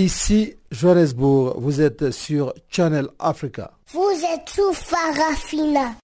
Ici, 0.00 0.56
Johannesburg, 0.70 1.56
vous 1.58 1.82
êtes 1.82 2.10
sur 2.10 2.54
Channel 2.70 3.08
Africa. 3.18 3.72
Vous 3.92 4.24
êtes 4.32 4.48
sous 4.48 4.72
Farafina. 4.72 5.94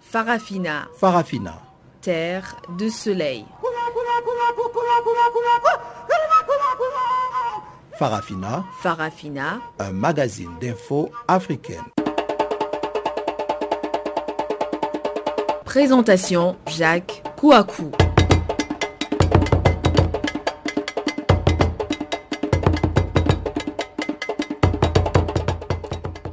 Farafina. 0.00 0.88
Farafina. 0.98 1.62
Terre 2.00 2.56
de 2.76 2.88
soleil. 2.88 3.44
Farafina. 7.96 8.64
Farafina. 8.80 9.60
Un 9.78 9.92
magazine 9.92 10.50
d'infos 10.60 11.08
africaine. 11.28 12.01
Présentation 15.72 16.56
Jacques 16.66 17.22
Kouakou. 17.38 17.90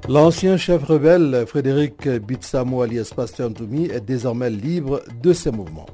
L'ancien 0.10 0.58
chef 0.58 0.84
rebelle 0.84 1.46
Frédéric 1.48 2.05
Bitsamo 2.10 2.82
alias 2.82 3.13
Pasteur 3.16 3.49
Ntoumi 3.49 3.86
est 3.86 4.02
désormais 4.02 4.49
libre 4.49 5.04
de 5.23 5.32
ses 5.32 5.52
mouvements. 5.52 5.85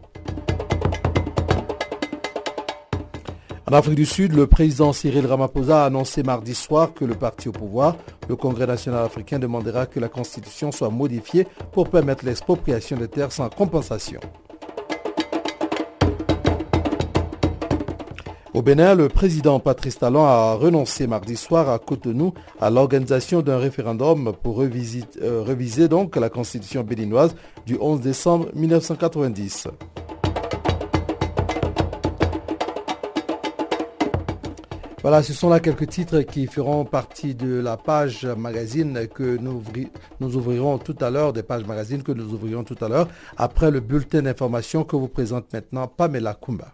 En 3.68 3.74
Afrique 3.74 3.96
du 3.96 4.06
Sud, 4.06 4.34
le 4.34 4.46
président 4.46 4.94
Cyril 4.94 5.26
Ramaphosa 5.26 5.82
a 5.82 5.86
annoncé 5.88 6.22
mardi 6.22 6.54
soir 6.54 6.94
que 6.94 7.04
le 7.04 7.16
parti 7.16 7.50
au 7.50 7.52
pouvoir, 7.52 7.96
le 8.30 8.36
Congrès 8.36 8.68
national 8.68 9.04
africain, 9.04 9.40
demandera 9.40 9.88
que 9.88 10.00
la 10.00 10.08
constitution 10.08 10.72
soit 10.72 10.92
modifiée 10.92 11.48
pour 11.72 11.90
permettre 11.90 12.26
l'expropriation 12.26 12.96
des 12.96 13.08
terres 13.08 13.32
sans 13.32 13.50
compensation. 13.50 14.20
Au 18.54 18.62
Bénin, 18.62 18.94
le 18.94 19.10
président 19.10 19.60
Patrice 19.60 19.98
Talon 19.98 20.26
a 20.26 20.54
renoncé 20.54 21.08
mardi 21.08 21.36
soir 21.36 21.68
à 21.68 21.80
Cotonou 21.80 22.36
à 22.62 22.70
l'organisation 22.70 23.42
d'un 23.42 23.58
référendum 23.58 24.32
pour 24.44 24.62
euh, 24.62 25.44
réviser 25.44 25.88
donc 25.88 26.16
la 26.18 26.30
constitution 26.30 26.84
béninoise 26.84 27.36
du 27.66 27.78
11 27.82 28.00
décembre 28.00 28.48
1990. 28.54 29.70
Voilà, 35.06 35.22
ce 35.22 35.34
sont 35.34 35.50
là 35.50 35.60
quelques 35.60 35.88
titres 35.88 36.22
qui 36.22 36.48
feront 36.48 36.84
partie 36.84 37.36
de 37.36 37.60
la 37.60 37.78
page 37.78 38.26
magazine 38.26 39.08
que 39.08 39.38
nous, 39.38 39.62
ouvrirons 40.20 40.80
tout 40.80 40.96
à 41.00 41.12
l'heure, 41.12 41.32
des 41.32 41.44
pages 41.44 41.64
magazines 41.64 42.02
que 42.02 42.12
nous 42.12 42.34
ouvrirons 42.34 42.64
tout 42.64 42.84
à 42.84 42.90
l'heure, 42.90 43.08
après 43.38 43.70
le 43.70 43.82
bulletin 43.82 44.24
d'information 44.24 44.84
que 44.84 44.96
vous 44.96 45.08
présente 45.08 45.54
maintenant 45.54 45.88
Pamela 45.88 46.34
Kumba. 46.34 46.74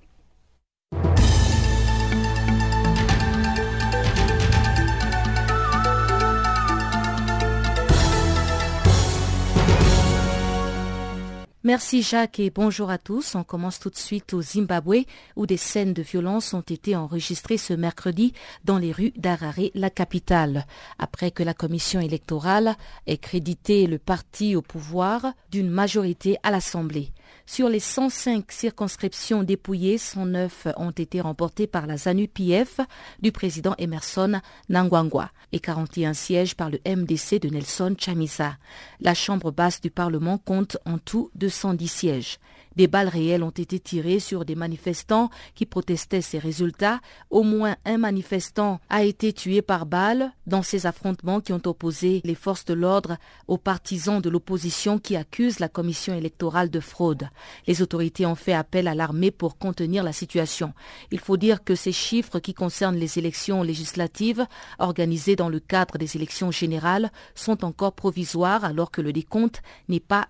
Merci 11.64 12.02
Jacques 12.02 12.40
et 12.40 12.50
bonjour 12.50 12.90
à 12.90 12.98
tous. 12.98 13.36
On 13.36 13.44
commence 13.44 13.80
tout 13.80 13.92
de 13.92 13.95
suite 13.95 14.34
au 14.34 14.42
Zimbabwe 14.42 15.06
où 15.36 15.45
des 15.45 15.58
scènes 15.58 15.94
de 15.94 16.02
violence 16.02 16.56
ont 16.56 16.62
été 16.62 16.95
enregistrées 16.95 17.59
ce 17.59 17.76
mercredi 17.76 18.34
dans 18.66 18.80
les 18.80 18.92
rues 18.92 19.14
d'Harare, 19.16 19.70
la 19.76 19.92
capitale, 19.92 20.66
après 20.98 21.30
que 21.30 21.44
la 21.44 21.53
commission 21.53 22.00
électorale 22.00 22.76
ait 23.06 23.20
crédité 23.20 23.86
le 23.86 24.00
parti 24.00 24.56
au 24.56 24.64
pouvoir 24.64 25.34
d'une 25.52 25.70
majorité 25.70 26.38
à 26.42 26.50
l'Assemblée. 26.50 27.12
Sur 27.52 27.67
les 27.67 27.81
105 27.81 28.49
circonscriptions 28.49 29.44
dépouillées, 29.44 29.97
109 29.97 30.69
ont 30.77 30.91
été 30.91 31.19
remportées 31.19 31.67
par 31.67 31.85
la 31.85 31.97
ZANU-PF 31.97 32.80
du 33.21 33.33
président 33.33 33.75
Emerson 33.77 34.39
Nangwangwa 34.69 35.31
et 35.51 35.59
41 35.59 36.13
sièges 36.13 36.56
par 36.56 36.69
le 36.69 36.79
MDC 36.88 37.41
de 37.41 37.50
Nelson 37.50 37.94
Chamisa. 38.00 38.56
La 39.01 39.13
Chambre 39.13 39.51
basse 39.51 39.81
du 39.81 39.91
Parlement 39.91 40.38
compte 40.38 40.78
en 40.85 40.97
tout 40.97 41.29
210 41.35 41.88
sièges. 41.90 42.40
Des 42.76 42.88
balles 42.88 43.08
réelles 43.09 43.44
ont 43.44 43.50
été 43.50 43.80
tirées 43.80 44.20
sur 44.20 44.46
des 44.46 44.56
manifestants 44.56 45.30
qui 45.56 45.66
protestaient 45.66 46.22
ces 46.22 46.40
résultats. 46.40 47.02
Au 47.30 47.44
moins 47.44 47.76
un 47.86 47.98
manifestant 47.98 48.80
a 48.90 49.04
été 49.04 49.34
tué 49.34 49.62
par 49.62 49.86
balle 49.86 50.32
dans 50.48 50.62
ces 50.62 50.86
affrontements 50.86 51.42
qui 51.42 51.54
ont 51.54 51.62
opposé 51.66 52.22
les 52.24 52.36
forces 52.36 52.66
de 52.66 52.74
l'ordre 52.74 53.18
aux 53.48 53.58
partisans 53.58 54.22
de 54.22 54.30
l'opposition 54.30 55.00
qui 55.00 55.16
accusent 55.16 55.59
la 55.59 55.70
commission 55.70 56.14
électorale 56.14 56.70
de 56.70 56.80
fraude. 56.80 57.30
Les 57.68 57.82
autorités 57.82 58.26
ont 58.26 58.36
fait 58.36 58.54
appel 58.54 58.88
à 58.88 58.96
l'armée 58.96 59.32
pour 59.32 59.58
contenir 59.58 60.03
la 60.03 60.14
situation. 60.14 60.74
Il 61.12 61.20
faut 61.20 61.38
dire 61.38 61.64
que 61.64 61.76
ces 61.76 61.92
chiffres 61.92 62.40
qui 62.40 62.53
concernent 62.53 62.98
les 62.98 63.20
élections 63.20 63.64
législatives 63.64 64.46
organisées 64.80 65.36
dans 65.36 65.50
le 65.50 65.59
cadre 65.59 65.98
des 65.98 66.16
élections 66.16 66.52
générales 66.52 67.12
sont 67.36 67.66
encore 67.66 67.94
provisoires 67.94 68.64
alors 68.64 68.92
que 68.92 69.02
le 69.02 69.14
décompte 69.14 69.62
n'est 69.90 70.00
pas 70.00 70.28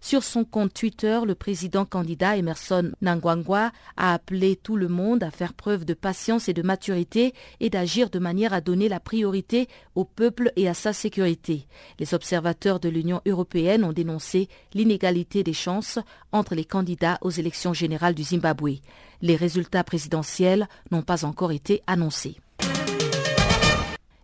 Sur 0.00 0.22
son 0.22 0.44
compte 0.44 0.72
Twitter, 0.72 1.20
le 1.26 1.34
président 1.34 1.84
candidat 1.84 2.36
Emerson 2.36 2.92
Nangwangwa 3.02 3.72
a 3.96 4.14
appelé 4.14 4.54
tout 4.54 4.76
le 4.76 4.86
monde 4.86 5.24
à 5.24 5.32
faire 5.32 5.52
preuve 5.52 5.84
de 5.84 5.94
patience 5.94 6.48
et 6.48 6.52
de 6.52 6.62
maturité 6.62 7.34
et 7.58 7.70
d'agir 7.70 8.08
de 8.08 8.20
manière 8.20 8.52
à 8.52 8.60
donner 8.60 8.88
la 8.88 9.00
priorité 9.00 9.68
au 9.96 10.04
peuple 10.04 10.52
et 10.54 10.68
à 10.68 10.74
sa 10.74 10.92
sécurité. 10.92 11.66
Les 11.98 12.14
observateurs 12.14 12.78
de 12.78 12.88
l'Union 12.88 13.20
européenne 13.26 13.82
ont 13.82 13.92
dénoncé 13.92 14.48
l'inégalité 14.74 15.42
des 15.42 15.54
chances 15.54 15.98
entre 16.30 16.54
les 16.54 16.64
candidats 16.64 17.18
aux 17.20 17.30
élections 17.30 17.72
générales 17.72 18.14
du 18.14 18.22
Zimbabwe. 18.22 18.78
Les 19.22 19.34
résultats 19.34 19.82
présidentiels 19.82 20.68
n'ont 20.92 21.02
pas 21.02 21.24
encore 21.24 21.50
été 21.50 21.82
annoncés. 21.88 22.36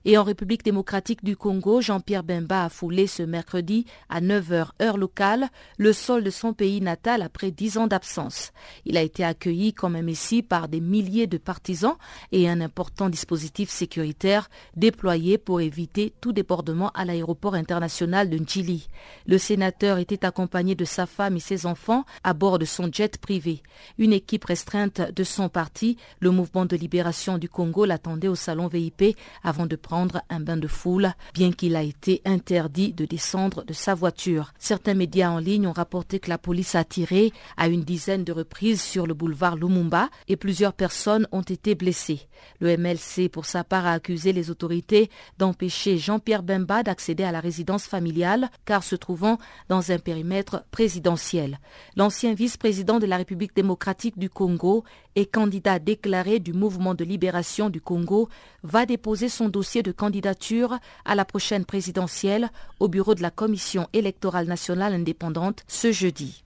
Et 0.08 0.16
en 0.16 0.22
République 0.22 0.64
démocratique 0.64 1.24
du 1.24 1.36
Congo, 1.36 1.80
Jean-Pierre 1.80 2.22
Bemba 2.22 2.66
a 2.66 2.68
foulé 2.68 3.08
ce 3.08 3.24
mercredi 3.24 3.86
à 4.08 4.20
9h 4.20 4.68
heure 4.80 4.98
locale 4.98 5.48
le 5.78 5.92
sol 5.92 6.22
de 6.22 6.30
son 6.30 6.52
pays 6.52 6.80
natal 6.80 7.22
après 7.22 7.50
dix 7.50 7.76
ans 7.76 7.88
d'absence. 7.88 8.52
Il 8.84 8.96
a 8.96 9.02
été 9.02 9.24
accueilli 9.24 9.74
comme 9.74 9.96
un 9.96 10.02
messie 10.02 10.44
par 10.44 10.68
des 10.68 10.80
milliers 10.80 11.26
de 11.26 11.38
partisans 11.38 11.96
et 12.30 12.48
un 12.48 12.60
important 12.60 13.08
dispositif 13.08 13.68
sécuritaire 13.68 14.48
déployé 14.76 15.38
pour 15.38 15.60
éviter 15.60 16.14
tout 16.20 16.32
débordement 16.32 16.92
à 16.94 17.04
l'aéroport 17.04 17.54
international 17.54 18.30
de 18.30 18.38
Njili. 18.38 18.86
Le 19.26 19.38
sénateur 19.38 19.98
était 19.98 20.24
accompagné 20.24 20.76
de 20.76 20.84
sa 20.84 21.06
femme 21.06 21.34
et 21.34 21.40
ses 21.40 21.66
enfants 21.66 22.04
à 22.22 22.32
bord 22.32 22.60
de 22.60 22.64
son 22.64 22.88
jet 22.92 23.18
privé. 23.18 23.60
Une 23.98 24.12
équipe 24.12 24.44
restreinte 24.44 25.00
de 25.00 25.24
son 25.24 25.48
parti, 25.48 25.96
le 26.20 26.30
Mouvement 26.30 26.64
de 26.64 26.76
libération 26.76 27.38
du 27.38 27.48
Congo, 27.48 27.84
l'attendait 27.86 28.28
au 28.28 28.36
salon 28.36 28.68
VIP 28.68 29.16
avant 29.42 29.66
de 29.66 29.74
prendre 29.74 29.95
un 30.28 30.40
bain 30.40 30.56
de 30.56 30.66
foule, 30.66 31.12
bien 31.34 31.52
qu'il 31.52 31.76
a 31.76 31.82
été 31.82 32.20
interdit 32.24 32.92
de 32.92 33.04
descendre 33.04 33.64
de 33.64 33.72
sa 33.72 33.94
voiture. 33.94 34.52
Certains 34.58 34.94
médias 34.94 35.30
en 35.30 35.38
ligne 35.38 35.66
ont 35.66 35.72
rapporté 35.72 36.20
que 36.20 36.28
la 36.28 36.38
police 36.38 36.74
a 36.74 36.84
tiré 36.84 37.32
à 37.56 37.68
une 37.68 37.82
dizaine 37.82 38.24
de 38.24 38.32
reprises 38.32 38.82
sur 38.82 39.06
le 39.06 39.14
boulevard 39.14 39.56
Lumumba 39.56 40.08
et 40.28 40.36
plusieurs 40.36 40.72
personnes 40.72 41.26
ont 41.32 41.42
été 41.42 41.74
blessées. 41.74 42.28
Le 42.60 42.76
MLC, 42.76 43.28
pour 43.28 43.46
sa 43.46 43.64
part, 43.64 43.86
a 43.86 43.92
accusé 43.92 44.32
les 44.32 44.50
autorités 44.50 45.10
d'empêcher 45.38 45.98
Jean-Pierre 45.98 46.42
Bemba 46.42 46.82
d'accéder 46.82 47.24
à 47.24 47.32
la 47.32 47.40
résidence 47.40 47.86
familiale, 47.86 48.50
car 48.64 48.82
se 48.82 48.96
trouvant 48.96 49.38
dans 49.68 49.92
un 49.92 49.98
périmètre 49.98 50.64
présidentiel. 50.70 51.58
L'ancien 51.96 52.34
vice-président 52.34 52.98
de 52.98 53.06
la 53.06 53.16
République 53.16 53.54
démocratique 53.54 54.18
du 54.18 54.28
Congo 54.28 54.84
et 55.16 55.26
candidat 55.26 55.78
déclaré 55.78 56.38
du 56.38 56.52
mouvement 56.52 56.94
de 56.94 57.02
libération 57.02 57.70
du 57.70 57.80
Congo 57.80 58.28
va 58.62 58.86
déposer 58.86 59.28
son 59.28 59.48
dossier 59.48 59.82
de 59.82 59.90
candidature 59.90 60.78
à 61.04 61.14
la 61.14 61.24
prochaine 61.24 61.64
présidentielle 61.64 62.50
au 62.78 62.88
bureau 62.88 63.14
de 63.14 63.22
la 63.22 63.30
Commission 63.30 63.88
électorale 63.92 64.46
nationale 64.46 64.92
indépendante 64.92 65.64
ce 65.66 65.90
jeudi. 65.90 66.44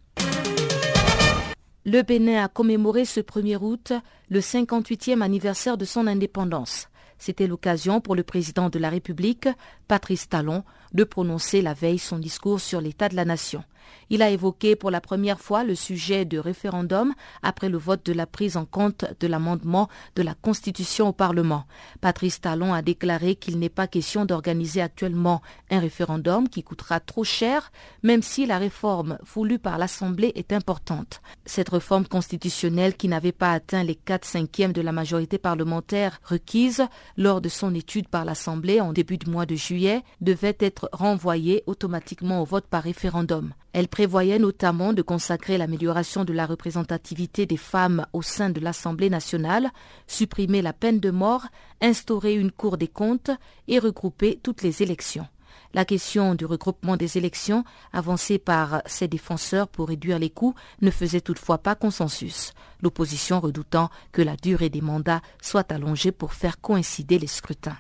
Le 1.85 2.03
Bénin 2.03 2.45
a 2.45 2.49
commémoré 2.49 3.05
ce 3.05 3.21
1er 3.21 3.57
août 3.61 3.93
le 4.29 4.41
58e 4.41 5.23
anniversaire 5.23 5.77
de 5.77 5.85
son 5.85 6.07
indépendance. 6.07 6.89
C'était 7.19 7.47
l'occasion 7.47 8.01
pour 8.01 8.15
le 8.15 8.23
président 8.23 8.71
de 8.71 8.79
la 8.79 8.89
République, 8.89 9.49
Patrice 9.89 10.29
Talon, 10.29 10.63
de 10.95 11.05
prononcer 11.05 11.61
la 11.61 11.75
veille 11.75 11.99
son 11.99 12.19
discours 12.19 12.61
sur 12.61 12.81
l'état 12.81 13.09
de 13.09 13.17
la 13.17 13.25
nation. 13.25 13.63
Il 14.09 14.23
a 14.23 14.31
évoqué 14.31 14.77
pour 14.77 14.91
la 14.91 15.01
première 15.01 15.41
fois 15.41 15.65
le 15.65 15.75
sujet 15.75 16.25
de 16.25 16.39
référendum 16.39 17.15
après 17.43 17.69
le 17.69 17.79
vote 17.79 18.05
de 18.05 18.13
la 18.13 18.27
prise 18.27 18.57
en 18.57 18.65
compte 18.65 19.05
de 19.21 19.27
l'amendement 19.27 19.89
de 20.17 20.23
la 20.23 20.35
Constitution 20.35 21.09
au 21.09 21.13
Parlement. 21.13 21.65
Patrice 22.01 22.41
Talon 22.41 22.75
a 22.75 22.83
déclaré 22.83 23.37
qu'il 23.37 23.59
n'est 23.59 23.69
pas 23.69 23.87
question 23.87 24.25
d'organiser 24.25 24.81
actuellement 24.81 25.43
un 25.71 25.79
référendum 25.79 26.49
qui 26.49 26.63
coûtera 26.63 27.01
trop 27.01 27.25
cher, 27.25 27.71
même 28.03 28.23
si 28.23 28.47
la 28.47 28.59
réforme 28.59 29.19
voulue 29.35 29.59
par 29.59 29.79
l'Assemblée 29.79 30.33
est 30.35 30.53
importante. 30.53 31.21
Cette 31.45 31.69
réforme 31.69 32.07
constitutionnelle 32.07 32.97
qui 32.97 33.09
n'avait 33.09 33.33
pas 33.33 33.53
atteint 33.53 33.85
les 33.85 33.95
4 33.95 34.25
cinquièmes 34.25 34.73
de 34.73 34.81
la 34.81 34.93
majorité 34.93 35.39
parlementaire 35.39 36.21
requise 36.25 36.85
lors 37.17 37.41
de 37.41 37.49
son 37.49 37.75
étude 37.75 38.09
par 38.09 38.25
l'Assemblée 38.25 38.81
en 38.81 38.93
début 38.93 39.19
du 39.19 39.31
mois 39.31 39.47
de 39.47 39.55
juillet 39.55 40.03
devait 40.21 40.57
être 40.61 40.89
renvoyée 40.93 41.63
automatiquement 41.67 42.43
au 42.43 42.45
vote 42.45 42.67
par 42.67 42.83
référendum. 42.83 43.53
Elle 43.73 43.89
prévoyait 43.89 44.39
notamment 44.39 44.93
de 44.93 45.03
consacrer 45.03 45.57
l'amélioration 45.57 46.25
de 46.25 46.33
la 46.33 46.47
représentativité 46.47 47.47
des 47.47 47.57
femmes 47.57 48.07
au 48.13 48.23
sein 48.23 48.51
de 48.51 48.61
l'Assemblée 48.61 49.11
nationale, 49.11 49.71
supprimer 50.07 50.61
la 50.61 50.73
peine 50.73 50.99
de 50.99 51.11
mort, 51.11 51.47
instaurer 51.81 52.35
une 52.35 52.51
Cour 52.51 52.77
des 52.77 52.89
comptes 52.89 53.31
et 53.69 53.79
regrouper 53.79 54.41
toutes 54.43 54.63
les 54.63 54.83
élections. 54.83 55.27
La 55.73 55.85
question 55.85 56.35
du 56.35 56.47
regroupement 56.47 56.97
des 56.97 57.17
élections, 57.17 57.65
avancée 57.93 58.39
par 58.39 58.83
ses 58.87 59.07
défenseurs 59.07 59.69
pour 59.69 59.89
réduire 59.89 60.19
les 60.19 60.31
coûts, 60.31 60.55
ne 60.81 60.91
faisait 60.91 61.21
toutefois 61.21 61.59
pas 61.59 61.77
consensus, 61.77 62.55
l'opposition 62.83 63.39
redoutant 63.39 63.89
que 64.11 64.23
la 64.23 64.35
durée 64.35 64.69
des 64.69 64.81
mandats 64.81 65.23
soit 65.41 65.71
allongée 65.71 66.11
pour 66.11 66.35
faire 66.35 66.61
coïncider 66.61 67.21
les 67.21 67.29
scrutins. 67.29 67.77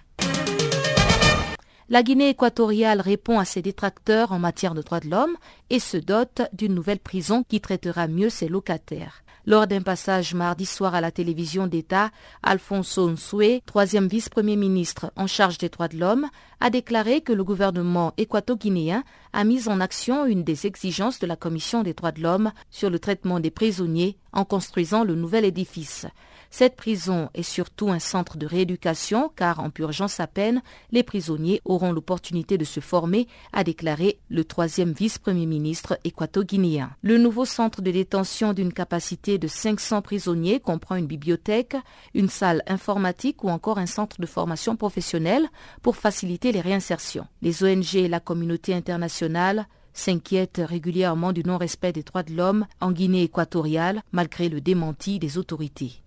La 1.93 2.05
Guinée 2.05 2.29
équatoriale 2.29 3.01
répond 3.01 3.41
à 3.41 3.45
ses 3.45 3.63
détracteurs 3.63 4.31
en 4.31 4.39
matière 4.39 4.75
de 4.75 4.83
droits 4.83 5.01
de 5.01 5.11
l'homme 5.11 5.37
et 5.71 5.81
se 5.81 5.97
dote 5.97 6.43
d'une 6.53 6.73
nouvelle 6.73 7.01
prison 7.01 7.43
qui 7.43 7.61
traitera 7.61 8.07
mieux 8.07 8.29
ses 8.29 8.47
locataires. 8.47 9.25
Lors 9.45 9.67
d'un 9.67 9.83
passage 9.83 10.33
mardi 10.33 10.67
soir 10.67 10.95
à 10.95 11.01
la 11.01 11.11
télévision 11.11 11.67
d'État, 11.67 12.13
Alfonso 12.45 13.11
Nsoué, 13.11 13.61
troisième 13.67 14.07
vice-premier 14.07 14.55
ministre 14.55 15.11
en 15.17 15.27
charge 15.27 15.59
des 15.59 15.69
droits 15.69 15.89
de 15.89 15.99
l'homme, 15.99 16.29
a 16.61 16.71
déclaré 16.71 17.23
que 17.23 17.33
le 17.33 17.43
gouvernement 17.43 18.13
équato-guinéen 18.19 19.03
a 19.33 19.43
mis 19.43 19.69
en 19.69 19.81
action 19.81 20.27
une 20.27 20.45
des 20.45 20.69
exigences 20.69 21.19
de 21.19 21.27
la 21.27 21.35
Commission 21.35 21.83
des 21.83 21.95
droits 21.95 22.13
de 22.13 22.23
l'homme 22.23 22.53
sur 22.71 22.91
le 22.91 23.01
traitement 23.01 23.41
des 23.41 23.51
prisonniers 23.51 24.17
en 24.33 24.45
construisant 24.45 25.03
le 25.03 25.17
nouvel 25.17 25.45
édifice. 25.45 26.07
Cette 26.53 26.75
prison 26.75 27.31
est 27.33 27.45
surtout 27.45 27.91
un 27.91 28.01
centre 28.01 28.37
de 28.37 28.45
rééducation 28.45 29.31
car 29.35 29.61
en 29.61 29.71
purgeant 29.71 30.09
sa 30.09 30.27
peine, 30.27 30.63
les 30.91 31.05
prisonniers 31.05 31.63
auront 31.65 31.93
l'opportunité 31.93 32.59
de 32.59 32.65
se 32.65 32.81
former, 32.81 33.29
a 33.53 33.63
déclaré 33.63 34.19
le 34.29 34.45
troisième 34.45 34.93
vice-premier 34.93 35.47
ministre 35.47 35.99
équato-guinéen. 36.03 36.91
Le 37.03 37.19
nouveau 37.19 37.45
centre 37.45 37.83
de 37.83 37.91
détention 37.93 38.53
d'une 38.53 38.73
capacité 38.73 39.39
de 39.39 39.47
500 39.47 40.03
prisonniers 40.03 40.59
comprend 40.59 40.97
une 40.97 41.07
bibliothèque, 41.07 41.77
une 42.15 42.29
salle 42.29 42.63
informatique 42.67 43.45
ou 43.45 43.49
encore 43.49 43.79
un 43.79 43.87
centre 43.87 44.21
de 44.21 44.27
formation 44.27 44.75
professionnelle 44.75 45.49
pour 45.83 45.97
faciliter 45.97 46.51
les 46.51 46.61
réinsertions. 46.61 47.29
Les 47.43 47.63
ONG 47.63 47.95
et 47.95 48.09
la 48.09 48.21
communauté 48.21 48.75
internationale 48.75 49.67
s'inquiètent 49.93 50.63
régulièrement 50.65 51.33
du 51.33 51.45
non-respect 51.45 51.93
des 51.93 52.03
droits 52.03 52.23
de 52.23 52.35
l'homme 52.35 52.67
en 52.81 52.91
Guinée 52.91 53.23
équatoriale 53.23 54.03
malgré 54.13 54.49
le 54.49 54.61
démenti 54.61 55.19
des 55.19 55.39
autorités. 55.39 56.03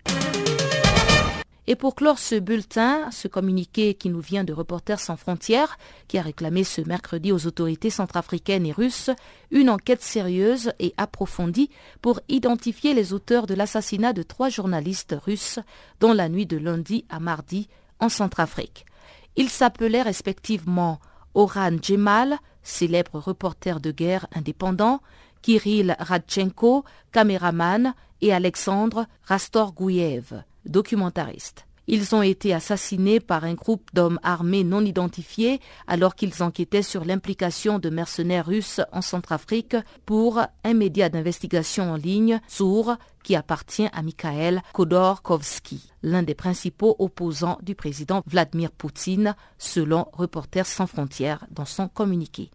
Et 1.65 1.75
pour 1.77 1.95
clore 1.95 2.19
ce 2.19 2.35
bulletin, 2.35 3.09
ce 3.11 3.29
communiqué 3.29 3.93
qui 3.93 4.09
nous 4.09 4.19
vient 4.19 4.43
de 4.43 4.51
Reporters 4.51 4.99
sans 4.99 5.15
frontières, 5.15 5.77
qui 6.09 6.17
a 6.17 6.21
réclamé 6.21 6.65
ce 6.65 6.81
mercredi 6.81 7.31
aux 7.31 7.47
autorités 7.47 7.89
centrafricaines 7.89 8.65
et 8.65 8.73
russes 8.73 9.09
une 9.49 9.69
enquête 9.69 10.01
sérieuse 10.01 10.73
et 10.79 10.93
approfondie 10.97 11.69
pour 12.01 12.19
identifier 12.27 12.93
les 12.93 13.13
auteurs 13.13 13.47
de 13.47 13.53
l'assassinat 13.53 14.11
de 14.11 14.23
trois 14.23 14.49
journalistes 14.49 15.15
russes 15.25 15.59
dans 16.01 16.11
la 16.11 16.27
nuit 16.27 16.45
de 16.45 16.57
lundi 16.57 17.05
à 17.09 17.21
mardi 17.21 17.69
en 17.99 18.09
Centrafrique. 18.09 18.85
Ils 19.37 19.49
s'appelaient 19.49 20.01
respectivement 20.01 20.99
Oran 21.33 21.77
Djemal, 21.81 22.39
célèbre 22.61 23.19
reporter 23.19 23.79
de 23.79 23.91
guerre 23.91 24.27
indépendant, 24.35 25.01
Kirill 25.41 25.95
Radchenko, 25.97 26.83
caméraman, 27.11 27.93
et 28.21 28.33
Alexandre 28.33 29.05
Rastorgouyev 29.23 30.43
documentaristes. 30.65 31.65
Ils 31.87 32.15
ont 32.15 32.21
été 32.21 32.53
assassinés 32.53 33.19
par 33.19 33.43
un 33.43 33.55
groupe 33.55 33.89
d'hommes 33.93 34.19
armés 34.23 34.63
non 34.63 34.85
identifiés 34.85 35.59
alors 35.85 36.15
qu'ils 36.15 36.41
enquêtaient 36.41 36.81
sur 36.81 37.03
l'implication 37.03 37.77
de 37.77 37.89
mercenaires 37.89 38.45
russes 38.45 38.79
en 38.93 39.01
Centrafrique 39.01 39.75
pour 40.05 40.39
un 40.63 40.73
média 40.73 41.09
d'investigation 41.09 41.91
en 41.91 41.95
ligne, 41.97 42.39
sourd, 42.47 42.95
qui 43.23 43.35
appartient 43.35 43.87
à 43.91 44.01
Mikhail 44.01 44.61
Khodorkovsky, 44.73 45.91
l'un 46.03 46.23
des 46.23 46.35
principaux 46.35 46.95
opposants 46.99 47.57
du 47.61 47.75
président 47.75 48.21
Vladimir 48.27 48.71
Poutine, 48.71 49.35
selon 49.57 50.07
Reporters 50.13 50.67
sans 50.67 50.87
frontières 50.87 51.45
dans 51.51 51.65
son 51.65 51.89
communiqué. 51.89 52.49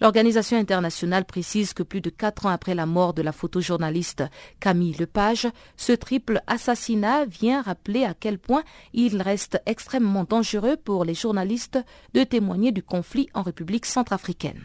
L'organisation 0.00 0.56
internationale 0.56 1.26
précise 1.26 1.74
que 1.74 1.82
plus 1.82 2.00
de 2.00 2.08
quatre 2.08 2.46
ans 2.46 2.50
après 2.50 2.74
la 2.74 2.86
mort 2.86 3.12
de 3.12 3.22
la 3.22 3.32
photojournaliste 3.32 4.24
Camille 4.58 4.96
Lepage, 4.98 5.46
ce 5.76 5.92
triple 5.92 6.40
assassinat 6.46 7.26
vient 7.26 7.60
rappeler 7.60 8.04
à 8.04 8.14
quel 8.14 8.38
point 8.38 8.62
il 8.94 9.20
reste 9.20 9.60
extrêmement 9.66 10.24
dangereux 10.24 10.76
pour 10.76 11.04
les 11.04 11.14
journalistes 11.14 11.78
de 12.14 12.24
témoigner 12.24 12.72
du 12.72 12.82
conflit 12.82 13.28
en 13.34 13.42
République 13.42 13.86
centrafricaine. 13.86 14.64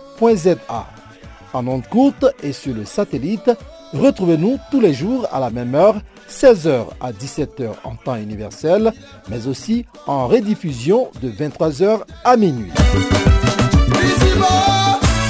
en 1.53 1.67
ondes 1.67 1.87
courte 1.87 2.25
et 2.43 2.53
sur 2.53 2.73
le 2.73 2.85
satellite, 2.85 3.51
retrouvez-nous 3.93 4.59
tous 4.69 4.79
les 4.79 4.93
jours 4.93 5.27
à 5.31 5.39
la 5.39 5.49
même 5.49 5.75
heure, 5.75 5.95
16h 6.29 6.85
à 6.99 7.11
17h 7.11 7.71
en 7.83 7.95
temps 7.95 8.15
universel, 8.15 8.93
mais 9.29 9.47
aussi 9.47 9.85
en 10.07 10.27
rediffusion 10.27 11.09
de 11.21 11.29
23h 11.29 12.01
à 12.23 12.37
minuit. 12.37 12.71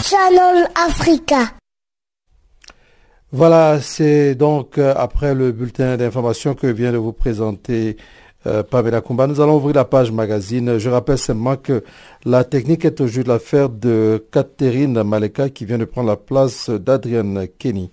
Channel 0.03 0.67
Africa. 0.75 1.51
Voilà, 3.31 3.79
c'est 3.81 4.35
donc 4.35 4.77
euh, 4.77 4.93
après 4.97 5.33
le 5.33 5.53
bulletin 5.53 5.95
d'information 5.95 6.53
que 6.53 6.67
vient 6.67 6.91
de 6.91 6.97
vous 6.97 7.13
présenter 7.13 7.95
euh, 8.47 8.63
Pamela. 8.63 9.01
Nous 9.27 9.41
allons 9.41 9.57
ouvrir 9.57 9.75
la 9.75 9.85
page 9.85 10.11
magazine. 10.11 10.77
Je 10.77 10.89
rappelle 10.89 11.17
simplement 11.17 11.55
que 11.57 11.83
la 12.25 12.43
technique 12.43 12.85
est 12.85 12.99
aujourd'hui 13.01 13.23
l'affaire 13.23 13.69
de 13.69 14.25
Catherine 14.31 15.03
Maleka 15.03 15.49
qui 15.49 15.65
vient 15.65 15.77
de 15.77 15.85
prendre 15.85 16.09
la 16.09 16.17
place 16.17 16.69
d'Adrienne 16.69 17.47
Kenny. 17.59 17.91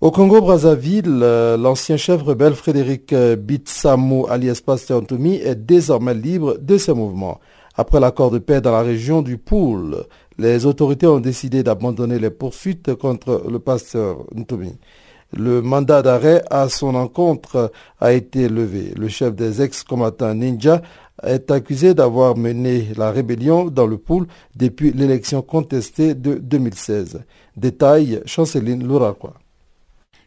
Au 0.00 0.10
Congo-Brazzaville, 0.10 1.20
euh, 1.22 1.56
l'ancien 1.56 1.96
chef 1.96 2.22
rebelle 2.22 2.54
Frédéric 2.54 3.14
euh, 3.14 3.34
Bitsamou 3.34 4.26
alias 4.28 4.60
Pasteur 4.64 5.00
Ntoumi 5.00 5.36
est 5.36 5.54
désormais 5.54 6.12
libre 6.12 6.58
de 6.60 6.76
ses 6.76 6.92
mouvements. 6.92 7.40
Après 7.74 7.98
l'accord 7.98 8.30
de 8.30 8.38
paix 8.38 8.60
dans 8.60 8.72
la 8.72 8.82
région 8.82 9.22
du 9.22 9.38
Poul, 9.38 10.04
les 10.38 10.66
autorités 10.66 11.06
ont 11.06 11.18
décidé 11.18 11.62
d'abandonner 11.62 12.18
les 12.18 12.30
poursuites 12.30 12.94
contre 12.94 13.44
le 13.50 13.58
pasteur 13.58 14.18
Ntoumi. 14.34 14.78
Le 15.32 15.60
mandat 15.60 16.02
d'arrêt 16.02 16.42
à 16.50 16.68
son 16.68 16.94
encontre 16.94 17.72
a 18.00 18.12
été 18.12 18.48
levé. 18.48 18.92
Le 18.96 19.08
chef 19.08 19.34
des 19.34 19.62
ex-combattants 19.62 20.34
ninja 20.34 20.82
est 21.22 21.50
accusé 21.50 21.94
d'avoir 21.94 22.36
mené 22.36 22.88
la 22.96 23.10
rébellion 23.10 23.66
dans 23.66 23.86
le 23.86 23.98
pool 23.98 24.26
depuis 24.54 24.92
l'élection 24.92 25.42
contestée 25.42 26.14
de 26.14 26.34
2016. 26.34 27.24
Détail, 27.56 28.22
Chanceline 28.26 28.86
Louraquois. 28.86 29.34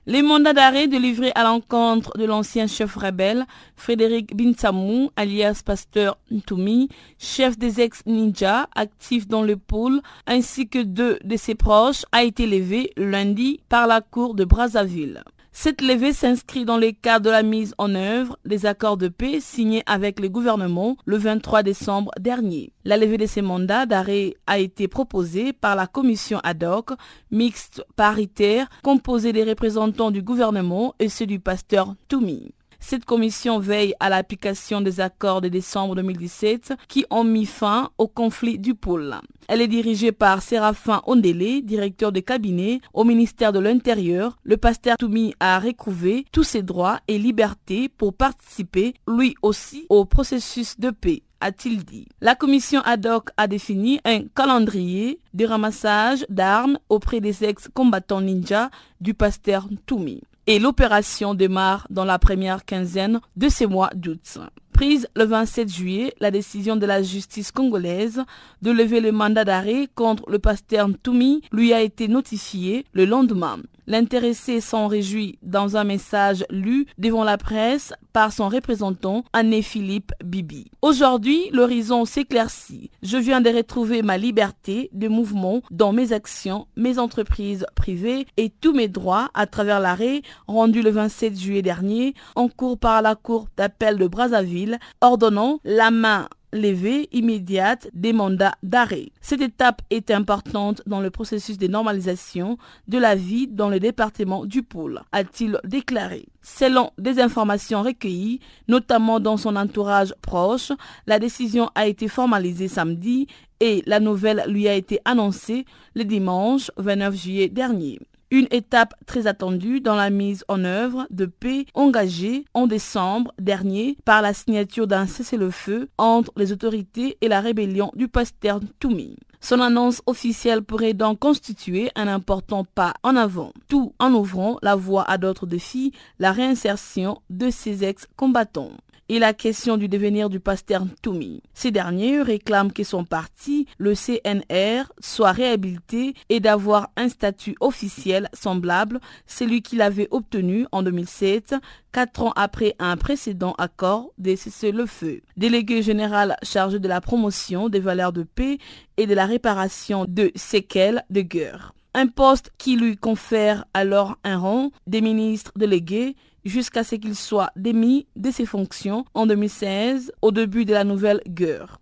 Les 0.06 0.22
mandats 0.24 0.54
d'arrêt 0.54 0.88
délivrés 0.88 1.32
à 1.36 1.44
l'encontre 1.44 2.18
de 2.18 2.24
l'ancien 2.24 2.68
chef 2.68 2.96
rebelle 2.96 3.46
Frédéric 3.76 4.36
Binsamou, 4.36 5.12
alias 5.16 5.62
Pasteur 5.64 6.18
Ntoumi, 6.32 6.90
chef 7.20 7.58
des 7.58 7.82
ex-ninjas 7.82 8.68
actifs 8.76 9.28
dans 9.28 9.44
le 9.44 9.58
pôle, 9.58 10.02
ainsi 10.26 10.68
que 10.68 10.80
deux 10.80 11.20
de 11.24 11.36
ses 11.36 11.54
proches, 11.54 12.06
a 12.12 12.24
été 12.24 12.48
levé 12.48 12.92
lundi 12.96 13.60
par 13.68 13.88
la 13.88 14.02
cour 14.02 14.36
de 14.36 14.46
Brazzaville. 14.46 15.24
Cette 15.52 15.82
levée 15.82 16.14
s'inscrit 16.14 16.64
dans 16.64 16.78
le 16.78 16.92
cadre 16.92 17.26
de 17.26 17.30
la 17.32 17.44
mise 17.44 17.74
en 17.78 17.96
œuvre 17.96 18.38
des 18.46 18.66
accords 18.66 18.98
de 18.98 19.08
paix 19.08 19.40
signés 19.40 19.84
avec 19.88 20.20
le 20.20 20.30
gouvernement 20.30 20.96
le 21.06 21.18
23 21.18 21.64
décembre 21.64 22.12
dernier. 22.20 22.72
La 22.86 22.98
levée 22.98 23.18
de 23.18 23.26
ces 23.26 23.42
mandats 23.42 23.86
d'arrêt 23.86 24.36
a 24.48 24.60
été 24.60 24.88
proposée 24.88 25.52
par 25.52 25.76
la 25.76 25.88
commission 25.88 26.40
ad 26.44 26.64
hoc 26.64 26.92
mixte 27.32 27.84
paritaire 27.96 28.70
composée 28.84 29.34
des 29.34 29.44
représentants 29.44 30.12
du 30.12 30.22
gouvernement 30.22 30.94
et 31.00 31.10
ceux 31.10 31.26
du 31.26 31.40
pasteur 31.40 31.96
Toumi. 32.08 32.54
Cette 32.80 33.06
commission 33.06 33.60
veille 33.60 33.94
à 34.00 34.10
l'application 34.10 34.82
des 34.82 35.00
accords 35.00 35.42
de 35.42 35.48
décembre 35.48 35.96
2017 35.96 36.74
qui 36.88 37.06
ont 37.10 37.24
mis 37.24 37.46
fin 37.46 37.92
au 37.98 38.08
conflit 38.08 38.58
du 38.58 38.74
pôle. 38.74 39.16
Elle 39.48 39.62
est 39.62 39.68
dirigée 39.68 40.12
par 40.12 40.42
Séraphin 40.42 41.02
Ondele, 41.06 41.62
directeur 41.64 42.12
de 42.12 42.20
cabinet 42.20 42.82
au 42.94 43.04
ministère 43.04 43.52
de 43.52 43.60
l'Intérieur. 43.60 44.38
Le 44.44 44.58
pasteur 44.58 44.98
Toumi 44.98 45.34
a 45.40 45.60
recouvé 45.60 46.26
tous 46.32 46.44
ses 46.44 46.64
droits 46.64 47.00
et 47.08 47.20
libertés 47.20 47.90
pour 47.90 48.14
participer 48.14 48.94
lui 49.08 49.36
aussi 49.42 49.86
au 49.90 50.06
processus 50.06 50.80
de 50.80 50.90
paix 50.90 51.24
a-t-il 51.42 51.86
dit. 51.86 52.06
La 52.22 52.36
commission 52.36 52.82
ad 52.82 53.06
hoc 53.06 53.30
a 53.38 53.48
défini 53.48 54.00
un 54.06 54.24
calendrier 54.36 55.20
de 55.34 55.46
ramassage 55.46 56.26
d'armes 56.30 56.80
auprès 56.90 57.22
des 57.22 57.44
ex-combattants 57.44 58.22
ninja 58.22 58.70
du 59.00 59.14
pasteur 59.14 59.68
Toumi 59.86 60.22
et 60.50 60.58
l'opération 60.58 61.36
démarre 61.36 61.86
dans 61.92 62.06
la 62.06 62.18
première 62.18 62.66
quinzaine 62.66 63.22
de 63.36 63.50
ce 63.50 63.66
mois 63.66 63.92
d'août. 63.94 64.40
Prise 64.80 65.10
le 65.14 65.26
27 65.26 65.68
juillet, 65.70 66.14
la 66.22 66.32
décision 66.32 66.78
de 66.78 66.86
la 66.86 67.04
justice 67.04 67.52
congolaise 67.52 68.24
de 68.62 68.72
lever 68.72 69.02
le 69.02 69.12
mandat 69.12 69.44
d'arrêt 69.44 69.90
contre 69.94 70.30
le 70.30 70.40
pasteur 70.40 70.88
Toumi 71.04 71.42
lui 71.52 71.74
a 71.74 71.82
été 71.82 72.08
notifiée 72.08 72.86
le 72.94 73.04
lendemain. 73.04 73.58
L'intéressé 73.90 74.62
s'en 74.62 74.88
réjouit 74.88 75.40
dans 75.42 75.76
un 75.76 75.84
message 75.84 76.46
lu 76.52 76.86
devant 77.00 77.24
la 77.24 77.40
presse 77.40 77.92
par 78.14 78.32
son 78.32 78.48
représentant 78.48 79.24
Anné-Philippe 79.34 80.12
Bibi. 80.24 80.70
Aujourd'hui, 80.84 81.50
l'horizon 81.52 82.06
s'éclaircit. 82.06 82.92
Je 83.02 83.18
viens 83.18 83.42
de 83.42 83.50
retrouver 83.50 84.04
ma 84.04 84.20
liberté 84.20 84.92
de 84.94 85.08
mouvement 85.08 85.62
dans 85.72 85.92
mes 85.92 86.14
actions, 86.14 86.68
mes 86.76 87.00
entreprises 87.00 87.66
privées 87.76 88.28
et 88.38 88.52
tous 88.52 88.74
mes 88.74 88.88
droits 88.88 89.30
à 89.34 89.48
travers 89.48 89.80
l'arrêt 89.80 90.22
rendu 90.48 90.84
le 90.84 90.92
27 90.92 91.40
juillet 91.40 91.64
dernier 91.64 92.14
en 92.36 92.48
cours 92.48 92.78
par 92.78 93.02
la 93.02 93.16
Cour 93.16 93.48
d'appel 93.58 93.98
de 93.98 94.08
Brazzaville 94.08 94.69
ordonnant 95.02 95.60
la 95.64 95.92
main 95.92 96.28
levée 96.52 97.10
immédiate 97.12 97.90
des 97.94 98.14
mandats 98.14 98.56
d'arrêt. 98.64 99.12
Cette 99.22 99.42
étape 99.42 99.82
est 99.90 100.12
importante 100.12 100.82
dans 100.86 101.02
le 101.02 101.10
processus 101.12 101.58
de 101.58 101.68
normalisation 101.68 102.58
de 102.88 102.98
la 102.98 103.16
vie 103.16 103.48
dans 103.48 103.70
le 103.70 103.80
département 103.80 104.46
du 104.46 104.64
pôle, 104.64 105.02
a-t-il 105.12 105.60
déclaré. 105.64 106.26
Selon 106.42 106.92
des 106.98 107.20
informations 107.20 107.84
recueillies, 107.84 108.40
notamment 108.68 109.20
dans 109.20 109.38
son 109.38 109.56
entourage 109.56 110.14
proche, 110.22 110.72
la 111.06 111.20
décision 111.20 111.70
a 111.76 111.88
été 111.88 112.08
formalisée 112.08 112.68
samedi 112.68 113.28
et 113.60 113.84
la 113.86 114.00
nouvelle 114.00 114.44
lui 114.48 114.68
a 114.68 114.74
été 114.74 115.00
annoncée 115.06 115.66
le 115.96 116.06
dimanche 116.06 116.72
29 116.78 117.16
juillet 117.16 117.50
dernier 117.50 118.00
une 118.32 118.48
étape 118.52 118.94
très 119.06 119.28
attendue 119.28 119.82
dans 119.82 119.96
la 119.96 120.10
mise 120.10 120.44
en 120.48 120.64
œuvre 120.64 121.08
de 121.10 121.26
paix 121.26 121.66
engagée 121.74 122.46
en 122.54 122.68
décembre 122.68 123.34
dernier 123.40 123.98
par 124.06 124.22
la 124.22 124.34
signature 124.34 124.88
d'un 124.88 125.08
cessez-le-feu 125.08 125.90
entre 125.98 126.32
les 126.38 126.52
autorités 126.52 127.18
et 127.22 127.28
la 127.28 127.42
rébellion 127.42 127.92
du 127.96 128.08
pasteur 128.08 128.60
Toumi. 128.80 129.16
Son 129.42 129.62
annonce 129.62 130.02
officielle 130.06 130.64
pourrait 130.64 130.94
donc 130.94 131.20
constituer 131.20 131.92
un 131.96 132.08
important 132.08 132.66
pas 132.66 132.94
en 133.04 133.16
avant, 133.16 133.54
tout 133.70 133.94
en 133.98 134.14
ouvrant 134.14 134.58
la 134.62 134.76
voie 134.76 135.10
à 135.10 135.18
d'autres 135.18 135.48
défis, 135.48 135.94
la 136.20 136.34
réinsertion 136.34 137.22
de 137.30 137.50
ces 137.50 137.86
ex-combattants 137.86 138.72
et 139.10 139.20
la 139.20 139.34
question 139.34 139.76
du 139.76 139.90
devenir 139.90 140.30
du 140.30 140.40
pasteur 140.40 140.84
Toumi. 141.02 141.42
Ces 141.54 141.72
derniers 141.72 142.22
réclament 142.22 142.72
que 142.72 142.84
son 142.84 143.04
parti, 143.04 143.66
le 143.80 143.94
CNR, 143.96 144.92
soit 145.00 145.32
réhabilité 145.32 146.14
et 146.30 146.40
d'avoir 146.40 146.92
un 146.96 147.10
statut 147.10 147.56
officiel 147.60 148.30
semblable, 148.34 149.00
celui 149.26 149.62
qu'il 149.62 149.82
avait 149.82 150.08
obtenu 150.12 150.68
en 150.72 150.84
2007, 150.84 151.56
quatre 151.92 152.22
ans 152.22 152.34
après 152.36 152.76
un 152.78 152.96
précédent 152.96 153.56
accord 153.58 154.12
de 154.20 154.36
cessez-le-feu. 154.36 155.22
Délégué 155.36 155.82
général 155.82 156.38
chargé 156.44 156.80
de 156.80 156.88
la 156.88 157.02
promotion 157.02 157.68
des 157.68 157.80
valeurs 157.80 158.14
de 158.14 158.24
paix 158.24 158.60
et 158.98 159.08
de 159.08 159.16
la 159.16 159.26
réparation 159.26 160.06
de 160.08 160.32
séquelles 160.36 161.04
de 161.10 161.22
guerre 161.22 161.74
un 161.94 162.08
poste 162.08 162.52
qui 162.58 162.76
lui 162.76 162.98
confère 162.98 163.66
alors 163.74 164.18
un 164.24 164.38
rang 164.38 164.72
des 164.88 165.02
ministres 165.02 165.52
délégués 165.56 166.16
jusqu'à 166.46 166.84
ce 166.84 166.96
qu'il 166.96 167.16
soit 167.16 167.52
démis 167.56 168.08
de 168.16 168.30
ses 168.32 168.46
fonctions 168.46 169.06
en 169.14 169.26
2016 169.26 170.12
au 170.22 170.32
début 170.32 170.66
de 170.66 170.74
la 170.74 170.84
nouvelle 170.84 171.22
guerre. 171.28 171.80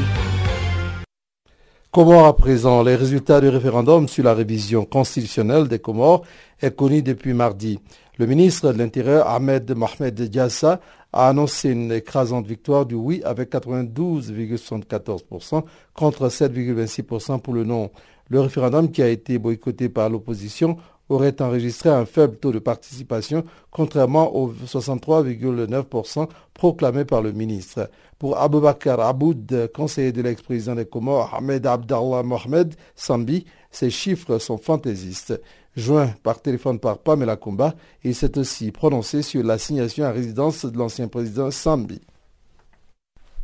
Comores 1.91 2.27
à 2.27 2.37
présent, 2.37 2.83
les 2.83 2.97
résultats 2.97 3.41
du 3.41 3.49
référendum 3.49 4.09
sur 4.09 4.23
la 4.23 4.35
révision 4.35 4.85
constitutionnelle 4.85 5.69
des 5.69 5.79
Comores 5.79 6.23
est 6.61 6.77
connu 6.77 7.01
depuis 7.03 7.33
mardi. 7.33 7.79
Le 8.19 8.27
ministre 8.27 8.71
de 8.73 8.79
l'Intérieur, 8.79 9.27
Ahmed 9.27 9.75
Mohamed 9.75 10.15
Diassa, 10.15 10.81
a 11.13 11.29
annoncé 11.29 11.71
une 11.71 11.93
écrasante 11.93 12.47
victoire 12.47 12.87
du 12.87 12.95
oui 12.95 13.21
avec 13.25 13.53
92,74% 13.53 15.65
contre 15.95 16.29
7,26% 16.29 17.41
pour 17.41 17.55
le 17.55 17.65
non. 17.65 17.91
Le 18.29 18.41
référendum 18.41 18.91
qui 18.91 19.03
a 19.03 19.09
été 19.09 19.39
boycotté 19.39 19.89
par 19.89 20.11
l'opposition 20.11 20.77
aurait 21.09 21.41
enregistré 21.41 21.89
un 21.89 22.05
faible 22.05 22.37
taux 22.37 22.53
de 22.53 22.59
participation, 22.59 23.45
contrairement 23.71 24.37
aux 24.37 24.53
63,9% 24.53 26.29
proclamés 26.53 27.05
par 27.05 27.23
le 27.23 27.33
ministre. 27.33 27.91
Pour 28.19 28.39
Aboubakar 28.39 29.01
Aboud, 29.01 29.71
conseiller 29.75 30.13
de 30.13 30.23
l'ex-président 30.23 30.75
des 30.75 30.85
Comores, 30.85 31.35
Ahmed 31.35 31.67
Abdallah 31.67 32.23
Mohamed 32.23 32.75
Sambi, 32.95 33.47
ces 33.71 33.91
chiffres 33.91 34.39
sont 34.39 34.59
fantaisistes. 34.59 35.41
Joint 35.79 36.09
par 36.25 36.43
téléphone 36.43 36.81
par 36.81 36.99
Pamela 36.99 37.37
Kumba, 37.37 37.73
il 38.03 38.13
s'est 38.13 38.37
aussi 38.37 38.73
prononcé 38.73 39.23
sur 39.23 39.45
l'assignation 39.45 40.05
à 40.07 40.11
résidence 40.11 40.65
de 40.67 40.77
l'ancien 40.77 41.07
président 41.07 41.53
Sambi. 41.53 42.01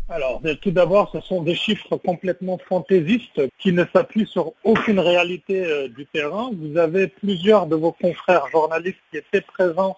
Alors, 0.08 0.42
tout 0.60 0.72
d'abord, 0.72 1.10
ce 1.12 1.20
sont 1.20 1.42
des 1.42 1.54
chiffres 1.54 1.96
complètement 1.96 2.58
fantaisistes 2.68 3.40
qui 3.58 3.72
ne 3.72 3.84
s'appuient 3.94 4.26
sur 4.26 4.52
aucune 4.64 4.98
réalité 4.98 5.64
euh, 5.64 5.86
du 5.88 6.06
terrain. 6.06 6.50
Vous 6.52 6.76
avez 6.76 7.06
plusieurs 7.06 7.66
de 7.68 7.76
vos 7.76 7.92
confrères 7.92 8.48
journalistes 8.50 8.98
qui 9.12 9.18
étaient 9.18 9.40
présents 9.40 9.96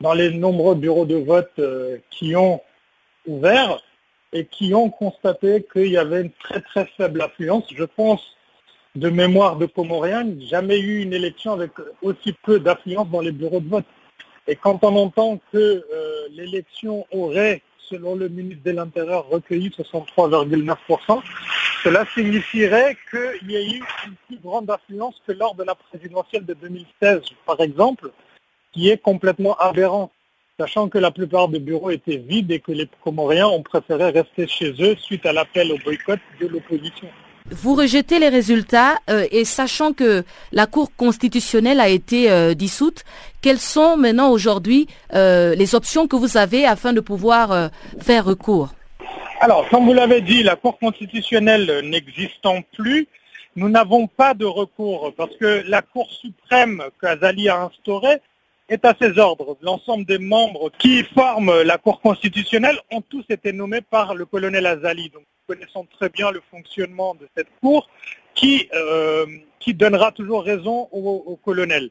dans 0.00 0.14
les 0.14 0.30
nombreux 0.30 0.76
bureaux 0.76 1.04
de 1.04 1.16
vote 1.16 1.52
euh, 1.58 1.98
qui 2.08 2.34
ont 2.36 2.62
ouvert 3.26 3.82
et 4.32 4.46
qui 4.46 4.72
ont 4.72 4.88
constaté 4.88 5.66
qu'il 5.70 5.88
y 5.88 5.98
avait 5.98 6.22
une 6.22 6.32
très 6.32 6.62
très 6.62 6.86
faible 6.96 7.20
affluence. 7.20 7.64
Je 7.74 7.84
pense 7.84 8.36
de 8.96 9.10
mémoire 9.10 9.56
de 9.56 9.66
Comoriens, 9.66 10.26
jamais 10.40 10.78
eu 10.78 11.02
une 11.02 11.12
élection 11.12 11.52
avec 11.52 11.72
aussi 12.02 12.32
peu 12.42 12.58
d'affluence 12.58 13.08
dans 13.08 13.20
les 13.20 13.32
bureaux 13.32 13.60
de 13.60 13.68
vote. 13.68 13.84
Et 14.48 14.56
quand 14.56 14.82
on 14.82 14.96
entend 14.96 15.38
que 15.52 15.58
euh, 15.58 16.28
l'élection 16.30 17.06
aurait 17.10 17.62
selon 17.88 18.14
le 18.14 18.28
ministre 18.28 18.62
de 18.64 18.70
l'Intérieur, 18.72 19.28
recueilli 19.28 19.68
63,9%. 19.70 21.22
Cela 21.82 22.04
signifierait 22.14 22.96
qu'il 23.10 23.50
y 23.50 23.56
a 23.56 23.60
eu 23.60 23.82
une 24.06 24.14
plus 24.26 24.38
grande 24.42 24.70
affluence 24.70 25.20
que 25.26 25.32
lors 25.32 25.54
de 25.54 25.62
la 25.62 25.74
présidentielle 25.74 26.44
de 26.44 26.54
2016, 26.54 27.20
par 27.46 27.60
exemple, 27.60 28.10
qui 28.72 28.90
est 28.90 28.98
complètement 28.98 29.56
aberrant, 29.56 30.10
sachant 30.58 30.88
que 30.88 30.98
la 30.98 31.10
plupart 31.10 31.48
des 31.48 31.60
bureaux 31.60 31.90
étaient 31.90 32.16
vides 32.16 32.50
et 32.50 32.60
que 32.60 32.72
les 32.72 32.88
Comoriens 33.04 33.46
ont 33.46 33.62
préféré 33.62 34.10
rester 34.10 34.46
chez 34.46 34.74
eux 34.80 34.96
suite 34.96 35.26
à 35.26 35.32
l'appel 35.32 35.70
au 35.70 35.78
boycott 35.78 36.20
de 36.40 36.46
l'opposition. 36.46 37.08
Vous 37.50 37.76
rejetez 37.76 38.18
les 38.18 38.28
résultats 38.28 38.98
euh, 39.08 39.24
et 39.30 39.44
sachant 39.44 39.92
que 39.92 40.24
la 40.50 40.66
Cour 40.66 40.90
constitutionnelle 40.96 41.78
a 41.78 41.88
été 41.88 42.28
euh, 42.30 42.54
dissoute, 42.54 43.04
quelles 43.40 43.60
sont 43.60 43.96
maintenant 43.96 44.30
aujourd'hui 44.30 44.88
euh, 45.14 45.54
les 45.54 45.76
options 45.76 46.08
que 46.08 46.16
vous 46.16 46.36
avez 46.36 46.66
afin 46.66 46.92
de 46.92 47.00
pouvoir 47.00 47.70
faire 48.00 48.24
recours? 48.24 48.74
Alors, 49.40 49.68
comme 49.68 49.84
vous 49.84 49.92
l'avez 49.92 50.22
dit, 50.22 50.42
la 50.42 50.56
Cour 50.56 50.76
constitutionnelle 50.78 51.82
n'existant 51.84 52.62
plus, 52.76 53.06
nous 53.54 53.68
n'avons 53.68 54.08
pas 54.08 54.34
de 54.34 54.44
recours 54.44 55.12
parce 55.16 55.34
que 55.36 55.62
la 55.68 55.82
Cour 55.82 56.10
suprême 56.10 56.82
qu'Azali 57.00 57.48
a 57.48 57.62
instaurée 57.62 58.20
est 58.68 58.84
à 58.84 58.94
ses 59.00 59.18
ordres. 59.20 59.56
L'ensemble 59.62 60.04
des 60.04 60.18
membres 60.18 60.72
qui 60.78 61.04
forment 61.04 61.62
la 61.62 61.78
Cour 61.78 62.00
constitutionnelle 62.00 62.78
ont 62.90 63.02
tous 63.02 63.24
été 63.28 63.52
nommés 63.52 63.82
par 63.82 64.16
le 64.16 64.26
colonel 64.26 64.66
Azali. 64.66 65.12
Connaissons 65.46 65.86
très 65.98 66.08
bien 66.08 66.30
le 66.30 66.42
fonctionnement 66.50 67.14
de 67.14 67.28
cette 67.36 67.48
Cour 67.60 67.88
qui, 68.34 68.68
euh, 68.74 69.26
donnera 69.68 70.12
toujours 70.12 70.44
raison 70.44 70.88
au, 70.92 71.36
colonel. 71.44 71.90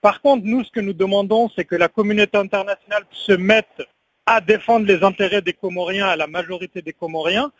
Par 0.00 0.20
contre, 0.20 0.44
nous, 0.46 0.62
ce 0.62 0.70
que 0.70 0.78
nous 0.78 0.92
demandons, 0.92 1.50
c'est 1.56 1.64
que 1.64 1.74
la 1.74 1.88
communauté 1.88 2.38
internationale 2.38 3.02
se 3.10 3.32
mette 3.32 3.82
à 4.24 4.40
défendre 4.40 4.86
les 4.86 5.02
intérêts 5.02 5.42
des 5.42 5.52
Comoriens, 5.52 6.06
à 6.06 6.14
la 6.14 6.28
majorité 6.28 6.80
des 6.80 6.92
Comoriens, 6.92 7.50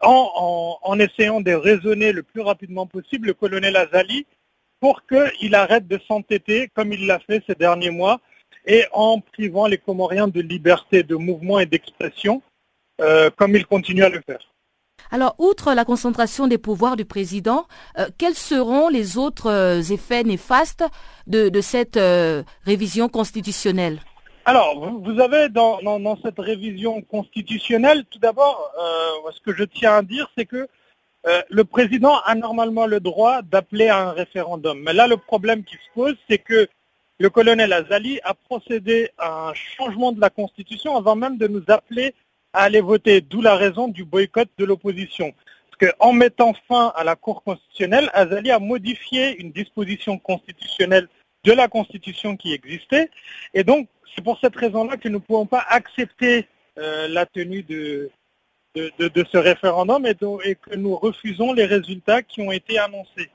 en, 0.00 0.98
essayant 0.98 1.40
de 1.40 1.52
raisonner 1.52 2.10
le 2.10 2.24
plus 2.24 2.40
rapidement 2.40 2.88
possible 2.88 3.28
le 3.28 3.34
colonel 3.34 3.76
Azali 3.76 4.26
pour 4.80 5.02
qu'il 5.06 5.54
arrête 5.54 5.86
de 5.86 6.00
s'entêter 6.08 6.68
comme 6.74 6.92
il 6.92 7.06
l'a 7.06 7.20
fait 7.20 7.44
ces 7.46 7.54
derniers 7.54 7.90
mois 7.90 8.20
et 8.66 8.84
en 8.90 9.20
privant 9.20 9.68
les 9.68 9.78
Comoriens 9.78 10.26
de 10.26 10.40
liberté 10.40 11.04
de 11.04 11.14
mouvement 11.14 11.60
et 11.60 11.66
d'expression 11.66 12.42
euh, 13.00 13.30
comme 13.30 13.54
il 13.54 13.64
continue 13.64 14.02
à 14.02 14.08
le 14.08 14.20
faire. 14.26 14.53
Alors, 15.14 15.36
outre 15.38 15.74
la 15.74 15.84
concentration 15.84 16.48
des 16.48 16.58
pouvoirs 16.58 16.96
du 16.96 17.04
président, 17.04 17.68
euh, 17.98 18.08
quels 18.18 18.34
seront 18.34 18.88
les 18.88 19.16
autres 19.16 19.48
euh, 19.48 19.80
effets 19.80 20.24
néfastes 20.24 20.82
de, 21.28 21.60
cette 21.60 22.00
révision 22.66 23.08
constitutionnelle? 23.08 24.00
Alors, 24.44 24.74
vous 24.76 25.20
avez 25.20 25.50
dans, 25.50 25.78
cette 26.20 26.40
révision 26.40 27.00
constitutionnelle, 27.00 28.04
tout 28.10 28.18
d'abord, 28.18 28.72
ce 29.32 29.40
que 29.40 29.54
je 29.56 29.62
tiens 29.62 29.98
à 29.98 30.02
dire, 30.02 30.28
c'est 30.36 30.46
que 30.46 30.66
le 31.48 31.62
président 31.62 32.18
a 32.26 32.34
normalement 32.34 32.86
le 32.86 32.98
droit 32.98 33.40
d'appeler 33.42 33.86
à 33.86 34.08
un 34.08 34.10
référendum. 34.10 34.80
Mais 34.82 34.92
là, 34.94 35.06
le 35.06 35.16
problème 35.16 35.62
qui 35.62 35.76
se 35.76 35.94
pose, 35.94 36.16
c'est 36.28 36.38
que 36.38 36.66
le 37.20 37.30
colonel 37.30 37.72
Azali 37.72 38.18
a 38.24 38.34
procédé 38.34 39.10
à 39.16 39.50
un 39.50 39.54
changement 39.54 40.10
de 40.10 40.20
la 40.20 40.30
Constitution 40.30 40.96
avant 40.96 41.14
même 41.14 41.38
de 41.38 41.46
nous 41.46 41.62
appeler 41.68 42.14
à 42.54 42.62
aller 42.62 42.80
voter, 42.80 43.20
d'où 43.20 43.42
la 43.42 43.56
raison 43.56 43.88
du 43.88 44.04
boycott 44.04 44.48
de 44.56 44.64
l'opposition. 44.64 45.34
Parce 45.70 45.92
qu'en 45.92 46.12
mettant 46.12 46.54
fin 46.68 46.92
à 46.96 47.04
la 47.04 47.16
Cour 47.16 47.42
constitutionnelle, 47.42 48.08
Azali 48.14 48.50
a 48.50 48.58
modifié 48.58 49.38
une 49.40 49.50
disposition 49.50 50.18
constitutionnelle 50.18 51.08
de 51.42 51.52
la 51.52 51.68
Constitution 51.68 52.36
qui 52.36 52.54
existait. 52.54 53.10
Et 53.52 53.64
donc, 53.64 53.88
c'est 54.14 54.22
pour 54.22 54.38
cette 54.40 54.56
raison-là 54.56 54.96
que 54.96 55.08
nous 55.08 55.18
ne 55.18 55.24
pouvons 55.24 55.46
pas 55.46 55.64
accepter 55.68 56.46
euh, 56.78 57.08
la 57.08 57.26
tenue 57.26 57.62
de, 57.62 58.10
ce 58.74 59.36
référendum 59.36 60.06
et 60.06 60.14
que 60.14 60.76
nous 60.76 60.96
refusons 60.96 61.52
les 61.52 61.66
résultats 61.66 62.22
qui 62.22 62.40
ont 62.40 62.52
été 62.52 62.78
annoncés. 62.78 63.30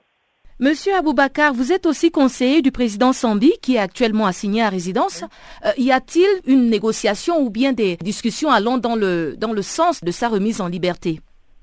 Monsieur 0.62 0.94
Aboubakar, 0.94 1.54
vous 1.54 1.72
êtes 1.72 1.86
aussi 1.86 2.12
conseiller 2.12 2.62
du 2.62 2.74
président 2.74 3.14
Sambi 3.14 3.54
qui 3.62 3.76
est 3.76 3.80
actuellement 3.80 4.26
assigné 4.26 4.62
à 4.62 4.68
résidence. 4.68 5.24
Euh, 5.66 5.72
y 5.78 5.90
a-t-il 5.90 6.28
une 6.46 6.70
négociation 6.70 7.40
ou 7.40 7.50
bien 7.50 7.72
des 7.72 7.96
discussions 7.96 8.52
allant 8.52 8.78
dans 8.78 8.98
le, 8.98 9.38
sens 9.62 10.04
de 10.04 10.12
sa 10.12 10.28
remise 10.28 10.60
en 10.60 10.68
liberté? 10.68 11.22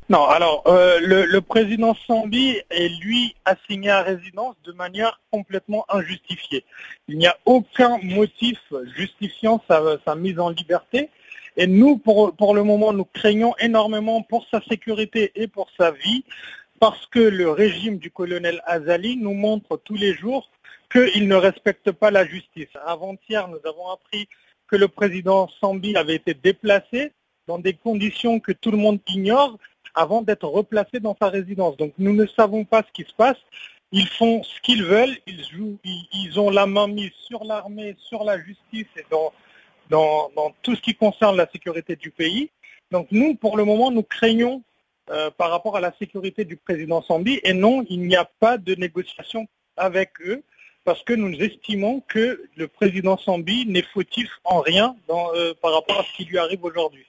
Non, 0.08 0.24
alors 0.24 0.62
euh, 0.66 0.98
le, 1.02 1.40
président 1.42 1.94
Sambi 2.06 2.56
est 2.70 2.88
lui 3.02 3.34
assigné 3.44 3.90
à 3.90 4.00
résidence 4.00 4.54
de 4.64 4.72
manière 4.72 5.20
complètement 5.30 5.84
injustifiée. 5.90 6.64
Il 7.08 7.18
n'y 7.18 7.26
a 7.26 7.36
aucun 7.44 7.98
motif 8.02 8.58
justifiant 8.96 9.62
sa, 9.68 10.14
mise 10.14 10.38
en 10.40 10.48
liberté. 10.48 11.10
Et 11.58 11.66
nous, 11.66 11.98
pour 11.98 12.54
le 12.54 12.62
moment, 12.62 12.94
nous 12.94 13.04
craignons 13.04 13.52
énormément 13.58 14.22
pour 14.22 14.46
sa 14.50 14.62
sécurité 14.62 15.32
et 15.34 15.48
pour 15.48 15.68
sa 15.76 15.90
vie 15.90 16.24
parce 16.78 17.06
que 17.06 17.18
le 17.18 17.50
régime 17.50 17.98
du 17.98 18.10
colonel 18.10 18.62
Azali 18.66 19.16
nous 19.16 19.34
montre 19.34 19.76
tous 19.84 19.94
les 19.94 20.14
jours 20.14 20.50
qu'il 20.90 21.28
ne 21.28 21.34
respecte 21.34 21.90
pas 21.92 22.10
la 22.10 22.26
justice. 22.26 22.68
Avant-hier, 22.84 23.48
nous 23.48 23.60
avons 23.64 23.88
appris 23.90 24.28
que 24.68 24.76
le 24.76 24.88
président 24.88 25.48
Sambi 25.60 25.96
avait 25.96 26.16
été 26.16 26.34
déplacé 26.34 27.12
dans 27.46 27.58
des 27.58 27.74
conditions 27.74 28.40
que 28.40 28.52
tout 28.52 28.70
le 28.70 28.76
monde 28.76 29.00
ignore 29.06 29.58
avant 29.94 30.22
d'être 30.22 30.48
replacé 30.48 31.00
dans 31.00 31.16
sa 31.20 31.28
résidence. 31.28 31.76
Donc 31.76 31.92
nous 31.98 32.14
ne 32.14 32.26
savons 32.26 32.64
pas 32.64 32.82
ce 32.82 32.92
qui 32.92 33.08
se 33.08 33.14
passe. 33.14 33.38
Ils 33.92 34.08
font 34.08 34.42
ce 34.42 34.60
qu'ils 34.62 34.84
veulent, 34.84 35.16
ils, 35.26 35.44
jouent, 35.44 35.78
ils, 35.84 36.38
ont 36.38 36.50
la 36.50 36.66
main 36.66 36.88
mise 36.88 37.12
sur 37.12 37.44
l'armée, 37.44 37.94
sur 37.98 38.24
la 38.24 38.38
justice 38.38 38.88
et 38.96 39.06
dans, 39.10 39.32
dans 39.90 40.52
tout 40.62 40.74
ce 40.74 40.80
qui 40.80 40.94
concerne 40.94 41.36
la 41.36 41.48
sécurité 41.50 41.94
du 41.96 42.10
pays. 42.10 42.50
Donc 42.90 43.08
nous, 43.10 43.34
pour 43.36 43.56
le 43.56 43.64
moment, 43.64 43.90
nous 43.90 44.02
craignons 44.02 44.62
euh, 45.10 45.30
par 45.30 45.50
rapport 45.50 45.76
à 45.76 45.80
la 45.80 45.92
sécurité 45.98 46.44
du 46.44 46.56
président 46.56 47.02
Sambi. 47.02 47.40
Et 47.44 47.52
non, 47.52 47.84
il 47.88 48.00
n'y 48.02 48.16
a 48.16 48.28
pas 48.40 48.58
de 48.58 48.74
négociation 48.74 49.46
avec 49.76 50.10
eux 50.26 50.42
parce 50.84 51.02
que 51.02 51.12
nous 51.12 51.32
estimons 51.42 52.02
que 52.08 52.48
le 52.56 52.68
président 52.68 53.18
Sambi 53.18 53.66
n'est 53.66 53.82
fautif 53.82 54.30
en 54.44 54.60
rien 54.60 54.96
euh, 55.10 55.52
par 55.60 55.74
rapport 55.74 56.00
à 56.00 56.04
ce 56.04 56.16
qui 56.16 56.24
lui 56.24 56.38
arrive 56.38 56.64
aujourd'hui. 56.64 57.06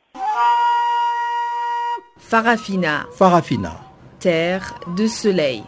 Farafina. 2.18 3.06
Farafina. 3.14 3.80
Terre 4.20 4.80
de 4.96 5.08
soleil. 5.08 5.64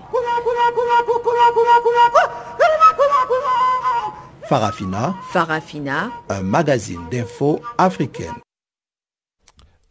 Farafina. 4.49 5.15
Farafina. 5.31 6.09
Un 6.29 6.41
magazine 6.41 7.07
d'infos 7.11 7.61
africaine. 7.77 8.33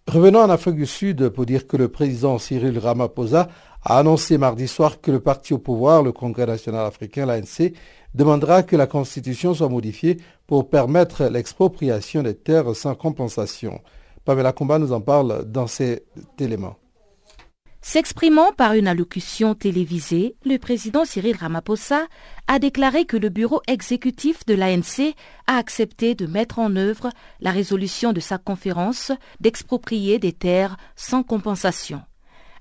Revenons 0.09 0.41
en 0.41 0.49
Afrique 0.49 0.77
du 0.77 0.87
Sud 0.87 1.29
pour 1.29 1.45
dire 1.45 1.67
que 1.67 1.77
le 1.77 1.89
président 1.89 2.39
Cyril 2.39 2.79
Ramaphosa 2.79 3.49
a 3.85 3.99
annoncé 3.99 4.39
mardi 4.39 4.67
soir 4.67 5.03
que 5.03 5.11
le 5.11 5.21
parti 5.21 5.53
au 5.53 5.59
pouvoir, 5.59 6.03
le 6.03 6.13
Congrès 6.13 6.47
national 6.47 6.87
africain, 6.87 7.27
l'ANC, 7.27 7.75
demandera 8.15 8.63
que 8.63 8.75
la 8.75 8.87
Constitution 8.87 9.53
soit 9.53 9.69
modifiée 9.69 10.17
pour 10.47 10.71
permettre 10.71 11.25
l'expropriation 11.25 12.23
des 12.23 12.35
terres 12.35 12.75
sans 12.75 12.95
compensation. 12.95 13.83
Pamela 14.25 14.55
Combat 14.55 14.79
nous 14.79 14.95
en 14.95 15.03
parle 15.03 15.45
dans 15.45 15.67
cet 15.67 16.07
élément. 16.39 16.77
S'exprimant 17.91 18.53
par 18.53 18.75
une 18.75 18.87
allocution 18.87 19.55
télévisée, 19.55 20.37
le 20.45 20.59
président 20.59 21.07
Cyril 21.07 21.35
Ramaphosa 21.35 22.07
a 22.47 22.59
déclaré 22.59 23.07
que 23.07 23.17
le 23.17 23.31
bureau 23.31 23.63
exécutif 23.67 24.45
de 24.45 24.53
l'ANC 24.53 25.15
a 25.47 25.57
accepté 25.57 26.15
de 26.15 26.27
mettre 26.27 26.59
en 26.59 26.77
œuvre 26.77 27.09
la 27.41 27.51
résolution 27.51 28.13
de 28.13 28.21
sa 28.21 28.37
conférence 28.37 29.11
d'exproprier 29.41 30.19
des 30.19 30.35
terres 30.35 30.77
sans 30.97 31.23
compensation. 31.23 32.03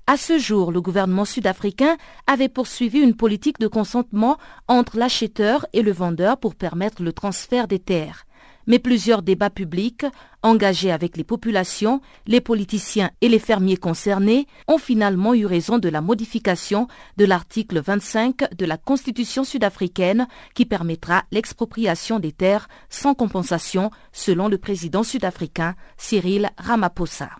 À 0.06 0.16
ce 0.16 0.38
jour, 0.38 0.72
le 0.72 0.80
gouvernement 0.80 1.26
sud-africain 1.26 1.98
avait 2.26 2.48
poursuivi 2.48 2.98
une 2.98 3.14
politique 3.14 3.58
de 3.58 3.68
consentement 3.68 4.38
entre 4.66 4.96
l'acheteur 4.96 5.66
et 5.74 5.82
le 5.82 5.92
vendeur 5.92 6.38
pour 6.38 6.54
permettre 6.54 7.02
le 7.02 7.12
transfert 7.12 7.68
des 7.68 7.80
terres 7.80 8.24
mais 8.68 8.78
plusieurs 8.78 9.22
débats 9.22 9.50
publics, 9.50 10.06
engagés 10.42 10.92
avec 10.92 11.16
les 11.16 11.24
populations, 11.24 12.00
les 12.26 12.40
politiciens 12.40 13.10
et 13.20 13.28
les 13.28 13.40
fermiers 13.40 13.76
concernés, 13.76 14.46
ont 14.68 14.78
finalement 14.78 15.34
eu 15.34 15.46
raison 15.46 15.78
de 15.78 15.88
la 15.88 16.00
modification 16.00 16.86
de 17.16 17.24
l'article 17.24 17.80
25 17.80 18.54
de 18.56 18.64
la 18.64 18.76
Constitution 18.76 19.42
sud-africaine 19.42 20.28
qui 20.54 20.66
permettra 20.66 21.24
l'expropriation 21.32 22.20
des 22.20 22.32
terres 22.32 22.68
sans 22.90 23.14
compensation, 23.14 23.90
selon 24.12 24.48
le 24.48 24.58
président 24.58 25.02
sud-africain 25.02 25.74
Cyril 25.96 26.50
Ramaphosa. 26.58 27.30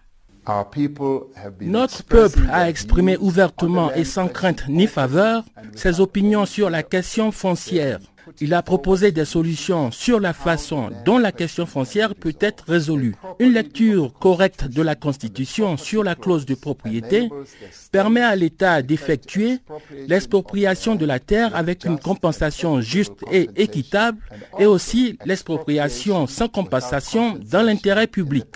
Notre 1.61 2.05
peuple 2.05 2.49
a 2.51 2.71
exprimé 2.71 3.19
ouvertement 3.19 3.93
et 3.93 4.05
sans 4.05 4.29
crainte 4.29 4.67
ni 4.69 4.87
faveur 4.87 5.45
ses 5.75 6.01
opinions 6.01 6.47
sur 6.47 6.71
la 6.71 6.83
question 6.83 7.33
foncière. 7.33 7.99
Il 8.41 8.55
a 8.55 8.63
proposé 8.63 9.13
des 9.13 9.25
solutions 9.25 9.91
sur 9.91 10.21
la 10.21 10.33
façon 10.33 10.91
dont 11.05 11.19
la 11.19 11.33
question 11.33 11.67
foncière 11.67 12.15
peut 12.15 12.37
être 12.41 12.65
résolue. 12.69 13.15
Une 13.39 13.53
lecture 13.53 14.13
correcte 14.15 14.65
de 14.67 14.83
la 14.83 14.95
Constitution 14.95 15.77
sur 15.77 16.05
la 16.05 16.15
clause 16.15 16.47
de 16.47 16.55
propriété 16.55 17.29
permet 17.93 18.23
à 18.23 18.37
l'État 18.37 18.83
d'effectuer 18.83 19.59
l'expropriation 20.07 20.95
de 20.95 21.07
la 21.07 21.19
terre 21.19 21.55
avec 21.55 21.85
une 21.85 21.99
compensation 21.99 22.81
juste 22.81 23.25
et 23.31 23.49
équitable 23.57 24.19
et 24.59 24.67
aussi 24.67 25.19
l'expropriation 25.25 26.27
sans 26.27 26.49
compensation 26.49 27.39
dans 27.51 27.63
l'intérêt 27.63 28.07
public. 28.07 28.47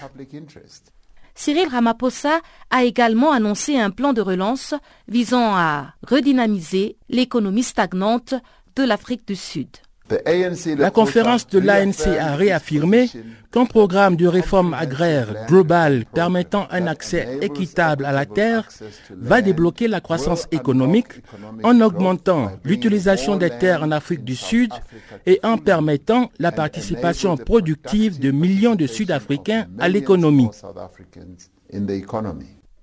Cyril 1.35 1.69
Ramaphosa 1.69 2.41
a 2.71 2.85
également 2.85 3.33
annoncé 3.33 3.79
un 3.79 3.91
plan 3.91 4.13
de 4.13 4.21
relance 4.21 4.75
visant 5.09 5.55
à 5.57 5.95
redynamiser 6.07 6.97
l'économie 7.09 7.63
stagnante 7.63 8.35
de 8.77 8.83
l'Afrique 8.85 9.27
du 9.27 9.37
Sud. 9.37 9.69
La 10.79 10.91
conférence 10.91 11.47
de 11.47 11.59
l'ANC 11.59 12.07
a 12.19 12.35
réaffirmé 12.35 13.09
qu'un 13.51 13.65
programme 13.67 14.17
de 14.17 14.27
réforme 14.27 14.75
agraire 14.75 15.47
global 15.47 16.05
permettant 16.13 16.67
un 16.71 16.87
accès 16.87 17.39
équitable 17.41 18.05
à 18.05 18.13
la 18.13 18.27
terre 18.27 18.69
va 19.11 19.41
débloquer 19.41 19.89
la 19.89 20.01
croissance 20.01 20.49
économique 20.51 21.23
en 21.63 21.81
augmentant 21.81 22.53
l'utilisation 22.65 23.37
des 23.37 23.51
terres 23.51 23.83
en 23.85 23.91
Afrique 23.93 24.25
du 24.25 24.37
Sud 24.37 24.73
et 25.25 25.41
en 25.43 25.57
permettant 25.57 26.31
la 26.39 26.53
participation 26.53 27.37
productive 27.37 28.19
de 28.19 28.31
millions 28.31 28.75
de 28.75 28.87
Sud-Africains 28.87 29.67
à 29.79 29.89
l'économie. 29.89 30.51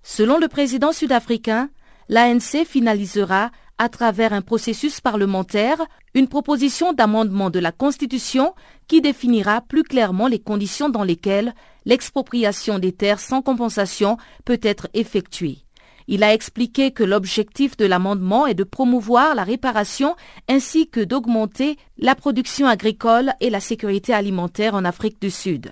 Selon 0.01 0.39
le 0.39 0.47
président 0.47 0.91
sud-africain, 0.91 1.69
l'ANC 2.07 2.65
finalisera 2.65 3.51
à 3.79 3.89
travers 3.89 4.33
un 4.33 4.41
processus 4.41 5.01
parlementaire 5.01 5.87
une 6.13 6.27
proposition 6.27 6.93
d'amendement 6.93 7.49
de 7.49 7.59
la 7.59 7.71
Constitution 7.71 8.53
qui 8.87 9.01
définira 9.01 9.61
plus 9.61 9.83
clairement 9.83 10.27
les 10.27 10.39
conditions 10.39 10.89
dans 10.89 11.03
lesquelles 11.03 11.53
l'expropriation 11.85 12.77
des 12.77 12.91
terres 12.91 13.19
sans 13.19 13.41
compensation 13.41 14.17
peut 14.45 14.59
être 14.61 14.87
effectuée. 14.93 15.59
Il 16.07 16.23
a 16.23 16.33
expliqué 16.33 16.91
que 16.91 17.03
l'objectif 17.03 17.77
de 17.77 17.85
l'amendement 17.85 18.47
est 18.47 18.55
de 18.55 18.63
promouvoir 18.63 19.35
la 19.35 19.43
réparation 19.43 20.15
ainsi 20.47 20.89
que 20.89 21.01
d'augmenter 21.01 21.77
la 21.99 22.15
production 22.15 22.67
agricole 22.67 23.33
et 23.39 23.51
la 23.51 23.59
sécurité 23.59 24.13
alimentaire 24.13 24.73
en 24.73 24.85
Afrique 24.85 25.21
du 25.21 25.29
Sud. 25.29 25.71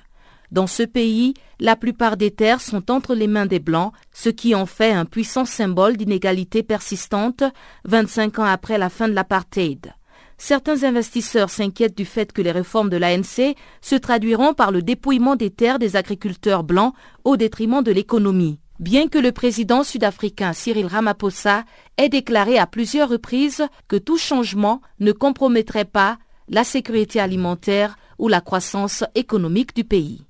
Dans 0.51 0.67
ce 0.67 0.83
pays, 0.83 1.33
la 1.59 1.75
plupart 1.75 2.15
des 2.15 2.31
terres 2.31 2.61
sont 2.61 2.89
entre 2.89 3.15
les 3.15 3.27
mains 3.27 3.45
des 3.45 3.59
Blancs, 3.59 3.91
ce 4.13 4.29
qui 4.29 4.55
en 4.55 4.65
fait 4.65 4.91
un 4.91 5.05
puissant 5.05 5.43
symbole 5.45 5.97
d'inégalité 5.97 6.63
persistante 6.63 7.43
25 7.85 8.39
ans 8.39 8.45
après 8.45 8.77
la 8.77 8.89
fin 8.89 9.09
de 9.09 9.13
l'apartheid. 9.13 9.93
Certains 10.37 10.83
investisseurs 10.83 11.49
s'inquiètent 11.49 11.97
du 11.97 12.05
fait 12.05 12.31
que 12.31 12.41
les 12.41 12.51
réformes 12.51 12.89
de 12.89 12.97
l'ANC 12.97 13.55
se 13.81 13.95
traduiront 13.95 14.53
par 14.53 14.71
le 14.71 14.83
dépouillement 14.83 15.35
des 15.35 15.49
terres 15.49 15.79
des 15.79 15.95
agriculteurs 15.95 16.63
blancs 16.63 16.93
au 17.23 17.37
détriment 17.37 17.81
de 17.81 17.91
l'économie. 17.91 18.59
Bien 18.79 19.07
que 19.07 19.17
le 19.17 19.31
président 19.31 19.83
sud-africain 19.83 20.53
Cyril 20.53 20.85
Ramaphosa 20.85 21.63
ait 21.97 22.09
déclaré 22.09 22.59
à 22.59 22.67
plusieurs 22.67 23.09
reprises 23.09 23.65
que 23.87 23.95
tout 23.95 24.19
changement 24.19 24.81
ne 24.99 25.11
compromettrait 25.11 25.85
pas 25.85 26.19
la 26.47 26.63
sécurité 26.63 27.19
alimentaire 27.19 27.97
ou 28.19 28.27
la 28.27 28.39
croissance 28.39 29.03
économique 29.15 29.75
du 29.75 29.83
pays. 29.83 30.26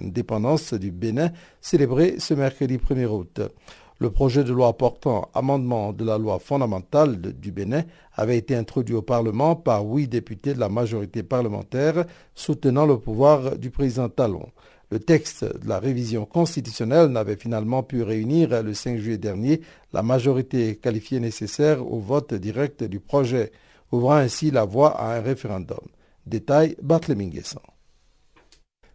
l'indépendance 0.00 0.72
du 0.72 0.92
Bénin 0.92 1.30
célébré 1.60 2.14
ce 2.20 2.34
mercredi 2.34 2.76
1er 2.76 3.06
août. 3.06 3.40
Le 3.98 4.10
projet 4.10 4.44
de 4.44 4.52
loi 4.52 4.76
portant 4.76 5.30
amendement 5.34 5.92
de 5.92 6.04
la 6.04 6.16
loi 6.16 6.38
fondamentale 6.38 7.18
du 7.18 7.50
Bénin 7.50 7.82
avait 8.14 8.38
été 8.38 8.54
introduit 8.54 8.94
au 8.94 9.02
Parlement 9.02 9.56
par 9.56 9.84
huit 9.84 10.06
députés 10.06 10.54
de 10.54 10.60
la 10.60 10.68
majorité 10.68 11.24
parlementaire 11.24 12.04
soutenant 12.36 12.86
le 12.86 12.98
pouvoir 12.98 13.58
du 13.58 13.70
président 13.70 14.08
Talon. 14.08 14.46
Le 14.90 15.00
texte 15.00 15.44
de 15.44 15.68
la 15.68 15.80
révision 15.80 16.26
constitutionnelle 16.26 17.08
n'avait 17.08 17.36
finalement 17.36 17.82
pu 17.82 18.02
réunir 18.02 18.62
le 18.62 18.72
5 18.72 18.98
juillet 18.98 19.18
dernier 19.18 19.60
la 19.92 20.02
majorité 20.02 20.76
qualifiée 20.76 21.18
nécessaire 21.18 21.84
au 21.84 21.98
vote 21.98 22.34
direct 22.34 22.84
du 22.84 23.00
projet, 23.00 23.50
ouvrant 23.90 24.14
ainsi 24.14 24.52
la 24.52 24.64
voie 24.64 25.00
à 25.00 25.16
un 25.16 25.20
référendum. 25.20 25.80
Détail 26.24 26.76
Barthélémy 26.82 27.30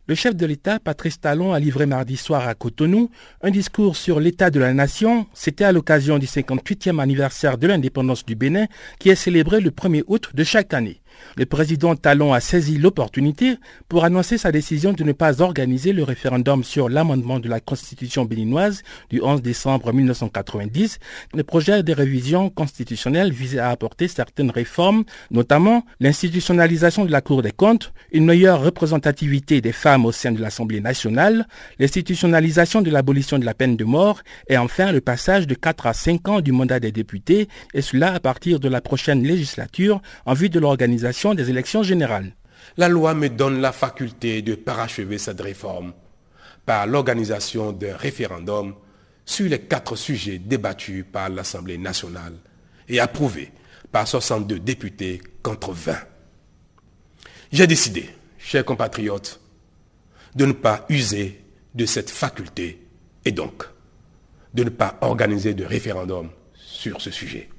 le 0.08 0.16
chef 0.16 0.36
de 0.36 0.46
l'État, 0.46 0.80
Patrice 0.80 1.22
Talon, 1.22 1.54
a 1.54 1.60
livré 1.60 1.86
mardi 1.86 2.18
soir 2.18 2.48
à 2.48 2.56
Cotonou 2.56 3.10
un 3.42 3.52
discours 3.52 3.96
sur 3.96 4.20
l'état 4.20 4.50
de 4.50 4.60
la 4.60 4.74
nation. 4.74 5.28
C'était 5.34 5.64
à 5.64 5.72
l'occasion 5.72 6.18
du 6.18 6.26
58e 6.26 7.00
anniversaire 7.00 7.58
de 7.58 7.68
l'indépendance 7.68 8.26
du 8.26 8.36
Bénin 8.36 8.66
qui 9.00 9.10
est 9.10 9.16
célébré 9.16 9.62
le 9.62 9.70
1er 9.70 10.04
août 10.08 10.32
de 10.34 10.44
chaque 10.44 10.74
année. 10.74 11.01
Le 11.38 11.46
président 11.46 11.96
Talon 11.96 12.34
a 12.34 12.40
saisi 12.40 12.78
l'opportunité 12.78 13.56
pour 13.88 14.04
annoncer 14.04 14.38
sa 14.38 14.52
décision 14.52 14.94
de 14.94 15.04
ne 15.04 15.12
pas 15.12 15.42
organiser 15.42 15.94
le 15.94 16.04
référendum 16.04 16.64
sur 16.64 16.90
l'amendement 16.90 17.40
de 17.40 17.50
la 17.50 17.60
constitution 17.60 18.26
béninoise 18.26 18.84
du 19.10 19.22
11 19.22 19.42
décembre 19.42 19.94
1990. 19.94 21.00
Le 21.34 21.44
projet 21.44 21.84
de 21.84 21.94
révision 21.94 22.50
constitutionnelle 22.50 23.32
visait 23.32 23.60
à 23.60 23.70
apporter 23.70 24.08
certaines 24.08 24.52
réformes, 24.52 25.04
notamment 25.30 25.86
l'institutionnalisation 26.00 27.06
de 27.06 27.12
la 27.12 27.22
Cour 27.22 27.42
des 27.42 27.52
comptes, 27.52 27.94
une 28.12 28.26
meilleure 28.26 28.62
représentativité 28.62 29.62
des 29.62 29.72
femmes 29.72 30.06
au 30.06 30.12
sein 30.12 30.32
de 30.32 30.42
l'Assemblée 30.42 30.82
nationale, 30.82 31.48
l'institutionnalisation 31.80 32.82
de 32.82 32.90
l'abolition 32.90 33.40
de 33.40 33.46
la 33.46 33.54
peine 33.54 33.78
de 33.78 33.84
mort 33.84 34.22
et 34.48 34.58
enfin 34.58 34.92
le 34.92 35.02
passage 35.02 35.48
de 35.48 35.56
4 35.56 35.88
à 35.88 35.94
5 35.94 36.28
ans 36.28 36.42
du 36.42 36.52
mandat 36.52 36.80
des 36.80 36.92
députés, 36.92 37.48
et 37.74 37.82
cela 37.82 38.14
à 38.14 38.20
partir 38.20 38.60
de 38.60 38.68
la 38.68 38.82
prochaine 38.82 39.24
législature 39.24 40.02
en 40.26 40.34
vue 40.34 40.50
de 40.50 40.60
l'organisation 40.60 41.11
des 41.36 41.50
élections 41.50 41.84
générales. 41.84 42.34
La 42.78 42.88
loi 42.88 43.14
me 43.14 43.30
donne 43.30 43.60
la 43.60 43.72
faculté 43.72 44.42
de 44.42 44.56
parachever 44.56 45.18
cette 45.18 45.42
réforme 45.42 45.94
par 46.66 46.88
l'organisation 46.88 47.72
d'un 47.72 47.98
référendum 47.98 48.76
sur 49.26 49.50
les 49.50 49.60
quatre 49.60 49.96
sujets 49.96 50.40
débattus 50.40 51.06
par 51.12 51.30
l'Assemblée 51.30 51.78
nationale 51.78 52.34
et 52.88 53.00
approuvés 53.00 53.52
par 53.92 54.08
62 54.08 54.60
députés 54.60 55.22
contre 55.44 55.74
20. 55.74 55.96
J'ai 57.52 57.68
décidé, 57.68 58.10
chers 58.38 58.66
compatriotes, 58.66 59.40
de 60.36 60.46
ne 60.46 60.54
pas 60.54 60.86
user 60.90 61.44
de 61.76 61.86
cette 61.86 62.10
faculté 62.10 62.88
et 63.26 63.32
donc 63.32 63.66
de 64.54 64.64
ne 64.64 64.70
pas 64.70 64.98
organiser 65.02 65.54
de 65.54 65.66
référendum 65.66 66.30
sur 66.54 67.02
ce 67.02 67.12
sujet. 67.12 67.50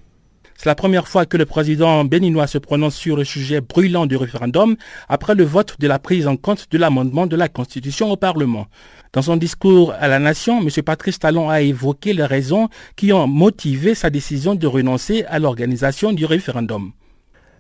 C'est 0.63 0.69
la 0.69 0.77
première 0.77 1.09
fois 1.09 1.27
que 1.27 1.37
le 1.37 1.45
président 1.45 2.05
béninois 2.05 2.47
se 2.47 2.57
prononce 2.57 2.95
sur 2.95 3.17
le 3.17 3.25
sujet 3.25 3.61
brûlant 3.61 4.07
du 4.07 4.15
référendum 4.15 4.77
après 5.09 5.35
le 5.35 5.43
vote 5.43 5.75
de 5.81 5.89
la 5.89 5.99
prise 5.99 6.29
en 6.29 6.37
compte 6.37 6.69
de 6.71 6.79
l'amendement 6.79 7.27
de 7.27 7.35
la 7.35 7.49
Constitution 7.49 8.13
au 8.13 8.17
Parlement. 8.17 8.69
Dans 9.13 9.23
son 9.23 9.37
discours 9.37 9.93
à 9.99 10.07
la 10.07 10.21
nation, 10.21 10.61
M. 10.61 10.69
Patrice 10.85 11.19
Talon 11.19 11.51
a 11.51 11.63
évoqué 11.63 12.13
les 12.13 12.25
raisons 12.25 12.69
qui 12.95 13.13
ont 13.13 13.27
motivé 13.27 13.97
sa 13.97 14.09
décision 14.09 14.55
de 14.55 14.69
renoncer 14.69 15.25
à 15.25 15.41
l'organisation 15.41 16.13
du 16.13 16.27
référendum. 16.27 16.93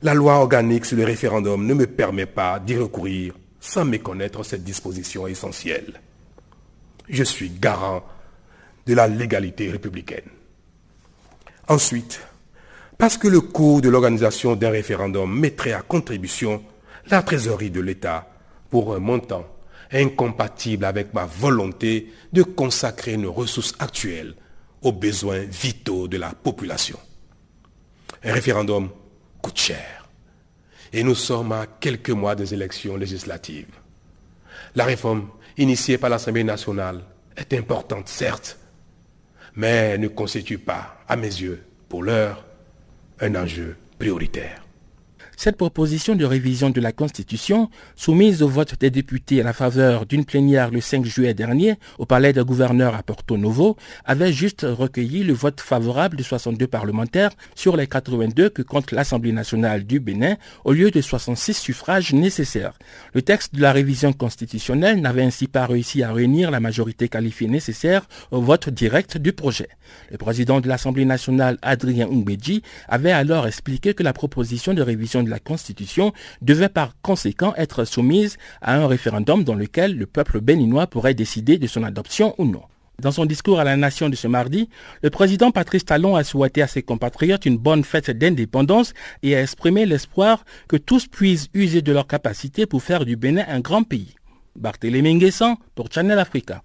La 0.02 0.14
loi 0.14 0.34
organique 0.36 0.84
sur 0.84 0.96
le 0.96 1.02
référendum 1.02 1.66
ne 1.66 1.74
me 1.74 1.88
permet 1.88 2.26
pas 2.26 2.60
d'y 2.60 2.76
recourir 2.76 3.34
sans 3.58 3.84
méconnaître 3.84 4.44
cette 4.44 4.62
disposition 4.62 5.26
essentielle. 5.26 6.00
Je 7.08 7.24
suis 7.24 7.50
garant 7.50 8.04
de 8.86 8.94
la 8.94 9.08
légalité 9.08 9.72
républicaine. 9.72 10.30
Ensuite, 11.66 12.20
parce 12.98 13.18
que 13.18 13.28
le 13.28 13.40
coût 13.40 13.80
de 13.80 13.88
l'organisation 13.88 14.56
d'un 14.56 14.70
référendum 14.70 15.38
mettrait 15.38 15.72
à 15.72 15.82
contribution 15.82 16.62
la 17.10 17.22
trésorerie 17.22 17.70
de 17.70 17.80
l'État 17.80 18.28
pour 18.70 18.94
un 18.94 18.98
montant 18.98 19.46
incompatible 19.92 20.84
avec 20.84 21.12
ma 21.12 21.26
volonté 21.26 22.12
de 22.32 22.42
consacrer 22.42 23.16
nos 23.16 23.32
ressources 23.32 23.74
actuelles 23.78 24.34
aux 24.80 24.92
besoins 24.92 25.40
vitaux 25.40 26.08
de 26.08 26.16
la 26.16 26.30
population. 26.30 26.98
Un 28.24 28.32
référendum 28.32 28.88
coûte 29.40 29.58
cher. 29.58 30.08
Et 30.92 31.02
nous 31.02 31.14
sommes 31.14 31.52
à 31.52 31.66
quelques 31.66 32.10
mois 32.10 32.34
des 32.34 32.54
élections 32.54 32.96
législatives. 32.96 33.74
La 34.74 34.84
réforme 34.84 35.28
initiée 35.56 35.98
par 35.98 36.10
l'Assemblée 36.10 36.44
nationale 36.44 37.02
est 37.36 37.52
importante, 37.54 38.08
certes, 38.08 38.58
mais 39.54 39.98
ne 39.98 40.08
constitue 40.08 40.58
pas, 40.58 40.98
à 41.08 41.16
mes 41.16 41.26
yeux, 41.26 41.62
pour 41.88 42.02
l'heure, 42.02 42.44
un 43.22 43.36
enjeu 43.36 43.76
prioritaire. 43.98 44.60
Cette 45.42 45.56
proposition 45.56 46.14
de 46.14 46.24
révision 46.24 46.70
de 46.70 46.80
la 46.80 46.92
Constitution, 46.92 47.68
soumise 47.96 48.44
au 48.44 48.48
vote 48.48 48.78
des 48.78 48.90
députés 48.90 49.40
à 49.40 49.42
la 49.42 49.52
faveur 49.52 50.06
d'une 50.06 50.24
plénière 50.24 50.70
le 50.70 50.80
5 50.80 51.04
juillet 51.04 51.34
dernier 51.34 51.74
au 51.98 52.06
palais 52.06 52.32
de 52.32 52.40
gouverneur 52.44 52.94
à 52.94 53.02
Porto 53.02 53.36
Novo, 53.36 53.76
avait 54.04 54.32
juste 54.32 54.64
recueilli 54.64 55.24
le 55.24 55.32
vote 55.32 55.60
favorable 55.60 56.16
de 56.16 56.22
62 56.22 56.68
parlementaires 56.68 57.32
sur 57.56 57.76
les 57.76 57.88
82 57.88 58.50
que 58.50 58.62
compte 58.62 58.92
l'Assemblée 58.92 59.32
nationale 59.32 59.82
du 59.82 59.98
Bénin 59.98 60.36
au 60.64 60.74
lieu 60.74 60.92
de 60.92 61.00
66 61.00 61.54
suffrages 61.54 62.12
nécessaires. 62.12 62.74
Le 63.12 63.22
texte 63.22 63.52
de 63.52 63.62
la 63.62 63.72
révision 63.72 64.12
constitutionnelle 64.12 65.00
n'avait 65.00 65.24
ainsi 65.24 65.48
pas 65.48 65.66
réussi 65.66 66.04
à 66.04 66.12
réunir 66.12 66.52
la 66.52 66.60
majorité 66.60 67.08
qualifiée 67.08 67.48
nécessaire 67.48 68.06
au 68.30 68.40
vote 68.42 68.68
direct 68.68 69.18
du 69.18 69.32
projet. 69.32 69.70
Le 70.12 70.18
président 70.18 70.60
de 70.60 70.68
l'Assemblée 70.68 71.04
nationale, 71.04 71.58
Adrien 71.62 72.06
Umbeji, 72.08 72.62
avait 72.88 73.10
alors 73.10 73.48
expliqué 73.48 73.92
que 73.92 74.04
la 74.04 74.12
proposition 74.12 74.72
de 74.72 74.82
révision 74.82 75.24
de 75.24 75.31
la 75.32 75.40
Constitution 75.40 76.12
devait 76.42 76.68
par 76.68 76.94
conséquent 77.00 77.54
être 77.56 77.84
soumise 77.84 78.36
à 78.60 78.76
un 78.76 78.86
référendum 78.86 79.42
dans 79.42 79.54
lequel 79.54 79.96
le 79.96 80.06
peuple 80.06 80.40
béninois 80.40 80.86
pourrait 80.86 81.14
décider 81.14 81.58
de 81.58 81.66
son 81.66 81.82
adoption 81.82 82.34
ou 82.38 82.44
non. 82.44 82.62
Dans 83.00 83.10
son 83.10 83.24
discours 83.24 83.58
à 83.58 83.64
la 83.64 83.76
nation 83.76 84.10
de 84.10 84.14
ce 84.14 84.28
mardi, 84.28 84.68
le 85.02 85.08
président 85.10 85.50
Patrice 85.50 85.86
Talon 85.86 86.14
a 86.14 86.22
souhaité 86.22 86.60
à 86.62 86.66
ses 86.66 86.82
compatriotes 86.82 87.46
une 87.46 87.56
bonne 87.56 87.82
fête 87.82 88.10
d'indépendance 88.10 88.92
et 89.22 89.34
a 89.34 89.42
exprimé 89.42 89.86
l'espoir 89.86 90.44
que 90.68 90.76
tous 90.76 91.08
puissent 91.08 91.48
user 91.54 91.80
de 91.80 91.92
leur 91.92 92.06
capacité 92.06 92.66
pour 92.66 92.82
faire 92.82 93.04
du 93.06 93.16
Bénin 93.16 93.44
un 93.48 93.60
grand 93.60 93.82
pays. 93.82 94.14
Barthélémy 94.54 95.14
Nguessan 95.14 95.56
pour 95.74 95.90
Channel 95.90 96.18
Africa. 96.18 96.62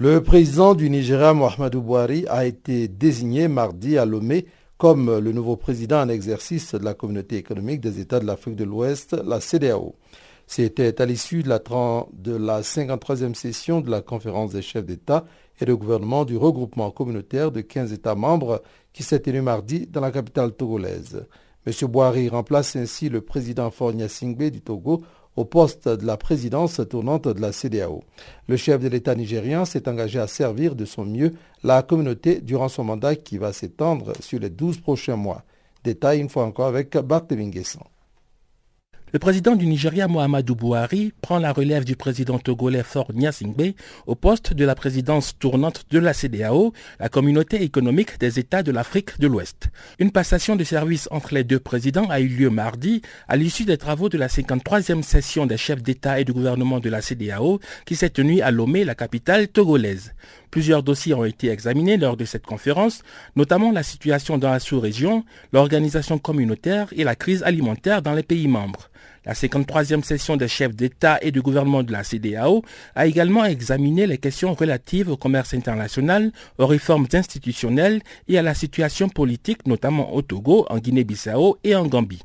Le 0.00 0.22
président 0.22 0.76
du 0.76 0.88
Nigeria, 0.90 1.34
Mohamedou 1.34 1.82
Bouhari, 1.82 2.24
a 2.28 2.46
été 2.46 2.86
désigné 2.86 3.48
mardi 3.48 3.98
à 3.98 4.04
Lomé 4.04 4.46
comme 4.76 5.18
le 5.18 5.32
nouveau 5.32 5.56
président 5.56 6.00
en 6.00 6.08
exercice 6.08 6.76
de 6.76 6.84
la 6.84 6.94
communauté 6.94 7.34
économique 7.34 7.80
des 7.80 7.98
États 7.98 8.20
de 8.20 8.24
l'Afrique 8.24 8.54
de 8.54 8.62
l'Ouest, 8.62 9.16
la 9.24 9.40
CDAO. 9.40 9.96
C'était 10.46 11.02
à 11.02 11.04
l'issue 11.04 11.42
de 11.42 11.48
la, 11.48 11.58
de 12.12 12.36
la 12.36 12.60
53e 12.60 13.34
session 13.34 13.80
de 13.80 13.90
la 13.90 14.00
conférence 14.00 14.52
des 14.52 14.62
chefs 14.62 14.86
d'État 14.86 15.24
et 15.60 15.64
de 15.64 15.74
gouvernement 15.74 16.24
du 16.24 16.36
regroupement 16.36 16.92
communautaire 16.92 17.50
de 17.50 17.60
15 17.60 17.92
États 17.92 18.14
membres 18.14 18.62
qui 18.92 19.02
s'est 19.02 19.18
tenu 19.18 19.40
mardi 19.40 19.88
dans 19.88 20.00
la 20.00 20.12
capitale 20.12 20.52
togolaise. 20.52 21.26
M. 21.66 21.88
Boari 21.88 22.28
remplace 22.28 22.76
ainsi 22.76 23.08
le 23.08 23.20
président 23.20 23.72
Fornia 23.72 24.08
Singbe 24.08 24.44
du 24.44 24.60
Togo 24.60 25.02
au 25.38 25.44
poste 25.44 25.88
de 25.88 26.04
la 26.04 26.16
présidence 26.16 26.80
tournante 26.90 27.28
de 27.28 27.40
la 27.40 27.52
CDAO. 27.52 28.02
Le 28.48 28.56
chef 28.56 28.80
de 28.80 28.88
l'État 28.88 29.14
nigérien 29.14 29.64
s'est 29.64 29.88
engagé 29.88 30.18
à 30.18 30.26
servir 30.26 30.74
de 30.74 30.84
son 30.84 31.04
mieux 31.04 31.32
la 31.62 31.84
communauté 31.84 32.40
durant 32.40 32.68
son 32.68 32.82
mandat 32.82 33.14
qui 33.14 33.38
va 33.38 33.52
s'étendre 33.52 34.14
sur 34.18 34.40
les 34.40 34.50
12 34.50 34.78
prochains 34.78 35.14
mois. 35.14 35.44
Détail 35.84 36.18
une 36.18 36.28
fois 36.28 36.44
encore 36.44 36.66
avec 36.66 36.96
Barthélémy 36.96 37.50
Guessant. 37.50 37.86
Le 39.10 39.18
président 39.18 39.56
du 39.56 39.64
Nigeria, 39.64 40.06
Mohamedou 40.06 40.54
Bouhari, 40.54 41.14
prend 41.22 41.38
la 41.38 41.54
relève 41.54 41.84
du 41.86 41.96
président 41.96 42.38
togolais 42.38 42.82
Faure 42.82 43.10
Gnassingbé 43.14 43.74
au 44.06 44.14
poste 44.14 44.52
de 44.52 44.66
la 44.66 44.74
présidence 44.74 45.38
tournante 45.38 45.86
de 45.90 45.98
la 45.98 46.12
CDAO, 46.12 46.74
la 47.00 47.08
communauté 47.08 47.62
économique 47.62 48.20
des 48.20 48.38
États 48.38 48.62
de 48.62 48.70
l'Afrique 48.70 49.18
de 49.18 49.26
l'Ouest. 49.26 49.70
Une 49.98 50.10
passation 50.10 50.56
de 50.56 50.64
service 50.64 51.08
entre 51.10 51.32
les 51.32 51.42
deux 51.42 51.58
présidents 51.58 52.06
a 52.10 52.20
eu 52.20 52.28
lieu 52.28 52.50
mardi 52.50 53.00
à 53.28 53.36
l'issue 53.36 53.64
des 53.64 53.78
travaux 53.78 54.10
de 54.10 54.18
la 54.18 54.26
53e 54.26 55.00
session 55.00 55.46
des 55.46 55.56
chefs 55.56 55.82
d'État 55.82 56.20
et 56.20 56.26
de 56.26 56.32
gouvernement 56.32 56.78
de 56.78 56.90
la 56.90 57.00
CDAO 57.00 57.60
qui 57.86 57.96
s'est 57.96 58.10
tenue 58.10 58.42
à 58.42 58.50
Lomé, 58.50 58.84
la 58.84 58.94
capitale 58.94 59.48
togolaise. 59.48 60.12
Plusieurs 60.50 60.82
dossiers 60.82 61.14
ont 61.14 61.24
été 61.24 61.48
examinés 61.48 61.96
lors 61.96 62.18
de 62.18 62.26
cette 62.26 62.44
conférence, 62.44 63.02
notamment 63.36 63.72
la 63.72 63.82
situation 63.82 64.36
dans 64.36 64.50
la 64.50 64.60
sous-région, 64.60 65.24
l'organisation 65.54 66.18
communautaire 66.18 66.88
et 66.92 67.04
la 67.04 67.16
crise 67.16 67.42
alimentaire 67.42 68.02
dans 68.02 68.12
les 68.12 68.22
pays 68.22 68.48
membres. 68.48 68.90
La 69.28 69.34
53e 69.34 70.02
session 70.02 70.38
des 70.38 70.48
chefs 70.48 70.74
d'État 70.74 71.18
et 71.20 71.32
de 71.32 71.42
gouvernement 71.42 71.82
de 71.82 71.92
la 71.92 72.02
CDAO 72.02 72.62
a 72.94 73.06
également 73.06 73.44
examiné 73.44 74.06
les 74.06 74.16
questions 74.16 74.54
relatives 74.54 75.10
au 75.10 75.18
commerce 75.18 75.52
international, 75.52 76.32
aux 76.56 76.66
réformes 76.66 77.06
institutionnelles 77.12 78.00
et 78.28 78.38
à 78.38 78.42
la 78.42 78.54
situation 78.54 79.10
politique, 79.10 79.66
notamment 79.66 80.14
au 80.14 80.22
Togo, 80.22 80.64
en 80.70 80.78
Guinée-Bissau 80.78 81.58
et 81.62 81.76
en 81.76 81.84
Gambie. 81.84 82.22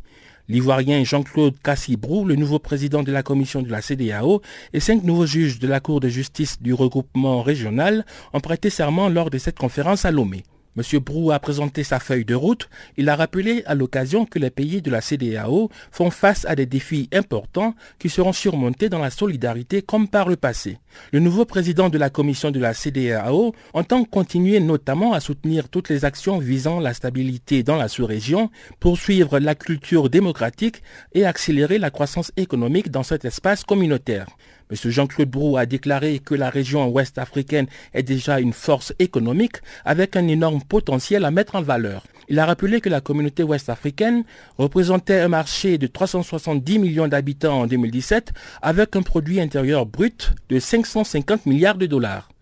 L'Ivoirien 0.48 1.04
Jean-Claude 1.04 1.56
Cassibrou, 1.62 2.24
le 2.24 2.36
nouveau 2.36 2.60
président 2.60 3.04
de 3.04 3.12
la 3.12 3.22
commission 3.22 3.62
de 3.62 3.70
la 3.70 3.82
CDAO, 3.82 4.42
et 4.72 4.80
cinq 4.80 5.04
nouveaux 5.04 5.26
juges 5.26 5.60
de 5.60 5.68
la 5.68 5.82
Cour 5.82 6.00
de 6.00 6.08
justice 6.08 6.62
du 6.62 6.74
regroupement 6.74 7.42
régional 7.42 8.06
ont 8.32 8.40
prêté 8.40 8.70
serment 8.70 9.10
lors 9.10 9.30
de 9.30 9.40
cette 9.40 9.60
conférence 9.60 10.06
à 10.06 10.12
Lomé. 10.12 10.46
M. 10.76 11.00
Brou 11.00 11.32
a 11.32 11.40
présenté 11.40 11.84
sa 11.84 12.00
feuille 12.00 12.26
de 12.26 12.34
route. 12.34 12.70
Il 12.98 13.10
a 13.10 13.16
rappelé 13.16 13.64
à 13.66 13.76
l'occasion 13.76 14.26
que 14.26 14.40
les 14.40 14.50
pays 14.50 14.82
de 14.82 14.90
la 14.90 15.02
CDAO 15.02 15.70
font 15.92 16.10
face 16.10 16.46
à 16.46 16.56
des 16.56 16.66
défis 16.66 17.10
importants 17.14 17.76
qui 18.00 18.10
seront 18.10 18.34
surmontés 18.34 18.90
dans 18.90 19.00
la 19.00 19.12
solidarité 19.12 19.82
comme 19.82 20.08
par 20.08 20.28
le 20.28 20.36
passé. 20.36 20.80
Le 21.12 21.20
nouveau 21.20 21.46
président 21.46 21.90
de 21.90 21.98
la 21.98 22.10
commission 22.10 22.52
de 22.52 22.60
la 22.60 22.74
CDAO 22.74 23.54
entend 23.74 24.04
continuer 24.04 24.60
notamment 24.60 25.14
à 25.14 25.20
soutenir 25.20 25.70
toutes 25.70 25.90
les 25.90 26.06
actions 26.06 26.40
visant 26.40 26.80
la 26.80 26.94
stabilité 26.94 27.62
dans 27.62 27.76
la 27.76 27.88
sous-région, 27.88 28.50
poursuivre 28.80 29.40
la 29.40 29.56
culture 29.56 30.10
démocratique 30.10 30.82
et 31.14 31.26
accélérer 31.26 31.78
la 31.78 31.92
croissance 31.92 32.32
économique 32.38 32.90
dans 32.90 33.04
cet 33.04 33.26
espace 33.26 33.64
communautaire. 33.64 34.28
M. 34.72 34.92
Jean-Claude 34.92 35.30
Brou 35.30 35.58
a 35.58 35.66
déclaré 35.66 36.20
que 36.20 36.36
la 36.36 36.50
région 36.50 36.88
ouest 36.90 37.18
africaine 37.18 37.68
est 37.94 38.04
déjà 38.04 38.40
une 38.40 38.54
force 38.54 38.94
économique 39.00 39.58
avec 39.86 40.16
un 40.16 40.28
énorme 40.28 40.62
potentiel 40.62 41.26
à 41.26 41.32
mettre 41.32 41.56
en 41.56 41.62
valeur. 41.62 42.04
Il 42.30 42.40
a 42.40 42.46
rappelé 42.46 42.82
que 42.82 42.90
la 42.90 43.02
communauté 43.02 43.44
ouest 43.44 43.70
africaine 43.70 44.24
représentait 44.58 45.20
un 45.20 45.28
marché 45.28 45.78
de 45.78 45.88
370 45.88 46.80
millions 46.80 47.08
d'habitants 47.08 47.62
en 47.62 47.68
2017 47.68 48.32
avec 48.62 48.96
un 48.96 49.02
produit 49.02 49.42
intérieur 49.42 49.86
brut 49.86 50.34
de 50.50 50.60
550 50.60 51.46
milliards 51.46 51.78
de 51.78 51.86
dollars. 51.86 52.33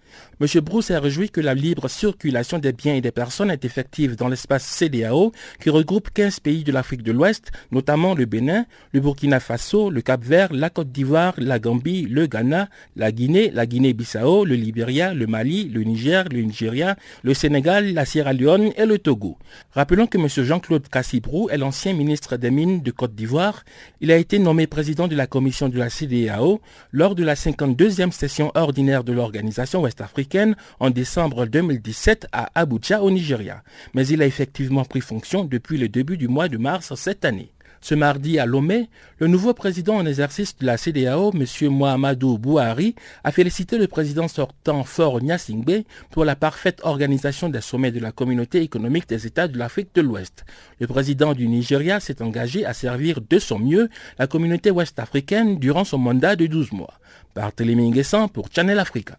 M. 0.42 0.48
Bruce 0.62 0.90
a 0.90 1.00
réjoui 1.00 1.30
que 1.30 1.40
la 1.40 1.54
libre 1.54 1.88
circulation 1.88 2.58
des 2.58 2.74
biens 2.74 2.96
et 2.96 3.02
des 3.02 3.12
personnes 3.12 3.52
est 3.52 3.64
effective 3.64 4.16
dans 4.16 4.28
l'espace 4.28 4.66
CDAO 4.66 5.32
qui 5.62 5.70
regroupe 5.70 6.10
15 6.12 6.40
pays 6.40 6.64
de 6.64 6.72
l'Afrique 6.72 7.04
de 7.04 7.12
l'Ouest, 7.12 7.52
notamment 7.72 8.16
le 8.16 8.26
Bénin, 8.26 8.66
le 8.92 9.02
Burkina 9.02 9.40
Faso, 9.40 9.92
le 9.92 10.02
Cap-Vert, 10.02 10.52
la 10.52 10.72
Côte 10.72 10.92
d'Ivoire, 10.92 11.36
la 11.38 11.60
Gambie, 11.60 12.08
le 12.10 12.26
Ghana, 12.26 12.70
la 12.96 13.12
Guinée, 13.12 13.52
la 13.54 13.68
Guinée-Bissau, 13.68 14.44
le 14.44 14.56
Libéria, 14.56 15.14
le 15.14 15.28
Mali, 15.28 15.70
le 15.70 15.84
Niger, 15.84 16.26
le 16.32 16.42
Nigeria, 16.42 16.96
le 17.22 17.36
Sénégal, 17.36 17.94
la 17.94 18.06
Sierra 18.06 18.34
Leone 18.34 18.72
et 18.78 18.88
le 18.88 18.98
Togo. 18.98 19.38
Rappelons 19.74 20.08
que 20.08 20.18
M. 20.18 20.28
Jean-Claude 20.28 20.88
Cassibrou 20.88 21.52
est 21.52 21.60
l'ancien 21.60 21.94
ministre 21.94 22.38
des 22.38 22.50
Mines 22.50 22.82
de 22.82 22.90
Côte 22.90 23.14
d'Ivoire. 23.14 23.64
Il 24.00 24.12
a 24.12 24.18
été 24.18 24.40
nommé 24.40 24.66
président 24.66 25.08
de 25.08 25.16
la 25.16 25.28
commission 25.28 25.70
de 25.70 25.78
la 25.78 25.92
CDAO 25.92 26.62
lors 26.92 27.14
de 27.14 27.24
la 27.24 27.36
52e 27.36 28.10
session 28.10 28.52
ordinaire 28.56 29.04
de 29.04 29.14
l'organisation 29.14 29.84
ouest-africaine 29.84 30.31
en 30.80 30.90
décembre 30.90 31.46
2017 31.46 32.28
à 32.32 32.50
Abuja 32.56 33.02
au 33.02 33.12
Nigeria, 33.12 33.64
mais 33.94 34.08
il 34.08 34.22
a 34.22 34.26
effectivement 34.26 34.86
pris 34.86 35.02
fonction 35.02 35.44
depuis 35.44 35.78
le 35.78 35.90
début 35.90 36.18
du 36.18 36.28
mois 36.28 36.48
de 36.48 36.58
mars 36.58 36.94
cette 36.96 37.26
année. 37.26 37.52
Ce 37.84 37.96
mardi 37.96 38.38
à 38.38 38.46
Lomé, 38.46 38.90
le 39.18 39.26
nouveau 39.26 39.56
président 39.56 39.96
en 39.96 40.06
exercice 40.06 40.56
de 40.56 40.68
la 40.68 40.78
CDAO, 40.78 41.32
M. 41.34 41.70
Mohamedou 41.72 42.38
Bouhari, 42.38 42.94
a 43.24 43.32
félicité 43.32 43.80
le 43.80 43.88
président 43.88 44.28
sortant 44.28 44.84
Fort 44.84 45.20
Nyasingbe 45.20 45.82
pour 46.12 46.24
la 46.24 46.36
parfaite 46.36 46.80
organisation 46.84 47.50
des 47.50 47.60
sommets 47.60 47.92
de 47.92 48.00
la 48.00 48.12
communauté 48.12 48.62
économique 48.62 49.10
des 49.10 49.26
États 49.26 49.48
de 49.48 49.58
l'Afrique 49.58 49.96
de 49.96 50.02
l'Ouest. 50.02 50.46
Le 50.80 50.86
président 50.86 51.34
du 51.34 51.48
Nigeria 51.48 52.00
s'est 52.00 52.22
engagé 52.22 52.66
à 52.66 52.74
servir 52.74 53.20
de 53.28 53.40
son 53.40 53.58
mieux 53.58 53.90
la 54.20 54.28
communauté 54.28 54.70
ouest-africaine 54.70 55.58
durant 55.58 55.84
son 55.84 55.98
mandat 55.98 56.36
de 56.36 56.46
12 56.46 56.74
mois. 56.74 56.94
Barthélémy 57.36 57.90
Nguessan 57.90 58.28
pour 58.30 58.50
Channel 58.54 58.78
Africa. 58.78 59.18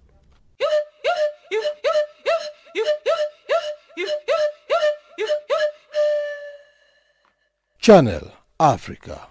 Channel 7.85 8.23
Africa. 8.61 9.29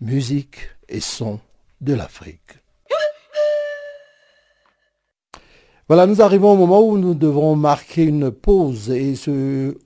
Musique 0.00 0.58
et 0.88 1.00
son 1.00 1.40
de 1.80 1.94
l'Afrique. 1.94 2.60
Voilà, 5.88 6.06
nous 6.06 6.22
arrivons 6.22 6.52
au 6.52 6.56
moment 6.56 6.86
où 6.86 6.98
nous 6.98 7.14
devrons 7.14 7.56
marquer 7.56 8.04
une 8.04 8.30
pause 8.30 8.92
et 8.92 9.14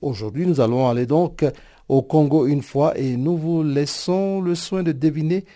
aujourd'hui 0.02 0.46
nous 0.46 0.60
allons 0.60 0.86
aller 0.86 1.06
donc 1.06 1.46
au 1.88 2.02
Congo 2.02 2.44
une 2.44 2.60
fois 2.60 2.92
et 2.98 3.16
nous 3.16 3.38
vous 3.38 3.62
laissons 3.62 4.42
le 4.42 4.54
soin 4.54 4.82
de 4.82 4.92
deviner 4.92 5.46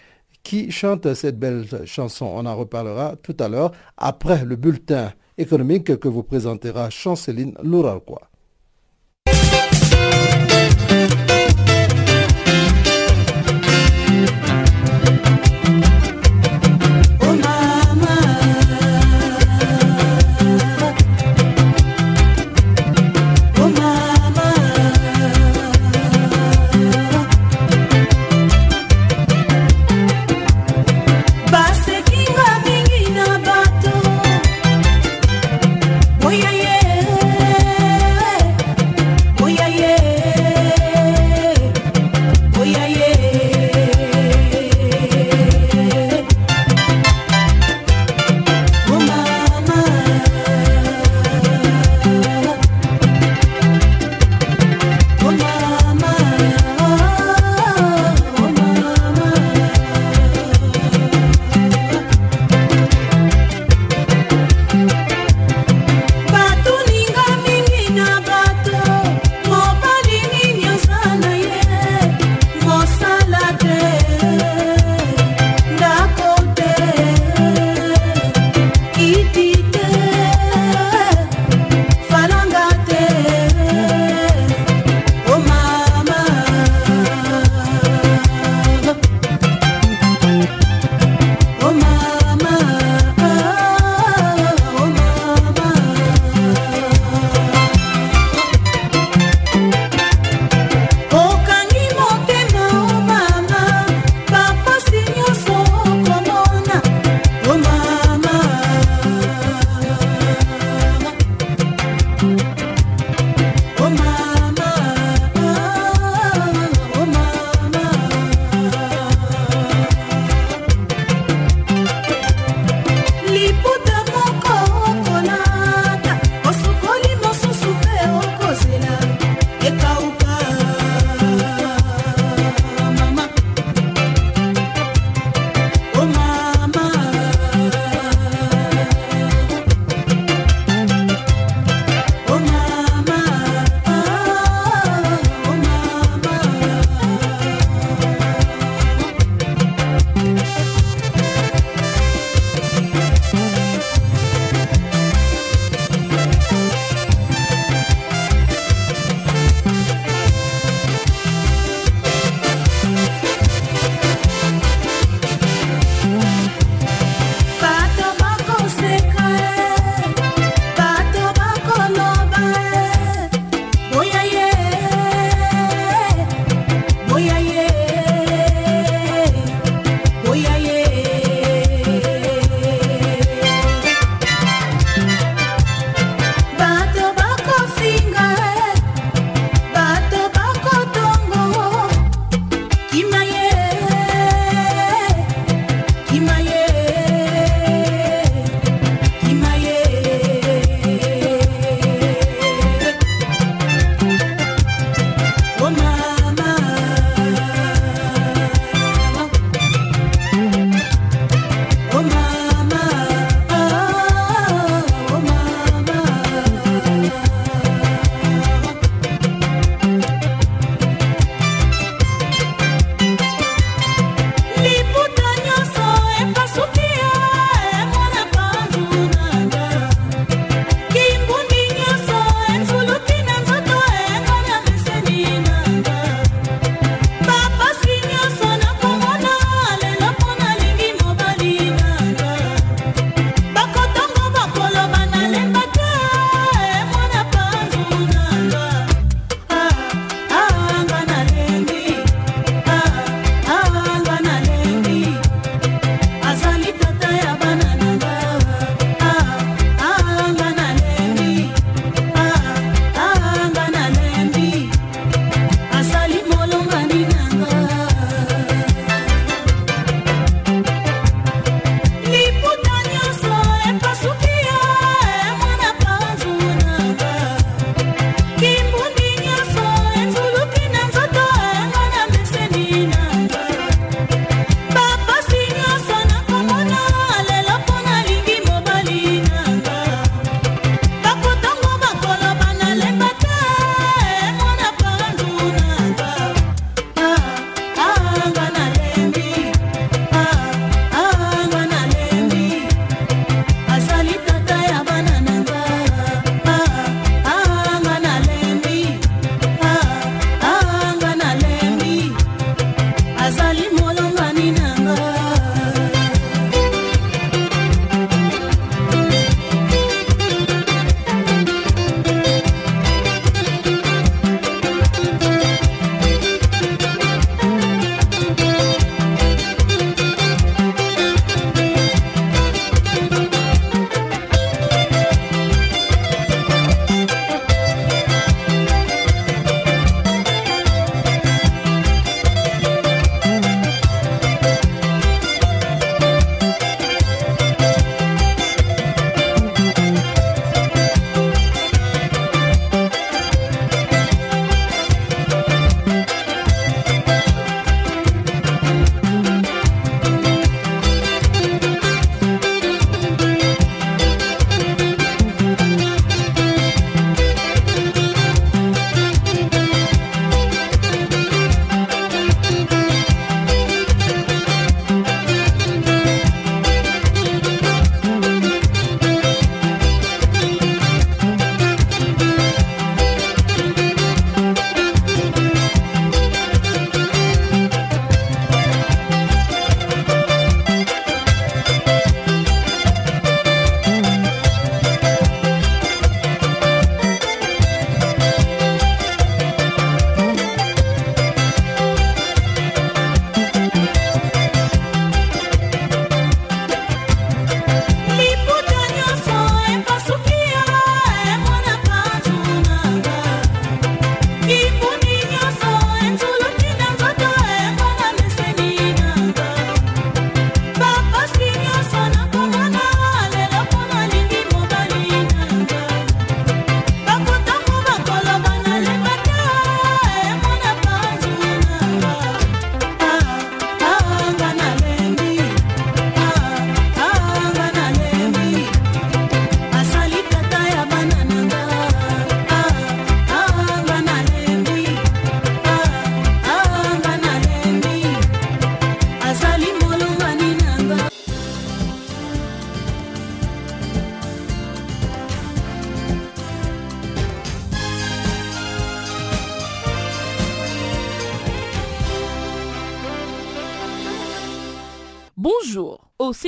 qui 0.42 0.70
chante 0.70 1.12
cette 1.12 1.38
belle 1.38 1.66
chanson. 1.84 2.32
On 2.34 2.46
en 2.46 2.56
reparlera 2.56 3.14
tout 3.16 3.36
à 3.40 3.50
l'heure 3.50 3.72
après 3.98 4.46
le 4.46 4.56
bulletin 4.56 5.12
économique 5.36 5.98
que 5.98 6.08
vous 6.08 6.22
présentera 6.22 6.88
Chanceline 6.88 7.52
Louralquois. 7.62 8.31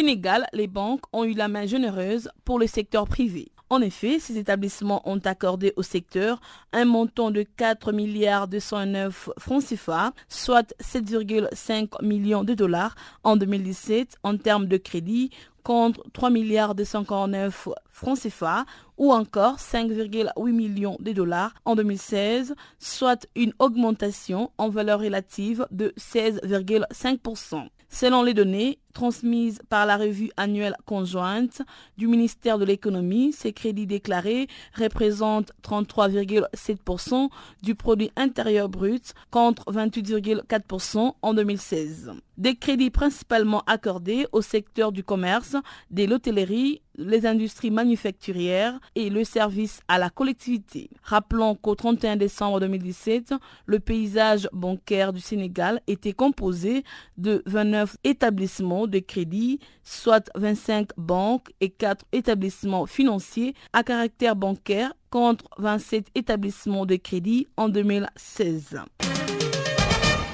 Sénégal, 0.05 0.47
les 0.53 0.67
banques 0.67 1.01
ont 1.15 1.25
eu 1.25 1.33
la 1.33 1.49
main 1.49 1.65
généreuse 1.65 2.29
pour 2.45 2.59
le 2.59 2.67
secteur 2.67 3.09
privé. 3.09 3.51
En 3.71 3.81
effet, 3.81 4.19
ces 4.19 4.37
établissements 4.37 5.01
ont 5.09 5.19
accordé 5.25 5.73
au 5.77 5.83
secteur 5.83 6.43
un 6.75 6.85
montant 6.85 7.31
de 7.31 7.43
4 7.43 7.91
milliards 7.91 8.47
209 8.47 9.31
francs 9.39 9.65
CFA, 9.65 10.13
soit 10.29 10.75
7,5 10.79 12.05
millions 12.05 12.45
de 12.45 12.53
dollars 12.53 12.97
en 13.23 13.37
2017 13.39 14.17
en 14.25 14.37
termes 14.37 14.67
de 14.67 14.77
crédit 14.77 15.31
contre 15.63 16.05
3 16.13 16.29
milliards 16.29 16.75
249 16.75 17.71
francs 17.89 18.19
CFA 18.21 18.67
ou 18.99 19.11
encore 19.11 19.57
5,8 19.57 20.53
millions 20.53 20.99
de 21.01 21.13
dollars 21.13 21.55
en 21.65 21.77
2016, 21.77 22.55
soit 22.79 23.27
une 23.35 23.55
augmentation 23.59 24.51
en 24.59 24.69
valeur 24.69 25.01
relative 25.01 25.67
de 25.71 25.95
16,5%. 25.97 27.69
Selon 27.89 28.23
les 28.23 28.35
données 28.35 28.81
transmises 28.95 29.61
par 29.69 29.85
la 29.85 29.99
revue 29.99 30.31
annuelle 30.39 30.77
conjointe 30.87 31.61
du 31.99 32.07
ministère 32.07 32.59
de 32.59 32.65
l'économie, 32.65 33.33
ces 33.33 33.53
crédits 33.53 33.87
déclarés 33.87 34.49
représentent 34.79 35.53
33,7% 35.63 37.29
du 37.63 37.75
produit 37.75 38.11
intérieur 38.17 38.69
brut 38.71 39.13
contre 39.31 39.65
28,4% 39.71 41.13
en 41.21 41.35
2016. 41.35 42.13
Des 42.37 42.57
crédits 42.57 42.91
principalement 42.91 43.63
accordés 43.67 44.27
au 44.33 44.43
secteur 44.43 44.91
du 44.91 45.05
commerce, 45.05 45.57
de 45.91 46.05
l'hôtellerie, 46.05 46.81
les 46.97 47.27
industries 47.27 47.71
manufacturières 47.71 48.79
et 48.95 49.11
le 49.11 49.25
service 49.25 49.81
à 49.89 49.99
la 49.99 50.11
collectivité. 50.11 50.91
Rappelons 51.03 51.55
qu'au 51.55 51.75
31 51.75 52.17
décembre 52.17 52.61
2017, 52.61 53.35
le 53.67 53.81
paysage 53.81 54.49
bancaire 54.53 55.13
du 55.13 55.21
Sénégal 55.21 55.81
était 55.87 56.13
composé 56.13 56.85
de 57.19 57.43
29 57.47 57.97
établissements 58.05 58.84
de 58.87 58.99
crédit, 58.99 59.61
soit 59.83 60.31
25 60.35 60.91
banques 60.97 61.53
et 61.61 61.71
4 61.71 62.05
établissements 62.13 62.87
financiers 62.87 63.55
à 63.73 63.83
caractère 63.83 64.37
bancaire 64.37 64.93
contre 65.11 65.45
27 65.59 66.07
établissements 66.15 66.87
de 66.87 66.97
crédit 66.97 67.47
en 67.57 67.69
2016. 67.69 68.81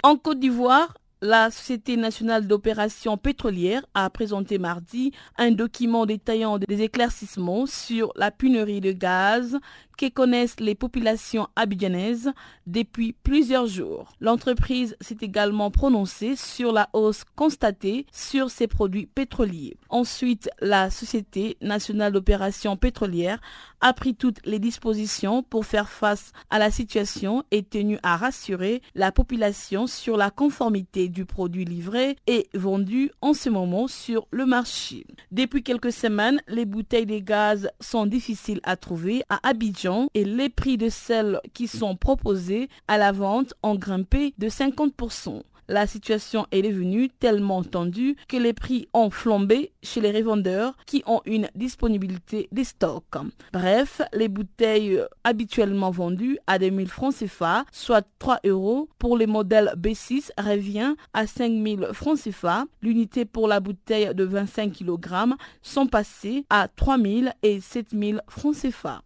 En 0.02 0.16
Côte 0.16 0.40
d'Ivoire, 0.40 0.94
la 1.22 1.50
Société 1.50 1.98
nationale 1.98 2.46
d'opération 2.46 3.18
pétrolière 3.18 3.84
a 3.92 4.08
présenté 4.08 4.58
mardi 4.58 5.12
un 5.36 5.50
document 5.50 6.06
détaillant 6.06 6.56
des 6.58 6.80
éclaircissements 6.80 7.66
sur 7.66 8.10
la 8.16 8.30
pénurie 8.30 8.80
de 8.80 8.92
gaz 8.92 9.58
que 10.00 10.08
connaissent 10.08 10.60
les 10.60 10.74
populations 10.74 11.48
abidjanaises 11.56 12.32
depuis 12.66 13.12
plusieurs 13.12 13.66
jours. 13.66 14.14
L'entreprise 14.18 14.96
s'est 15.02 15.18
également 15.20 15.70
prononcée 15.70 16.36
sur 16.36 16.72
la 16.72 16.88
hausse 16.94 17.24
constatée 17.36 18.06
sur 18.10 18.50
ses 18.50 18.66
produits 18.66 19.04
pétroliers. 19.04 19.76
Ensuite, 19.90 20.48
la 20.62 20.88
Société 20.88 21.58
nationale 21.60 22.14
d'opération 22.14 22.78
pétrolière 22.78 23.42
a 23.82 23.92
pris 23.92 24.14
toutes 24.14 24.40
les 24.46 24.58
dispositions 24.58 25.42
pour 25.42 25.66
faire 25.66 25.90
face 25.90 26.32
à 26.48 26.58
la 26.58 26.70
situation 26.70 27.44
et 27.50 27.62
tenu 27.62 27.98
à 28.02 28.16
rassurer 28.16 28.80
la 28.94 29.12
population 29.12 29.86
sur 29.86 30.16
la 30.16 30.30
conformité 30.30 31.08
du 31.08 31.26
produit 31.26 31.66
livré 31.66 32.16
et 32.26 32.48
vendu 32.54 33.10
en 33.20 33.34
ce 33.34 33.50
moment 33.50 33.86
sur 33.86 34.28
le 34.30 34.46
marché. 34.46 35.06
Depuis 35.30 35.62
quelques 35.62 35.92
semaines, 35.92 36.40
les 36.48 36.64
bouteilles 36.64 37.06
de 37.06 37.18
gaz 37.18 37.68
sont 37.80 38.06
difficiles 38.06 38.60
à 38.62 38.76
trouver 38.76 39.22
à 39.28 39.46
Abidjan 39.46 39.89
et 40.14 40.24
les 40.24 40.48
prix 40.48 40.76
de 40.76 40.88
celles 40.88 41.40
qui 41.54 41.68
sont 41.68 41.96
proposées 41.96 42.68
à 42.88 42.98
la 42.98 43.12
vente 43.12 43.54
ont 43.62 43.74
grimpé 43.74 44.34
de 44.38 44.48
50% 44.48 45.42
la 45.70 45.86
situation 45.86 46.46
est 46.50 46.62
devenue 46.62 47.08
tellement 47.08 47.62
tendue 47.62 48.16
que 48.28 48.36
les 48.36 48.52
prix 48.52 48.88
ont 48.92 49.08
flambé 49.08 49.72
chez 49.82 50.00
les 50.00 50.10
revendeurs 50.10 50.76
qui 50.84 51.02
ont 51.06 51.22
une 51.24 51.48
disponibilité 51.54 52.48
des 52.50 52.64
stocks. 52.64 53.04
Bref, 53.52 54.02
les 54.12 54.28
bouteilles 54.28 55.00
habituellement 55.22 55.92
vendues 55.92 56.38
à 56.48 56.58
2000 56.58 56.88
francs 56.88 57.14
CFA, 57.14 57.64
soit 57.70 58.04
3 58.18 58.40
euros 58.44 58.88
pour 58.98 59.16
les 59.16 59.28
modèles 59.28 59.72
B6, 59.78 60.30
revient 60.38 60.96
à 61.14 61.28
5000 61.28 61.90
francs 61.92 62.18
CFA. 62.18 62.64
L'unité 62.82 63.24
pour 63.24 63.46
la 63.46 63.60
bouteille 63.60 64.12
de 64.12 64.24
25 64.24 64.72
kg 64.72 65.36
sont 65.62 65.86
passées 65.86 66.44
à 66.50 66.66
3000 66.66 67.32
et 67.44 67.60
7000 67.60 68.22
francs 68.28 68.56
CFA. 68.56 69.02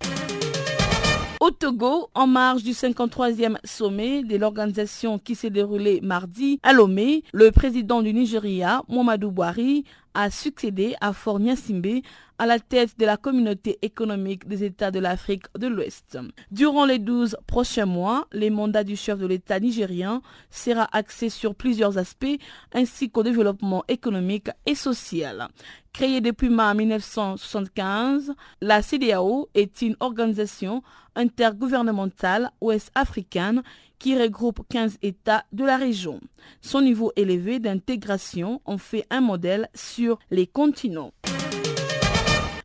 Au 1.44 1.50
Togo, 1.50 2.08
en 2.14 2.26
marge 2.26 2.62
du 2.62 2.70
53e 2.70 3.58
sommet 3.64 4.22
de 4.22 4.38
l'organisation 4.38 5.18
qui 5.18 5.34
s'est 5.34 5.50
déroulé 5.50 6.00
mardi 6.00 6.58
à 6.62 6.72
Lomé, 6.72 7.22
le 7.34 7.50
président 7.50 8.00
du 8.00 8.14
Nigeria, 8.14 8.80
Mohamadou 8.88 9.30
Bouhari, 9.30 9.84
a 10.14 10.30
succédé 10.30 10.94
à 11.00 11.12
Fort 11.12 11.40
Simbe 11.56 12.00
à 12.38 12.46
la 12.46 12.58
tête 12.58 12.98
de 12.98 13.04
la 13.06 13.16
communauté 13.16 13.78
économique 13.82 14.48
des 14.48 14.64
États 14.64 14.90
de 14.90 14.98
l'Afrique 14.98 15.44
de 15.56 15.68
l'Ouest. 15.68 16.18
Durant 16.50 16.84
les 16.84 16.98
12 16.98 17.36
prochains 17.46 17.86
mois, 17.86 18.26
les 18.32 18.50
mandats 18.50 18.82
du 18.84 18.96
chef 18.96 19.18
de 19.18 19.26
l'État 19.26 19.60
nigérien 19.60 20.20
sera 20.50 20.88
axé 20.92 21.28
sur 21.28 21.54
plusieurs 21.54 21.98
aspects 21.98 22.38
ainsi 22.72 23.10
qu'au 23.10 23.22
développement 23.22 23.84
économique 23.88 24.48
et 24.66 24.74
social. 24.74 25.48
Créée 25.92 26.20
depuis 26.20 26.48
mars 26.48 26.76
1975, 26.76 28.32
la 28.60 28.82
CDAO 28.82 29.48
est 29.54 29.80
une 29.82 29.96
organisation 30.00 30.82
intergouvernementale 31.14 32.50
ouest-africaine 32.60 33.62
qui 34.04 34.18
regroupe 34.20 34.60
15 34.68 34.98
États 35.00 35.46
de 35.52 35.64
la 35.64 35.78
région. 35.78 36.20
Son 36.60 36.82
niveau 36.82 37.10
élevé 37.16 37.58
d'intégration 37.58 38.60
en 38.66 38.76
fait 38.76 39.06
un 39.08 39.22
modèle 39.22 39.70
sur 39.74 40.18
les 40.30 40.46
continents. 40.46 41.14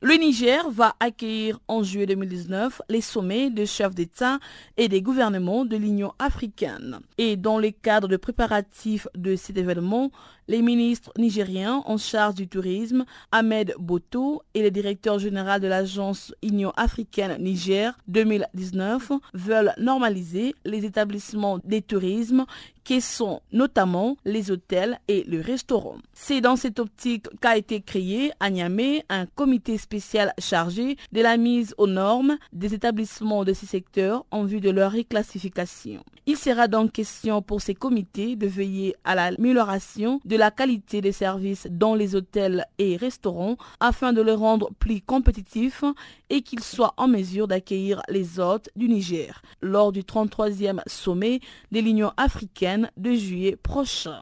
Le 0.02 0.16
Niger 0.16 0.70
va 0.70 0.96
accueillir 1.00 1.60
en 1.70 1.82
juillet 1.82 2.08
2019 2.08 2.82
les 2.90 3.00
sommets 3.00 3.50
des 3.50 3.66
chefs 3.66 3.96
d'État 3.96 4.40
et 4.76 4.90
des 4.90 5.02
gouvernements 5.02 5.64
de 5.64 5.78
l'Union 5.78 6.12
africaine. 6.20 7.00
Et 7.18 7.38
dans 7.38 7.58
le 7.58 7.72
cadre 7.72 8.10
de 8.10 8.18
préparatifs 8.18 9.08
de 9.16 9.38
cet 9.38 9.58
événement, 9.58 10.12
les 10.50 10.62
ministres 10.64 11.12
nigériens 11.18 11.84
en 11.86 11.98
charge 11.98 12.34
du 12.36 12.48
tourisme, 12.48 13.06
Ahmed 13.32 13.76
Boto, 13.80 14.42
et 14.56 14.64
le 14.64 14.72
directeur 14.72 15.20
général 15.20 15.62
de 15.62 15.68
l'agence 15.68 16.34
Union 16.42 16.74
africaine 16.76 17.38
Niger 17.42 17.96
2019 18.08 19.12
veulent 19.36 19.74
normaliser 19.78 20.56
les 20.66 20.84
établissements 20.86 21.60
des 21.64 21.84
tourismes 21.84 22.46
qui 22.90 23.02
sont 23.02 23.42
notamment 23.54 24.18
les 24.26 24.50
hôtels 24.50 25.00
et 25.08 25.24
le 25.28 25.42
restaurant. 25.42 25.98
C'est 26.14 26.42
dans 26.42 26.56
cette 26.56 26.80
optique 26.80 27.28
qu'a 27.40 27.56
été 27.56 27.82
créé 27.82 28.32
à 28.40 28.50
Niamey 28.50 29.04
un 29.10 29.28
comité 29.28 29.78
spécial 29.78 30.34
chargé 30.40 30.98
de 31.12 31.22
la 31.22 31.38
mise 31.38 31.76
aux 31.78 31.86
normes 31.86 32.40
des 32.52 32.74
établissements 32.74 33.44
de 33.46 33.54
ces 33.54 33.68
secteurs 33.68 34.26
en 34.32 34.44
vue 34.44 34.60
de 34.60 34.72
leur 34.72 34.94
reclassification. 34.94 36.04
Il 36.26 36.36
sera 36.36 36.68
donc 36.68 36.92
question 36.92 37.44
pour 37.44 37.62
ces 37.62 37.76
comités 37.76 38.36
de 38.36 38.48
veiller 38.48 38.96
à 39.04 39.14
l'amélioration 39.14 40.20
de 40.26 40.36
la 40.40 40.52
qualité 40.52 41.02
des 41.02 41.12
services 41.12 41.68
dans 41.70 41.94
les 41.96 42.16
hôtels 42.16 42.66
et 42.78 42.96
restaurants 42.96 43.58
afin 43.82 44.14
de 44.14 44.22
les 44.22 44.34
rendre 44.34 44.72
plus 44.80 45.02
compétitifs 45.02 45.84
et 46.30 46.42
qu'ils 46.42 46.64
soient 46.64 46.94
en 46.98 47.08
mesure 47.10 47.48
d'accueillir 47.48 48.02
les 48.10 48.40
hôtes 48.40 48.70
du 48.78 48.88
Niger 48.88 49.42
lors 49.62 49.92
du 49.92 50.02
33e 50.02 50.80
sommet 50.88 51.42
de 51.72 51.80
l'Union 51.82 52.14
africaine 52.18 52.90
de 52.96 53.12
juillet 53.14 53.58
prochain. 53.58 54.22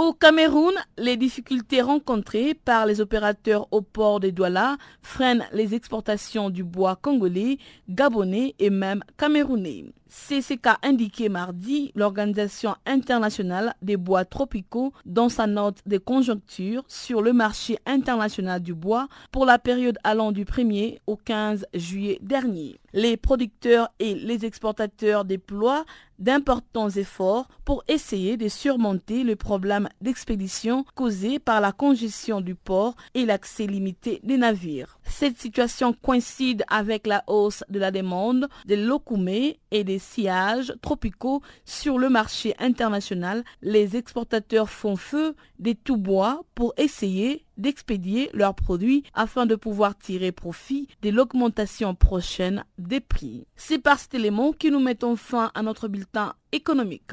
Au 0.00 0.12
Cameroun, 0.12 0.74
les 0.96 1.16
difficultés 1.16 1.82
rencontrées 1.82 2.54
par 2.54 2.86
les 2.86 3.00
opérateurs 3.00 3.66
au 3.72 3.82
port 3.82 4.20
de 4.20 4.30
Douala 4.30 4.76
freinent 5.02 5.44
les 5.52 5.74
exportations 5.74 6.50
du 6.50 6.62
bois 6.62 6.94
congolais, 6.94 7.58
gabonais 7.88 8.54
et 8.60 8.70
même 8.70 9.02
camerounais. 9.16 9.86
C'est 10.06 10.40
ce 10.40 10.54
qu'a 10.54 10.78
indiqué 10.84 11.28
mardi 11.28 11.90
l'Organisation 11.96 12.76
internationale 12.86 13.74
des 13.82 13.96
bois 13.96 14.24
tropicaux 14.24 14.92
dans 15.04 15.28
sa 15.28 15.46
note 15.46 15.78
de 15.84 15.98
conjoncture 15.98 16.84
sur 16.86 17.20
le 17.20 17.32
marché 17.32 17.76
international 17.84 18.62
du 18.62 18.74
bois 18.74 19.08
pour 19.32 19.44
la 19.44 19.58
période 19.58 19.98
allant 20.04 20.30
du 20.30 20.44
1er 20.44 20.98
au 21.08 21.16
15 21.16 21.66
juillet 21.74 22.20
dernier. 22.22 22.80
Les 22.94 23.16
producteurs 23.16 23.90
et 23.98 24.14
les 24.14 24.46
exportateurs 24.46 25.26
déploient 25.26 25.84
d'importants 26.18 26.90
efforts 26.90 27.48
pour 27.64 27.84
essayer 27.88 28.36
de 28.36 28.48
surmonter 28.48 29.24
le 29.24 29.36
problème 29.36 29.88
d'expédition 30.00 30.84
causé 30.94 31.38
par 31.38 31.60
la 31.60 31.72
congestion 31.72 32.40
du 32.40 32.54
port 32.54 32.94
et 33.14 33.26
l'accès 33.26 33.66
limité 33.66 34.20
des 34.22 34.36
navires. 34.36 34.97
Cette 35.08 35.38
situation 35.38 35.92
coïncide 35.92 36.64
avec 36.68 37.06
la 37.06 37.24
hausse 37.26 37.64
de 37.68 37.78
la 37.78 37.90
demande 37.90 38.48
de 38.66 38.74
l'okoumé 38.74 39.58
et 39.70 39.82
des 39.82 39.98
sillages 39.98 40.72
tropicaux 40.80 41.42
sur 41.64 41.98
le 41.98 42.08
marché 42.08 42.54
international. 42.58 43.42
Les 43.62 43.96
exportateurs 43.96 44.70
font 44.70 44.96
feu 44.96 45.34
des 45.58 45.74
tout-bois 45.74 46.44
pour 46.54 46.72
essayer 46.76 47.44
d'expédier 47.56 48.30
leurs 48.32 48.54
produits 48.54 49.02
afin 49.14 49.46
de 49.46 49.56
pouvoir 49.56 49.98
tirer 49.98 50.30
profit 50.30 50.88
de 51.02 51.10
l'augmentation 51.10 51.94
prochaine 51.94 52.64
des 52.78 53.00
prix. 53.00 53.46
C'est 53.56 53.78
par 53.78 53.98
cet 53.98 54.14
élément 54.14 54.52
que 54.52 54.68
nous 54.68 54.80
mettons 54.80 55.16
fin 55.16 55.50
à 55.54 55.62
notre 55.62 55.88
bulletin 55.88 56.34
économique. 56.52 57.12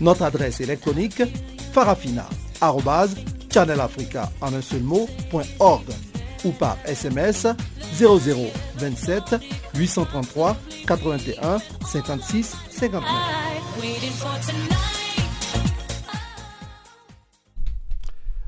Notre 0.00 0.22
adresse 0.22 0.60
électronique 0.60 1.22
farafina.channelafrica 1.72 4.30
en 4.40 4.54
un 4.54 4.62
seul 4.62 4.82
mot, 4.82 5.08
ou 6.44 6.52
par 6.52 6.76
SMS 6.84 7.48
0027 7.98 9.36
833 9.74 10.56
81 10.86 11.58
56 11.86 12.56
59. 12.70 13.10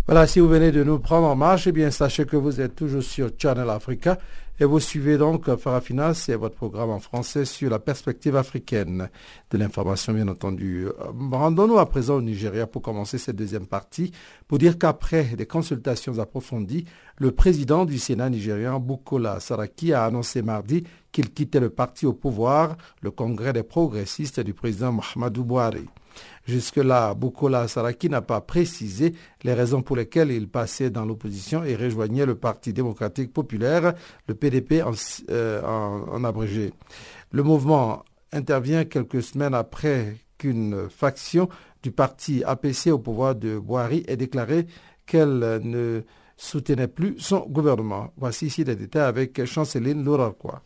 Voilà, 0.07 0.27
si 0.27 0.41
vous 0.41 0.49
venez 0.49 0.73
de 0.73 0.83
nous 0.83 0.99
prendre 0.99 1.27
en 1.27 1.37
marche, 1.37 1.67
eh 1.67 1.73
bien, 1.73 1.91
sachez 1.91 2.25
que 2.25 2.37
vous 2.37 2.63
êtes 2.63 2.75
toujours 2.75 3.03
sur 3.03 3.29
Channel 3.39 3.69
Africa 3.69 4.17
et 4.61 4.65
vous 4.65 4.81
suivez 4.81 5.19
donc 5.19 5.55
Farafina, 5.57 6.15
c'est 6.15 6.35
votre 6.35 6.57
programme 6.57 6.91
en 6.91 6.99
français 6.99 7.45
sur 7.45 7.71
la 7.71 7.79
perspective 7.79 8.35
africaine 8.35 9.09
de 9.51 9.59
l'information, 9.59 10.13
bien 10.13 10.27
entendu. 10.27 10.87
Rendons-nous 11.31 11.79
à 11.79 11.87
présent 11.87 12.17
au 12.17 12.23
Nigeria 12.23 12.67
pour 12.67 12.83
commencer 12.83 13.19
cette 13.19 13.37
deuxième 13.37 13.67
partie, 13.67 14.13
pour 14.49 14.59
dire 14.59 14.79
qu'après 14.79 15.25
des 15.37 15.47
consultations 15.47 16.19
approfondies, 16.19 16.87
le 17.19 17.31
président 17.31 17.85
du 17.85 17.99
Sénat 17.99 18.31
nigérian, 18.31 18.81
Bukola 18.81 19.39
Saraki, 19.41 19.93
a 19.93 20.05
annoncé 20.05 20.43
mardi 20.43 20.85
qu'il 21.13 21.31
quittait 21.33 21.61
le 21.61 21.71
parti 21.71 22.07
au 22.07 22.13
pouvoir, 22.13 22.77
le 23.01 23.11
Congrès 23.11 23.53
des 23.53 23.63
progressistes 23.63 24.41
du 24.41 24.55
président 24.55 24.93
Mohamedou 24.93 25.45
Bouhari. 25.45 25.89
Jusque-là, 26.49 27.13
Bukola 27.13 27.69
Saraki 27.69 28.09
n'a 28.09 28.23
pas 28.23 28.41
précisé 28.41 29.13
les 29.43 29.53
raisons 29.53 29.83
pour 29.83 29.97
lesquelles 29.97 30.31
il 30.31 30.49
passait 30.49 30.89
dans 30.89 31.05
l'opposition 31.05 31.63
et 31.63 31.77
rejoignait 31.77 32.25
le 32.25 32.37
Parti 32.37 32.73
démocratique 32.73 33.35
populaire, 33.35 33.93
le 34.27 34.35
PDP 34.35 34.83
euh, 35.29 35.63
en, 35.63 36.25
abrégé. 36.25 36.73
Le 37.33 37.43
mouvement 37.43 38.03
intervient 38.33 38.87
quelques 38.87 39.23
semaines 39.23 39.53
après 39.53 40.17
qu'une 40.39 40.89
faction 40.89 41.51
du 41.83 41.91
parti 41.91 42.43
APC 42.45 42.87
au 42.93 42.99
pouvoir 42.99 43.35
de 43.35 43.59
Boari 43.59 44.05
ait 44.09 44.17
déclaré 44.17 44.67
qu'elle 45.05 45.61
ne 45.63 46.01
soutenait 46.39 46.89
plus 46.89 47.19
son 47.19 47.41
gouvernement. 47.41 48.15
Voici 48.17 48.47
ici 48.47 48.65
les 48.65 48.75
détails 48.75 49.03
avec 49.03 49.45
Chanceline 49.45 50.03
Lourarquois. 50.03 50.63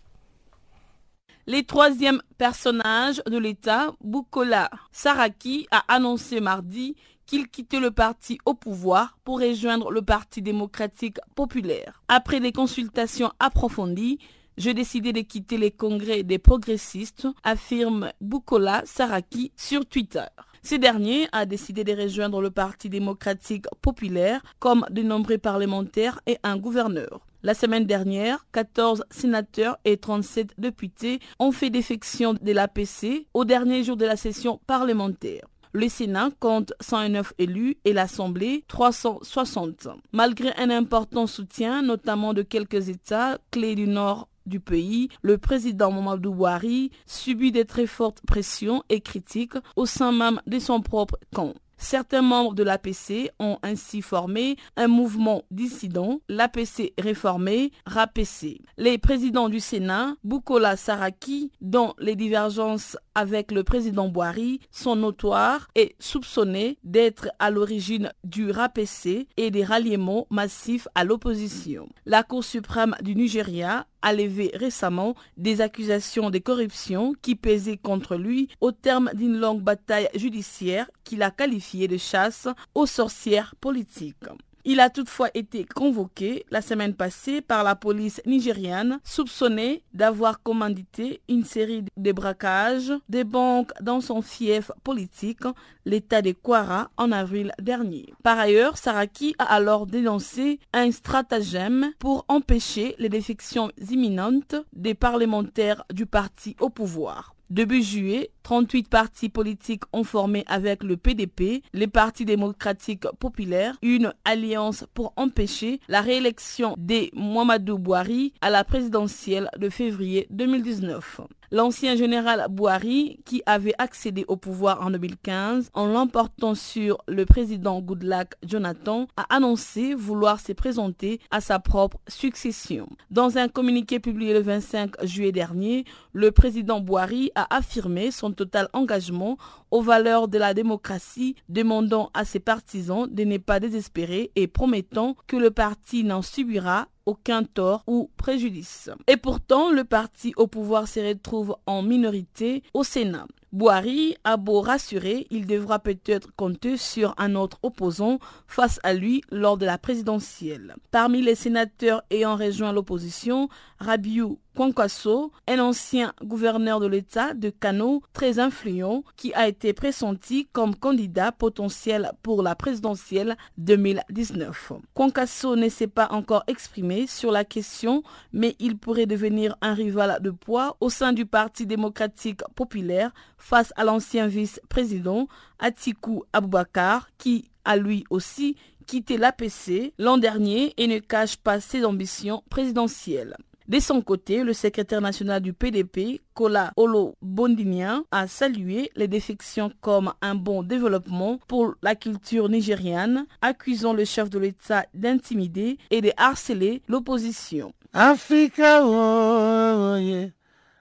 Les 1.49 1.65
troisième 1.65 2.23
personnage 2.39 3.21
de 3.27 3.37
l'État, 3.37 3.93
Bukola 4.01 4.71
Saraki, 4.93 5.67
a 5.73 5.83
annoncé 5.89 6.39
mardi 6.41 6.95
qu'il 7.27 7.49
quittait 7.49 7.81
le 7.81 7.91
parti 7.91 8.39
au 8.45 8.55
pouvoir 8.55 9.19
pour 9.25 9.41
rejoindre 9.41 9.91
le 9.91 10.03
Parti 10.03 10.41
démocratique 10.41 11.19
populaire. 11.35 12.01
Après 12.07 12.39
des 12.39 12.53
consultations 12.53 13.33
approfondies, 13.41 14.21
j'ai 14.57 14.73
décidé 14.73 15.13
de 15.13 15.23
quitter 15.23 15.57
les 15.57 15.73
congrès 15.73 16.23
des 16.23 16.39
progressistes, 16.39 17.27
affirme 17.43 18.13
Bukola 18.21 18.83
Saraki 18.85 19.51
sur 19.57 19.85
Twitter. 19.85 20.27
Ce 20.65 20.77
dernier 20.77 21.27
a 21.33 21.45
décidé 21.45 21.83
de 21.83 21.93
rejoindre 21.93 22.41
le 22.41 22.51
Parti 22.51 22.89
démocratique 22.89 23.67
populaire 23.81 24.43
comme 24.61 24.87
de 24.91 25.03
nombreux 25.03 25.39
parlementaires 25.39 26.21
et 26.27 26.39
un 26.45 26.57
gouverneur. 26.57 27.27
La 27.43 27.55
semaine 27.55 27.85
dernière, 27.85 28.47
14 28.53 29.05
sénateurs 29.11 29.77
et 29.85 29.97
37 29.97 30.55
députés 30.59 31.19
ont 31.41 31.51
fait 31.51 31.71
défection 31.71 32.35
de 32.35 32.53
l'APC 32.53 33.27
au 33.35 33.45
dernier 33.45 33.83
jour 33.83 33.97
de 33.97 34.07
la 34.07 34.17
session 34.17 34.61
parlementaire. 34.69 35.49
Le 35.75 35.89
Sénat 35.89 36.29
compte 36.39 36.75
109 36.81 37.33
élus 37.39 37.79
et 37.85 37.93
l'Assemblée 37.93 38.63
360. 38.69 39.89
Malgré 40.13 40.53
un 40.59 40.71
important 40.71 41.27
soutien, 41.27 41.83
notamment 41.83 42.35
de 42.35 42.43
quelques 42.43 42.89
États 42.89 43.39
clés 43.51 43.75
du 43.75 43.89
nord 43.89 44.29
du 44.47 44.61
pays, 44.61 45.09
le 45.23 45.39
président 45.39 45.91
Mamadou 45.91 46.33
Bouhari 46.35 46.91
subit 47.07 47.53
de 47.53 47.63
très 47.63 47.87
fortes 47.87 48.21
pressions 48.27 48.83
et 48.89 49.01
critiques 49.01 49.55
au 49.77 49.87
sein 49.87 50.13
même 50.13 50.41
de 50.47 50.59
son 50.59 50.81
propre 50.81 51.17
camp. 51.35 51.55
Certains 51.83 52.23
membres 52.23 52.55
de 52.55 52.63
l'APC 52.63 53.33
ont 53.41 53.59
ainsi 53.65 54.03
formé 54.03 54.57
un 54.77 54.87
mouvement 54.87 55.43
dissident, 55.51 56.21
l'APC 56.29 56.95
réformé, 56.97 57.73
RAPC. 57.87 58.61
Les 58.79 58.99
présidents 58.99 59.49
du 59.49 59.59
Sénat, 59.59 60.15
Bukola 60.23 60.77
Saraki, 60.77 61.51
dont 61.61 61.93
les 61.99 62.15
divergences 62.15 62.97
avec 63.17 63.51
le 63.51 63.65
président 63.65 64.09
Boari 64.09 64.61
sont 64.71 64.95
notoires 64.95 65.67
et 65.75 65.97
soupçonnés 65.99 66.79
d'être 66.85 67.29
à 67.41 67.51
l'origine 67.51 68.13
du 68.23 68.53
RAPC 68.53 69.27
et 69.37 69.51
des 69.51 69.65
ralliements 69.65 70.29
massifs 70.31 70.87
à 70.95 71.03
l'opposition. 71.03 71.89
La 72.07 72.23
Cour 72.23 72.45
suprême 72.45 72.95
du 73.03 73.17
Nigeria 73.17 73.87
a 74.03 74.13
levé 74.13 74.51
récemment 74.55 75.15
des 75.37 75.61
accusations 75.61 76.31
de 76.31 76.39
corruption 76.39 77.15
qui 77.23 77.35
pesaient 77.35 77.79
contre 77.79 78.17
lui 78.17 78.49
au 78.61 78.73
terme 78.73 79.11
d'une 79.15 79.39
longue 79.39 79.63
bataille 79.63 80.09
judiciaire 80.15 80.91
qu'il 81.05 81.23
a 81.23 81.31
qualifiée 81.31 81.89
de 81.89 81.97
chasse 81.97 82.49
aux 82.75 82.87
sorcières 82.87 83.55
politiques. 83.61 84.17
Il 84.65 84.79
a 84.79 84.91
toutefois 84.91 85.29
été 85.35 85.65
convoqué 85.65 86.47
la 86.51 86.63
semaine 86.63 86.95
passée 86.95 87.41
par 87.41 87.65
la 87.65 87.75
police 87.75 88.23
nigériane, 88.27 89.01
soupçonné 89.03 89.83
d'avoir 89.93 90.41
commandité 90.41 91.21
une 91.29 91.45
série 91.45 91.85
de 91.97 92.13
braquages 92.13 92.93
des 93.09 93.25
banques 93.25 93.73
dans 93.81 94.01
son 94.01 94.23
fief 94.23 94.71
politique, 94.85 95.43
l'État 95.85 96.23
de 96.23 96.31
Kwara, 96.31 96.91
en 96.97 97.11
avril 97.11 97.51
dernier. 97.61 98.15
Par 98.23 98.39
ailleurs, 98.39 98.79
Saraki 98.79 99.35
a 99.41 99.53
alors 99.53 99.87
dénoncé 99.87 100.61
un 100.73 100.93
stratagème 100.93 101.93
pour 101.99 102.25
empêcher 102.29 102.95
les 103.01 103.09
défections 103.09 103.73
imminentes 103.91 104.55
des 104.73 104.95
parlementaires 104.95 105.85
du 105.93 106.07
parti 106.07 106.55
au 106.61 106.71
pouvoir. 106.71 107.32
Début 107.53 107.83
juillet, 107.83 108.31
38 108.45 108.89
partis 108.89 109.29
politiques 109.29 109.83
ont 109.93 110.05
formé 110.05 110.43
avec 110.47 110.83
le 110.83 110.97
PDP, 110.97 111.63
les 111.75 111.87
partis 111.87 112.25
démocratiques 112.25 113.05
populaires, 113.21 113.77
une 113.83 114.15
alliance 114.25 114.87
pour 114.95 115.13
empêcher 115.17 115.79
la 115.87 116.01
réélection 116.01 116.75
des 116.79 117.11
Mohamedou 117.13 117.77
Bouhari 117.77 118.33
à 118.41 118.49
la 118.49 118.65
présidentielle 118.65 119.51
de 119.59 119.69
février 119.69 120.27
2019. 120.31 121.21
L'ancien 121.55 121.97
général 121.97 122.47
Bouhari, 122.49 123.21
qui 123.27 123.43
avait 123.45 123.75
accédé 123.77 124.25
au 124.27 124.37
pouvoir 124.37 124.81
en 124.81 124.91
2015 124.91 125.69
en 125.75 125.85
l'emportant 125.85 126.55
sur 126.55 126.97
le 127.07 127.27
président 127.27 127.79
Goodluck 127.83 128.29
Jonathan, 128.43 129.07
a 129.19 129.27
annoncé 129.29 129.93
vouloir 129.93 130.41
se 130.41 130.53
présenter 130.55 131.21
à 131.31 131.43
sa 131.43 131.59
propre 131.59 131.99
succession. 132.09 132.89
Dans 133.11 133.37
un 133.37 133.49
communiqué 133.49 134.01
publié 134.01 134.33
le 134.33 134.41
25 134.41 135.05
juillet 135.05 135.31
dernier, 135.31 135.85
le 136.15 136.33
président 136.33 136.81
Bouhari 136.81 137.31
a 137.35 137.55
affirmé 137.55 138.11
son 138.13 138.33
total 138.33 138.71
engagement 138.73 139.37
aux 139.71 139.83
valeurs 139.83 140.29
de 140.29 140.39
la 140.39 140.55
démocratie, 140.55 141.37
demandant 141.51 142.11
à 142.15 142.25
ses 142.25 142.41
partisans 142.41 143.07
de 143.11 143.25
ne 143.25 143.37
pas 143.37 143.61
désespérer 143.61 144.31
et 144.37 144.47
promettant 144.47 145.17
que 145.27 145.37
le 145.37 145.51
parti 145.51 146.03
n'en 146.03 146.23
subira 146.23 146.89
aucun 147.07 147.45
tort 147.45 147.83
ou 147.87 148.11
préjudice. 148.17 148.91
Et 149.07 149.17
pourtant, 149.17 149.71
le 149.71 149.85
parti 149.85 150.33
au 150.37 150.47
pouvoir 150.47 150.89
se 150.89 151.01
retrouve 151.01 151.57
en 151.67 151.83
minorité 151.83 152.63
au 152.75 152.85
Sénat. 152.85 153.27
Boari 153.53 154.17
a 154.25 154.39
beau 154.39 154.63
rassurer, 154.63 155.27
il 155.31 155.47
devra 155.47 155.79
peut-être 155.79 156.35
compter 156.37 156.79
sur 156.79 157.15
un 157.19 157.35
autre 157.35 157.59
opposant 157.63 158.19
face 158.47 158.81
à 158.83 158.95
lui 158.95 159.21
lors 159.31 159.59
de 159.59 159.67
la 159.67 159.77
présidentielle. 159.77 160.75
Parmi 160.91 161.21
les 161.21 161.35
sénateurs 161.35 162.03
ayant 162.11 162.37
rejoint 162.37 162.73
l'opposition, 162.73 163.51
Rabiou 163.79 164.39
Kwankwaso, 164.55 165.33
un 165.49 165.59
ancien 165.61 166.13
gouverneur 166.23 166.79
de 166.79 166.87
l'État 166.87 167.33
de 167.33 167.49
Kano 167.49 168.03
très 168.13 168.39
influent 168.39 169.03
qui 169.17 169.33
a 169.33 169.49
été 169.49 169.73
pressenti 169.73 170.47
comme 170.53 170.77
candidat 170.77 171.33
potentiel 171.33 172.13
pour 172.23 172.43
la 172.43 172.55
présidentielle 172.55 173.39
2019. 173.57 174.73
Kwankwaso 174.93 175.57
ne 175.57 175.71
s'est 175.71 175.87
pas 175.87 176.09
encore 176.11 176.45
exprimé 176.49 177.07
sur 177.07 177.33
la 177.33 177.47
question, 177.47 178.03
mais 178.35 178.55
il 178.59 178.77
pourrait 178.77 179.07
devenir 179.07 179.57
un 179.63 179.73
rival 179.73 180.19
de 180.21 180.31
poids 180.31 180.77
au 180.81 180.91
sein 180.91 181.15
du 181.15 181.25
Parti 181.25 181.65
démocratique 181.67 182.43
populaire 182.55 183.11
face 183.39 183.73
à 183.77 183.85
l'ancien 183.85 184.27
vice-président 184.27 185.29
Atiku 185.61 186.25
Abubakar 186.35 187.09
qui 187.17 187.49
a 187.65 187.77
lui 187.79 188.05
aussi 188.11 188.57
quitté 188.87 189.17
l'APC 189.17 189.95
l'an 189.99 190.19
dernier 190.19 190.75
et 190.77 190.87
ne 190.89 190.99
cache 190.99 191.37
pas 191.39 191.59
ses 191.61 191.87
ambitions 191.87 192.43
présidentielles. 192.51 193.37
De 193.73 193.81
son 193.81 194.03
côté, 194.03 194.45
le 194.45 194.53
secrétaire 194.53 195.01
national 195.01 195.41
du 195.41 195.55
PDP, 195.55 196.21
Kola 196.35 196.73
Olo 196.77 197.15
Bondinia, 197.23 198.03
a 198.11 198.27
salué 198.27 198.91
les 198.97 199.09
défections 199.09 199.73
comme 199.81 200.13
un 200.21 200.35
bon 200.35 200.63
développement 200.63 201.39
pour 201.49 201.73
la 201.81 201.95
culture 201.95 202.51
nigériane, 202.51 203.25
accusant 203.41 203.95
le 203.95 204.05
chef 204.05 204.29
de 204.29 204.39
l'État 204.39 204.85
d'intimider 204.93 205.79
et 205.91 206.03
de 206.03 206.11
harceler 206.19 206.83
l'opposition. 206.87 207.73
Africa, 207.95 208.83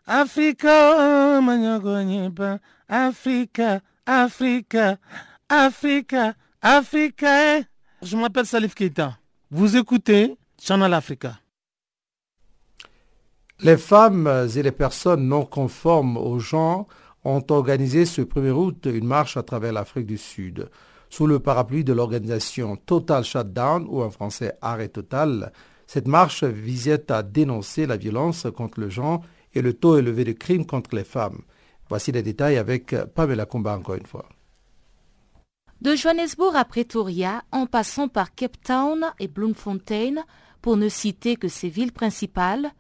Africa, 0.06 1.40
Africa, 2.90 3.80
Africa, 4.06 5.00
Africa, 5.48 6.34
Africa. 6.62 7.58
Eh. 7.58 7.64
Je 8.02 8.18
m'appelle 8.18 8.46
Salif 8.46 8.76
Keita. 8.76 9.18
Vous 9.50 9.78
écoutez 9.78 10.36
Channel 10.62 10.94
Africa. 10.94 11.38
Les 13.64 13.78
femmes 13.78 14.48
et 14.56 14.64
les 14.64 14.72
personnes 14.72 15.28
non 15.28 15.46
conformes 15.46 16.18
au 16.18 16.40
genre 16.40 16.88
ont 17.24 17.44
organisé 17.52 18.06
ce 18.06 18.24
1er 18.24 18.50
août 18.50 18.88
une 18.92 19.06
marche 19.06 19.38
à 19.38 19.44
travers 19.44 19.72
l'Afrique 19.72 20.08
du 20.08 20.18
Sud. 20.18 20.68
Sous 21.12 21.28
le 21.28 21.38
parapluie 21.38 21.84
de 21.84 21.94
l'organisation 21.94 22.76
Total 22.76 23.24
Shutdown, 23.24 23.86
ou 23.88 24.02
en 24.02 24.10
français 24.10 24.58
Arrêt 24.62 24.88
Total, 24.88 25.52
cette 25.86 26.08
marche 26.08 26.44
visait 26.44 27.12
à 27.12 27.22
dénoncer 27.22 27.86
la 27.86 27.98
violence 27.98 28.48
contre 28.56 28.80
le 28.80 28.90
genre 28.90 29.22
et 29.54 29.62
le 29.62 29.74
taux 29.74 29.96
élevé 29.96 30.24
de 30.24 30.32
crimes 30.32 30.66
contre 30.66 30.96
les 30.96 31.04
femmes. 31.04 31.42
Voici 31.88 32.12
les 32.12 32.24
détails 32.24 32.58
avec 32.58 32.96
Pamela 33.14 33.46
Comba 33.46 33.78
encore 33.78 33.96
une 33.96 34.08
fois. 34.08 34.28
De 35.82 35.96
Johannesburg 35.96 36.56
à 36.56 36.66
Pretoria, 36.66 37.44
en 37.52 37.68
passant 37.68 38.08
par 38.08 38.34
Cape 38.34 38.60
Town 38.64 39.06
et 39.20 39.28
Bloemfontein, 39.28 40.16
pour 40.64 40.78
ne 40.78 40.90
citer 40.90 41.36
que 41.36 41.48
ces 41.48 41.70
villes 41.70 41.92
principales, 41.92 42.72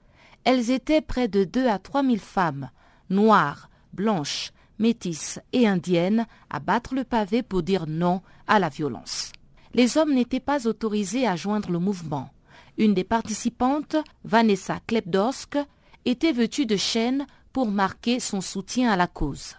elles 0.43 0.71
étaient 0.71 1.01
près 1.01 1.27
de 1.27 1.43
2 1.43 1.67
à 1.67 1.79
3 1.79 2.03
000 2.03 2.17
femmes, 2.17 2.69
noires, 3.09 3.69
blanches, 3.93 4.51
métisses 4.79 5.39
et 5.53 5.67
indiennes, 5.67 6.25
à 6.49 6.59
battre 6.59 6.95
le 6.95 7.03
pavé 7.03 7.43
pour 7.43 7.63
dire 7.63 7.85
non 7.87 8.21
à 8.47 8.59
la 8.59 8.69
violence. 8.69 9.31
Les 9.73 9.97
hommes 9.97 10.13
n'étaient 10.13 10.39
pas 10.39 10.67
autorisés 10.67 11.27
à 11.27 11.35
joindre 11.35 11.71
le 11.71 11.79
mouvement. 11.79 12.29
Une 12.77 12.93
des 12.93 13.03
participantes, 13.03 13.95
Vanessa 14.25 14.79
Klepdorsk, 14.87 15.57
était 16.05 16.31
vêtue 16.31 16.65
de 16.65 16.75
chaînes 16.75 17.25
pour 17.53 17.69
marquer 17.69 18.19
son 18.19 18.41
soutien 18.41 18.91
à 18.91 18.95
la 18.95 19.07
cause. 19.07 19.55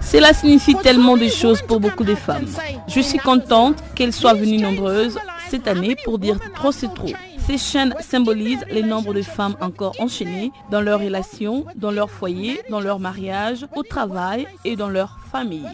Cela 0.00 0.32
signifie 0.32 0.74
tellement 0.76 1.16
de 1.16 1.28
choses 1.28 1.60
pour 1.62 1.80
beaucoup 1.80 2.04
de 2.04 2.14
femmes. 2.14 2.46
Je 2.88 3.00
suis 3.00 3.18
contente 3.18 3.82
qu'elles 3.94 4.12
soient 4.12 4.34
venues 4.34 4.58
nombreuses 4.58 5.18
cette 5.48 5.68
année 5.68 5.96
pour 6.04 6.18
dire 6.18 6.38
trop 6.54 6.72
c'est 6.72 6.92
trop. 6.94 7.12
Ces 7.46 7.58
chaînes 7.58 7.94
symbolisent 8.00 8.64
les 8.68 8.82
nombres 8.82 9.14
de 9.14 9.22
femmes 9.22 9.56
encore 9.60 9.94
enchaînées 10.00 10.50
dans 10.72 10.80
leurs 10.80 10.98
relations, 10.98 11.64
dans 11.76 11.92
leur 11.92 12.10
foyer, 12.10 12.60
dans 12.70 12.80
leur 12.80 12.98
mariage, 12.98 13.68
au 13.76 13.84
travail 13.84 14.48
et 14.64 14.74
dans 14.74 14.88
leur 14.88 15.20
famille. 15.30 15.64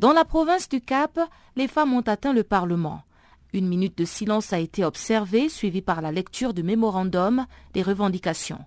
Dans 0.00 0.12
la 0.12 0.24
province 0.24 0.68
du 0.68 0.80
Cap, 0.80 1.20
les 1.54 1.68
femmes 1.68 1.92
ont 1.92 2.00
atteint 2.00 2.32
le 2.32 2.42
Parlement. 2.42 3.02
Une 3.52 3.68
minute 3.68 3.96
de 3.96 4.04
silence 4.04 4.52
a 4.52 4.58
été 4.58 4.84
observée, 4.84 5.48
suivie 5.48 5.80
par 5.80 6.02
la 6.02 6.10
lecture 6.10 6.54
du 6.54 6.64
mémorandum 6.64 7.46
des 7.72 7.82
revendications. 7.82 8.64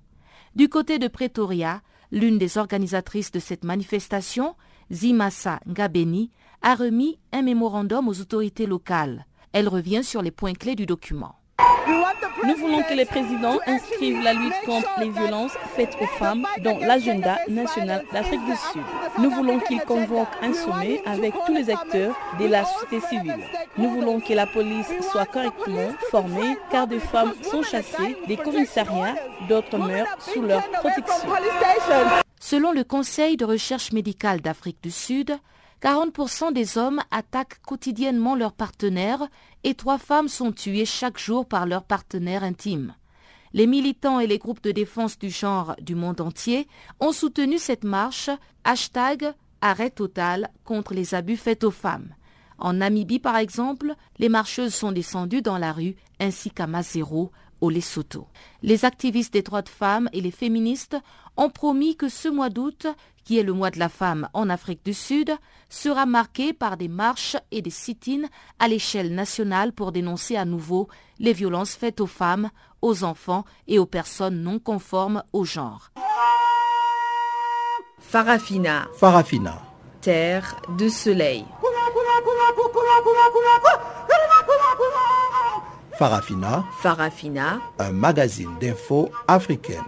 Du 0.56 0.70
côté 0.70 0.98
de 0.98 1.10
Pretoria, 1.10 1.82
l'une 2.10 2.38
des 2.38 2.58
organisatrices 2.58 3.32
de 3.32 3.40
cette 3.40 3.66
manifestation, 3.66 4.56
Zimasa 4.94 5.60
Ngabeni, 5.68 6.32
a 6.62 6.76
remis 6.76 7.20
un 7.34 7.42
mémorandum 7.42 8.08
aux 8.08 8.22
autorités 8.22 8.66
locales. 8.66 9.26
Elle 9.52 9.68
revient 9.68 10.06
sur 10.06 10.22
les 10.22 10.32
points 10.32 10.54
clés 10.54 10.76
du 10.76 10.86
document. 10.86 11.36
Nous 12.43 12.56
voulons 12.58 12.84
que 12.84 12.93
les 12.93 13.06
présidents 13.06 13.58
inscrivent 13.66 14.22
la 14.22 14.34
lutte 14.34 14.53
contre 14.66 14.89
les 14.99 15.10
violences 15.10 15.53
faites 15.76 15.95
aux 15.99 16.06
femmes 16.06 16.45
dans 16.64 16.78
l'agenda 16.78 17.38
national 17.47 18.03
d'Afrique 18.12 18.45
du 18.45 18.56
Sud. 18.72 18.82
Nous 19.20 19.32
voulons 19.32 19.60
qu'ils 19.60 19.82
convoquent 19.82 20.28
un 20.41 20.53
sommet 20.53 21.01
avec 21.06 21.34
tous 21.45 21.53
les 21.53 21.70
acteurs 21.70 22.16
de 22.39 22.47
la 22.47 22.66
société 22.66 22.99
civile. 23.08 23.39
Nous 23.78 23.89
voulons 23.89 24.20
que 24.20 24.34
la 24.34 24.45
police 24.45 24.91
soit 25.12 25.26
correctement 25.26 25.89
formée 26.12 26.58
car 26.70 26.88
des 26.88 26.99
femmes 26.99 27.34
sont 27.41 27.64
chassées 27.64 28.18
des 28.28 28.38
commissariats, 28.38 29.16
d'autres 29.47 29.78
meurent 29.78 30.18
sous 30.20 30.41
leur 30.41 30.62
protection. 30.70 31.30
Selon 32.48 32.72
le 32.72 32.84
Conseil 32.84 33.38
de 33.38 33.43
recherche 33.43 33.91
médicale 33.91 34.39
d'Afrique 34.39 34.78
du 34.84 34.91
Sud, 34.91 35.36
40% 35.82 36.54
des 36.54 36.78
hommes 36.78 37.02
attaquent 37.10 37.60
quotidiennement 37.66 38.36
leurs 38.36 38.54
partenaires 38.54 39.28
et 39.64 39.74
trois 39.74 39.98
femmes 39.98 40.28
sont 40.28 40.52
tuées 40.52 40.86
chaque 40.86 41.18
jour 41.18 41.48
par 41.48 41.66
leurs 41.66 41.86
partenaires 41.86 42.43
intimes. 42.43 42.93
Les 43.54 43.66
militants 43.66 44.20
et 44.20 44.28
les 44.28 44.38
groupes 44.38 44.62
de 44.62 44.70
défense 44.70 45.18
du 45.18 45.32
genre 45.32 45.76
du 45.82 45.96
monde 45.96 46.22
entier 46.22 46.68
ont 47.00 47.14
soutenu 47.14 47.58
cette 47.58 47.84
marche 47.84 48.30
hashtag 48.64 49.34
arrêt 49.62 49.89
total 49.89 50.52
contre 50.66 50.93
les 50.93 51.16
abus 51.16 51.38
faits 51.38 51.64
aux 51.64 51.72
femmes. 51.72 52.14
En 52.60 52.74
Namibie, 52.74 53.18
par 53.18 53.38
exemple, 53.38 53.96
les 54.20 54.30
marcheuses 54.30 54.76
sont 54.76 54.91
descendues 54.91 55.41
dans 55.41 55.58
la 55.58 55.74
rue 55.74 55.96
ainsi 56.20 56.52
qu'à 56.52 56.68
Mazero, 56.68 57.32
au 57.62 57.70
Lesotho. 57.70 58.28
Les 58.62 58.86
activistes 58.86 59.34
des 59.34 59.41
droits 59.41 59.62
de 59.62 59.70
femmes 59.70 60.10
et 60.14 60.22
les 60.22 60.32
féministes 60.32 60.97
ont 61.38 61.49
promis 61.49 61.95
que 61.95 62.10
ce 62.10 62.28
mois 62.28 62.49
d'août, 62.49 62.88
qui 63.24 63.38
est 63.38 63.43
le 63.43 63.53
mois 63.53 63.72
de 63.72 63.80
la 63.80 63.89
femme 63.89 64.30
en 64.34 64.49
Afrique 64.49 64.86
du 64.86 64.93
Sud, 64.93 65.32
sera 65.70 66.06
marqué 66.06 66.53
par 66.53 66.78
des 66.78 66.88
marches 66.88 67.38
et 67.51 67.62
des 67.62 67.70
sit-ins 67.72 68.28
à 68.60 68.68
l'échelle 68.68 69.14
nationale 69.14 69.74
pour 69.74 69.91
dénoncer 69.91 70.38
à 70.38 70.45
nouveau 70.45 70.88
les 71.20 71.34
violences 71.34 71.76
faites 71.76 72.01
aux 72.01 72.08
femmes, 72.08 72.49
aux 72.82 73.03
enfants 73.03 73.45
et 73.68 73.80
aux 73.80 73.86
personnes 73.86 74.41
non 74.41 74.60
conformes 74.60 75.24
au 75.34 75.43
genre. 75.43 75.91
Farafina. 77.99 78.88
Farafina. 78.95 79.62
Terre 80.01 80.56
de 80.78 80.88
soleil. 80.88 81.45
Farafina. 85.98 86.66
Farafina. 86.82 87.62
Un 87.80 87.93
magazine 87.93 88.50
d'infos 88.60 89.10
africaine. 89.30 89.84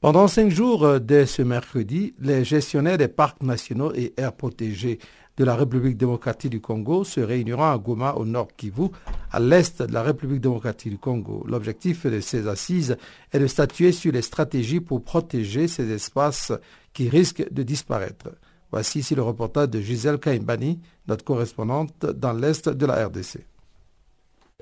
Pendant 0.00 0.28
cinq 0.28 0.50
jours 0.50 0.84
euh, 0.84 1.00
dès 1.00 1.26
ce 1.26 1.42
mercredi, 1.42 2.14
les 2.20 2.44
gestionnaires 2.44 2.96
des 2.96 3.08
parcs 3.08 3.42
nationaux 3.42 3.92
et 3.92 4.14
aires 4.16 4.34
protégées 4.34 5.00
de 5.36 5.44
la 5.44 5.56
République 5.56 5.96
démocratique 5.96 6.52
du 6.52 6.60
Congo 6.60 7.02
se 7.02 7.18
réuniront 7.18 7.64
à 7.64 7.76
Goma 7.76 8.12
au 8.14 8.24
nord 8.24 8.48
Kivu, 8.56 8.90
à 9.32 9.40
l'est 9.40 9.82
de 9.82 9.92
la 9.92 10.04
République 10.04 10.40
démocratique 10.40 10.92
du 10.92 10.98
Congo. 10.98 11.44
L'objectif 11.48 12.06
de 12.06 12.20
ces 12.20 12.46
assises 12.46 12.96
est 13.32 13.40
de 13.40 13.48
statuer 13.48 13.90
sur 13.90 14.12
les 14.12 14.22
stratégies 14.22 14.80
pour 14.80 15.02
protéger 15.02 15.66
ces 15.66 15.90
espaces 15.90 16.52
qui 16.92 17.08
risquent 17.08 17.52
de 17.52 17.64
disparaître. 17.64 18.28
Voici 18.70 19.00
ici 19.00 19.16
le 19.16 19.22
reportage 19.22 19.70
de 19.70 19.80
Gisèle 19.80 20.18
Kaimbani, 20.18 20.78
notre 21.08 21.24
correspondante 21.24 22.06
dans 22.06 22.32
l'est 22.32 22.68
de 22.68 22.86
la 22.86 23.06
RDC. 23.08 23.44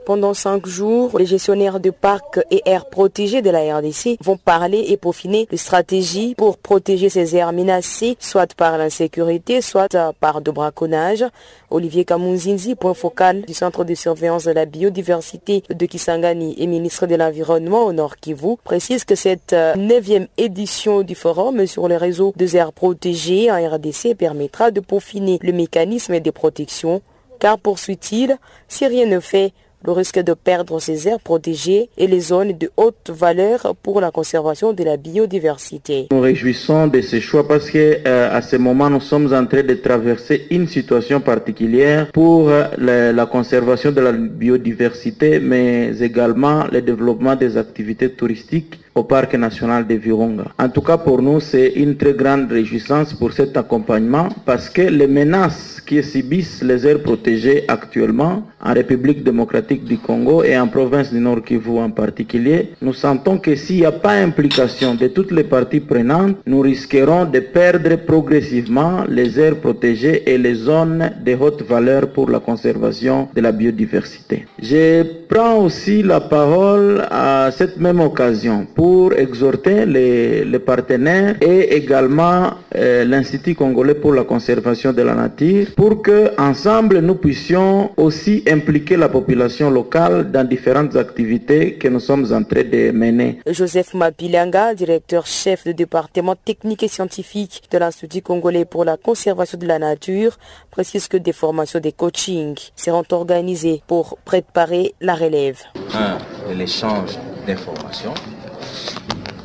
Pendant 0.06 0.34
cinq 0.34 0.66
jours, 0.66 1.18
les 1.18 1.26
gestionnaires 1.26 1.80
de 1.80 1.90
parcs 1.90 2.38
et 2.52 2.62
aires 2.64 2.88
protégées 2.88 3.42
de 3.42 3.50
la 3.50 3.76
RDC 3.76 4.18
vont 4.22 4.36
parler 4.36 4.84
et 4.90 4.96
peaufiner 4.96 5.48
les 5.50 5.56
stratégies 5.56 6.36
pour 6.36 6.58
protéger 6.58 7.08
ces 7.08 7.34
aires 7.34 7.52
menacées, 7.52 8.16
soit 8.20 8.54
par 8.54 8.78
l'insécurité, 8.78 9.60
soit 9.60 9.88
par 10.20 10.42
de 10.42 10.52
braconnage. 10.52 11.24
Olivier 11.70 12.04
Kamunzinzi, 12.04 12.76
point 12.76 12.94
focal 12.94 13.42
du 13.42 13.52
Centre 13.52 13.82
de 13.82 13.96
surveillance 13.96 14.44
de 14.44 14.52
la 14.52 14.64
biodiversité 14.64 15.64
de 15.68 15.86
Kisangani 15.86 16.54
et 16.56 16.68
ministre 16.68 17.08
de 17.08 17.16
l'Environnement 17.16 17.84
au 17.84 17.92
Nord 17.92 18.18
Kivu, 18.18 18.58
précise 18.62 19.04
que 19.04 19.16
cette 19.16 19.56
neuvième 19.76 20.28
édition 20.38 21.02
du 21.02 21.16
forum 21.16 21.66
sur 21.66 21.88
les 21.88 21.96
réseaux 21.96 22.32
de 22.36 22.56
aires 22.56 22.72
protégées 22.72 23.50
en 23.50 23.56
RDC 23.56 24.14
permettra 24.16 24.70
de 24.70 24.78
peaufiner 24.78 25.40
le 25.42 25.50
mécanisme 25.50 26.20
de 26.20 26.30
protection, 26.30 27.02
car 27.40 27.58
poursuit-il, 27.58 28.38
si 28.68 28.86
rien 28.86 29.06
ne 29.06 29.18
fait, 29.18 29.52
le 29.84 29.92
risque 29.92 30.18
de 30.18 30.34
perdre 30.34 30.80
ces 30.80 31.06
aires 31.08 31.20
protégées 31.20 31.88
et 31.96 32.06
les 32.06 32.20
zones 32.20 32.52
de 32.58 32.70
haute 32.76 33.10
valeur 33.10 33.74
pour 33.82 34.00
la 34.00 34.10
conservation 34.10 34.72
de 34.72 34.82
la 34.84 34.96
biodiversité. 34.96 36.08
Nous 36.10 36.20
réjouissons 36.20 36.86
de 36.88 37.00
ce 37.00 37.20
choix 37.20 37.46
parce 37.46 37.70
que 37.70 37.98
euh, 38.06 38.36
à 38.36 38.42
ce 38.42 38.56
moment 38.56 38.90
nous 38.90 39.00
sommes 39.00 39.32
en 39.32 39.46
train 39.46 39.62
de 39.62 39.74
traverser 39.74 40.46
une 40.50 40.66
situation 40.66 41.20
particulière 41.20 42.10
pour 42.12 42.48
euh, 42.48 42.64
la, 42.78 43.26
conservation 43.26 43.92
de 43.92 44.00
la 44.00 44.12
biodiversité 44.12 45.40
mais 45.40 45.96
également 46.00 46.64
le 46.72 46.80
développement 46.82 47.36
des 47.36 47.56
activités 47.56 48.10
touristiques 48.10 48.80
au 48.96 49.04
parc 49.04 49.34
national 49.34 49.86
de 49.86 49.94
Virunga. 49.94 50.46
En 50.58 50.70
tout 50.70 50.80
cas, 50.80 50.96
pour 50.96 51.20
nous, 51.20 51.38
c'est 51.38 51.68
une 51.76 51.96
très 51.96 52.14
grande 52.14 52.50
réjouissance 52.50 53.12
pour 53.12 53.32
cet 53.32 53.56
accompagnement 53.56 54.28
parce 54.44 54.70
que 54.70 54.82
les 54.82 55.06
menaces 55.06 55.82
qui 55.86 56.02
subissent 56.02 56.62
les 56.62 56.86
aires 56.86 57.02
protégées 57.02 57.64
actuellement 57.68 58.42
en 58.64 58.72
République 58.72 59.22
démocratique 59.22 59.84
du 59.84 59.98
Congo 59.98 60.42
et 60.42 60.58
en 60.58 60.66
province 60.66 61.12
du 61.12 61.20
Nord 61.20 61.42
Kivu 61.44 61.78
en 61.78 61.90
particulier, 61.90 62.70
nous 62.80 62.94
sentons 62.94 63.38
que 63.38 63.54
s'il 63.54 63.76
n'y 63.80 63.84
a 63.84 63.92
pas 63.92 64.14
implication 64.14 64.94
de 64.94 65.08
toutes 65.08 65.30
les 65.30 65.44
parties 65.44 65.80
prenantes, 65.80 66.36
nous 66.46 66.60
risquerons 66.60 67.26
de 67.26 67.40
perdre 67.40 67.96
progressivement 67.96 69.04
les 69.08 69.38
aires 69.38 69.56
protégées 69.56 70.22
et 70.32 70.38
les 70.38 70.54
zones 70.54 71.10
de 71.24 71.34
haute 71.38 71.62
valeur 71.62 72.08
pour 72.08 72.30
la 72.30 72.40
conservation 72.40 73.28
de 73.34 73.40
la 73.42 73.52
biodiversité. 73.52 74.46
Je 74.60 75.02
prends 75.28 75.56
aussi 75.66 76.02
la 76.02 76.20
parole 76.20 77.04
à 77.10 77.50
cette 77.52 77.76
même 77.78 78.00
occasion 78.00 78.66
pour 78.74 78.85
exhorter 79.16 79.86
les, 79.86 80.44
les 80.44 80.58
partenaires 80.58 81.36
et 81.40 81.76
également 81.76 82.50
euh, 82.74 83.04
l'Institut 83.04 83.54
congolais 83.54 83.94
pour 83.94 84.12
la 84.12 84.24
conservation 84.24 84.92
de 84.92 85.02
la 85.02 85.14
nature 85.14 85.66
pour 85.76 86.02
que 86.02 86.18
ensemble 86.38 86.98
nous 87.00 87.16
puissions 87.16 87.90
aussi 87.96 88.42
impliquer 88.48 88.96
la 88.96 89.08
population 89.08 89.70
locale 89.70 90.30
dans 90.30 90.46
différentes 90.48 90.96
activités 90.96 91.74
que 91.74 91.88
nous 91.88 92.00
sommes 92.00 92.26
en 92.32 92.42
train 92.42 92.64
de 92.64 92.90
mener. 92.92 93.38
Joseph 93.46 93.94
Mabilanga, 93.94 94.74
directeur 94.74 95.26
chef 95.26 95.64
du 95.64 95.74
département 95.74 96.34
technique 96.36 96.82
et 96.82 96.88
scientifique 96.88 97.62
de 97.70 97.78
l'Institut 97.78 98.22
congolais 98.22 98.64
pour 98.64 98.84
la 98.84 98.96
conservation 98.96 99.58
de 99.58 99.66
la 99.66 99.78
nature, 99.78 100.38
précise 100.70 101.08
que 101.08 101.16
des 101.16 101.32
formations 101.32 101.80
de 101.80 101.90
coaching 101.90 102.54
seront 102.76 103.04
organisées 103.10 103.82
pour 103.86 104.18
préparer 104.24 104.94
la 105.00 105.14
relève. 105.14 105.58
Un, 105.94 106.18
de 106.48 106.54
l'échange 106.58 107.12
d'informations, 107.46 108.14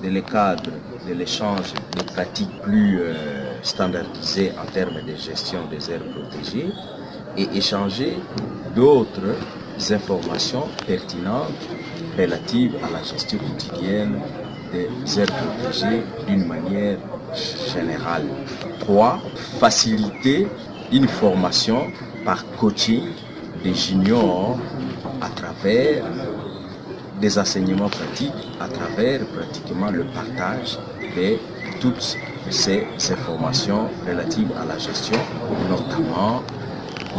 de 0.04 0.10
le 0.10 0.22
cadre 0.22 0.72
de 1.08 1.14
l'échange 1.14 1.74
de 1.98 2.04
pratiques 2.04 2.62
plus 2.62 3.00
euh, 3.02 3.14
standardisées 3.64 4.52
en 4.62 4.66
termes 4.72 5.02
de 5.06 5.16
gestion 5.16 5.60
des 5.70 5.92
aires 5.92 6.04
protégées 6.04 6.70
et 7.38 7.48
échanger 7.56 8.18
d'autres 8.76 9.36
informations 9.92 10.66
pertinentes 10.86 11.52
relatives 12.18 12.76
à 12.84 12.90
la 12.92 13.04
gestion 13.04 13.40
quotidienne 13.40 14.20
des 14.72 15.20
aires 15.20 15.28
protégées 15.28 16.04
d'une 16.28 16.46
manière 16.46 16.98
générale. 17.74 18.26
3. 18.80 19.20
Faciliter 19.60 20.48
une 20.92 21.08
formation 21.08 21.88
par 22.26 22.46
coaching 22.58 23.04
des 23.64 23.74
juniors 23.74 24.58
à 25.22 25.30
travers 25.30 26.04
des 27.22 27.38
enseignements 27.38 27.90
pratiques, 27.90 28.34
à 28.60 28.68
travers 28.68 29.20
pratiquement 29.28 29.92
le 29.92 30.04
partage 30.06 30.78
de 31.16 31.38
toutes 31.80 32.18
ces 32.50 32.88
informations 33.12 33.88
relatives 34.08 34.52
à 34.60 34.66
la 34.66 34.78
gestion, 34.78 35.18
notamment 35.70 36.42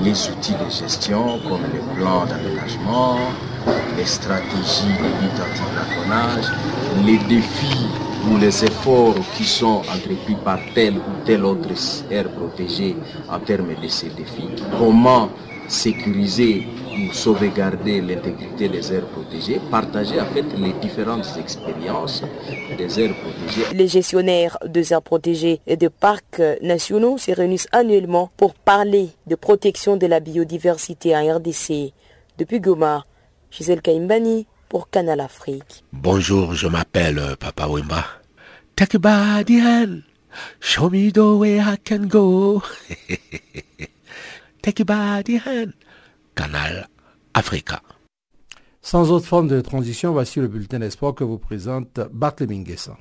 les 0.03 0.29
outils 0.31 0.55
de 0.55 0.69
gestion 0.71 1.39
comme 1.49 1.63
les 1.73 1.81
plans 1.97 2.27
d'aménagement, 2.27 3.19
les 3.97 4.05
stratégies 4.05 4.95
de 4.99 5.09
lutte 5.23 5.41
anti-braconnage, 5.47 6.47
les 7.07 7.19
défis 7.29 7.87
ou 8.29 8.39
les 8.39 8.65
efforts 8.65 9.15
qui 9.37 9.45
sont 9.45 9.83
entrepris 9.95 10.37
par 10.45 10.59
tel 10.75 10.97
ou 10.97 11.25
tel 11.25 11.45
autre 11.45 11.69
aire 12.11 12.29
protégée 12.31 12.97
en 13.31 13.39
termes 13.39 13.75
de 13.81 13.89
ces 13.89 14.09
défis, 14.09 14.49
comment 14.79 15.29
sécuriser 15.69 16.67
ou 16.93 17.13
sauvegarder 17.13 18.01
l'intégrité 18.01 18.69
des 18.69 18.93
aires 18.93 19.07
protégées, 19.07 19.61
partager 19.71 20.21
en 20.21 20.27
fait 20.27 20.45
les 20.57 20.73
différentes 20.75 21.27
expériences 21.39 22.23
des 22.77 23.01
aires 23.01 23.15
protégées. 23.15 23.75
Les 23.75 23.89
gestionnaires 23.89 24.59
des 24.67 24.93
aires 24.93 25.03
protégées 25.03 25.61
et 25.67 25.77
de 25.77 25.89
parcs 25.89 26.43
nationaux 26.63 27.19
se 27.19 27.31
réunissent 27.33 27.69
annuellement 27.73 28.31
pour 28.37 28.55
parler 28.55 29.11
de 29.27 29.35
protection 29.35 29.97
de 29.97 30.07
la 30.07 30.21
biodiversité 30.21 31.17
en 31.17 31.37
RDC. 31.37 31.93
Depuis 32.39 32.61
Goma, 32.61 33.05
Gisèle 33.51 33.83
Kaimbani 33.83 34.47
pour 34.69 34.89
Canal 34.91 35.21
Afrique. 35.21 35.85
Bonjour, 35.93 36.55
je 36.55 36.67
m'appelle 36.67 37.21
Papa 37.39 37.67
Wimba. 37.69 38.05
Take 38.75 38.97
a 38.97 38.99
body 38.99 39.61
hand, 39.61 40.03
show 40.61 40.89
me 40.89 41.13
the 41.13 41.19
way 41.19 41.61
I 41.61 41.77
can 41.85 42.07
go. 42.09 42.63
Take 44.63 44.81
a 44.81 44.85
body 44.85 45.37
hand. 45.37 45.75
Canal 46.35 46.89
Africa. 47.35 47.83
Sans 48.81 49.11
autre 49.11 49.27
forme 49.27 49.49
de 49.49 49.61
transition, 49.61 50.13
voici 50.13 50.41
le 50.41 50.49
bulletin 50.49 50.79
d'espoir 50.81 51.15
que 51.15 51.25
vous 51.25 51.39
présente 51.39 52.01
Barthélémy 52.13 52.61
Nguessan. 52.61 52.97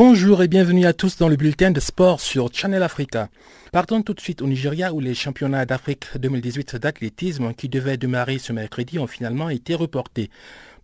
Bonjour 0.00 0.44
et 0.44 0.46
bienvenue 0.46 0.86
à 0.86 0.92
tous 0.92 1.16
dans 1.16 1.26
le 1.28 1.34
bulletin 1.34 1.72
de 1.72 1.80
sport 1.80 2.20
sur 2.20 2.54
Channel 2.54 2.84
Africa. 2.84 3.30
Partons 3.72 4.00
tout 4.00 4.14
de 4.14 4.20
suite 4.20 4.42
au 4.42 4.46
Nigeria 4.46 4.94
où 4.94 5.00
les 5.00 5.12
championnats 5.12 5.66
d'Afrique 5.66 6.16
2018 6.16 6.76
d'athlétisme 6.76 7.52
qui 7.52 7.68
devaient 7.68 7.96
démarrer 7.96 8.38
ce 8.38 8.52
mercredi 8.52 9.00
ont 9.00 9.08
finalement 9.08 9.50
été 9.50 9.74
reportés. 9.74 10.30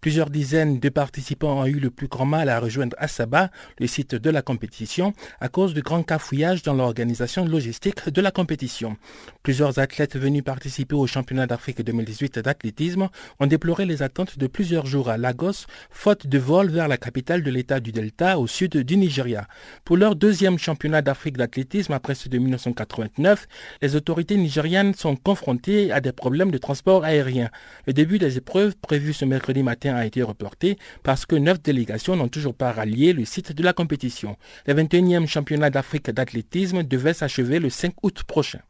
Plusieurs 0.05 0.28
dizaines 0.28 0.80
de 0.80 0.90
participants 0.90 1.61
ont 1.62 1.64
eu 1.64 1.80
le 1.80 1.88
plus 1.88 2.09
grand 2.09 2.26
mal 2.26 2.50
à 2.50 2.61
rejoindre 2.61 2.94
Asaba, 2.98 3.50
le 3.80 3.86
site 3.86 4.14
de 4.14 4.28
la 4.28 4.42
compétition, 4.42 5.14
à 5.40 5.48
cause 5.48 5.72
de 5.72 5.80
grands 5.80 6.02
cafouillages 6.02 6.62
dans 6.62 6.74
l'organisation 6.74 7.46
logistique 7.46 8.11
de 8.11 8.20
la 8.20 8.30
compétition. 8.30 8.98
Plusieurs 9.42 9.78
athlètes 9.78 10.18
venus 10.18 10.44
participer 10.44 10.94
au 10.94 11.07
championnat 11.07 11.46
d'Afrique 11.46 11.82
2018 11.82 12.40
d'athlétisme 12.40 13.09
ont 13.40 13.46
déploré 13.46 13.86
les 13.86 14.02
attentes 14.02 14.38
de 14.38 14.46
plusieurs 14.46 14.84
jours 14.84 15.09
à 15.09 15.16
Lagos, 15.16 15.64
faute 15.88 16.26
de 16.26 16.36
vol 16.36 16.68
vers 16.68 16.86
la 16.86 16.98
capitale 16.98 17.42
de 17.42 17.50
l'État 17.50 17.80
du 17.80 17.90
Delta 17.90 18.38
au 18.38 18.46
sud 18.46 18.76
du 18.76 18.98
Nigeria. 18.98 19.48
Pour 19.86 19.96
leur 19.96 20.16
deuxième 20.16 20.59
championnat 20.59 21.00
d'Afrique 21.00 21.38
d'athlétisme 21.38 21.94
après 21.94 22.14
ceux 22.14 22.28
de 22.28 22.36
1989, 22.36 23.48
les 23.80 23.96
autorités 23.96 24.36
nigérianes 24.36 24.92
sont 24.92 25.16
confrontées 25.16 25.92
à 25.92 26.02
des 26.02 26.12
problèmes 26.12 26.50
de 26.50 26.59
transport 26.59 27.05
aérien. 27.05 27.48
Le 27.86 27.94
début 27.94 28.18
des 28.18 28.36
épreuves 28.36 28.76
prévues 28.76 29.14
ce 29.14 29.24
mercredi 29.24 29.62
matin 29.62 29.93
a 29.97 30.07
été 30.07 30.22
reporté 30.22 30.78
parce 31.03 31.26
que 31.26 31.36
neuf 31.36 31.62
délégations 31.62 32.16
n'ont 32.16 32.28
toujours 32.28 32.55
pas 32.55 32.72
rallié 32.72 33.12
le 33.12 33.24
site 33.24 33.53
de 33.53 33.62
la 33.62 33.72
compétition. 33.72 34.36
Le 34.66 34.74
21e 34.74 35.26
championnat 35.26 35.70
d'Afrique 35.70 36.11
d'athlétisme 36.11 36.82
devait 36.82 37.14
s'achever 37.14 37.59
le 37.59 37.70
5 37.70 37.95
août 38.03 38.22
prochain. 38.24 38.61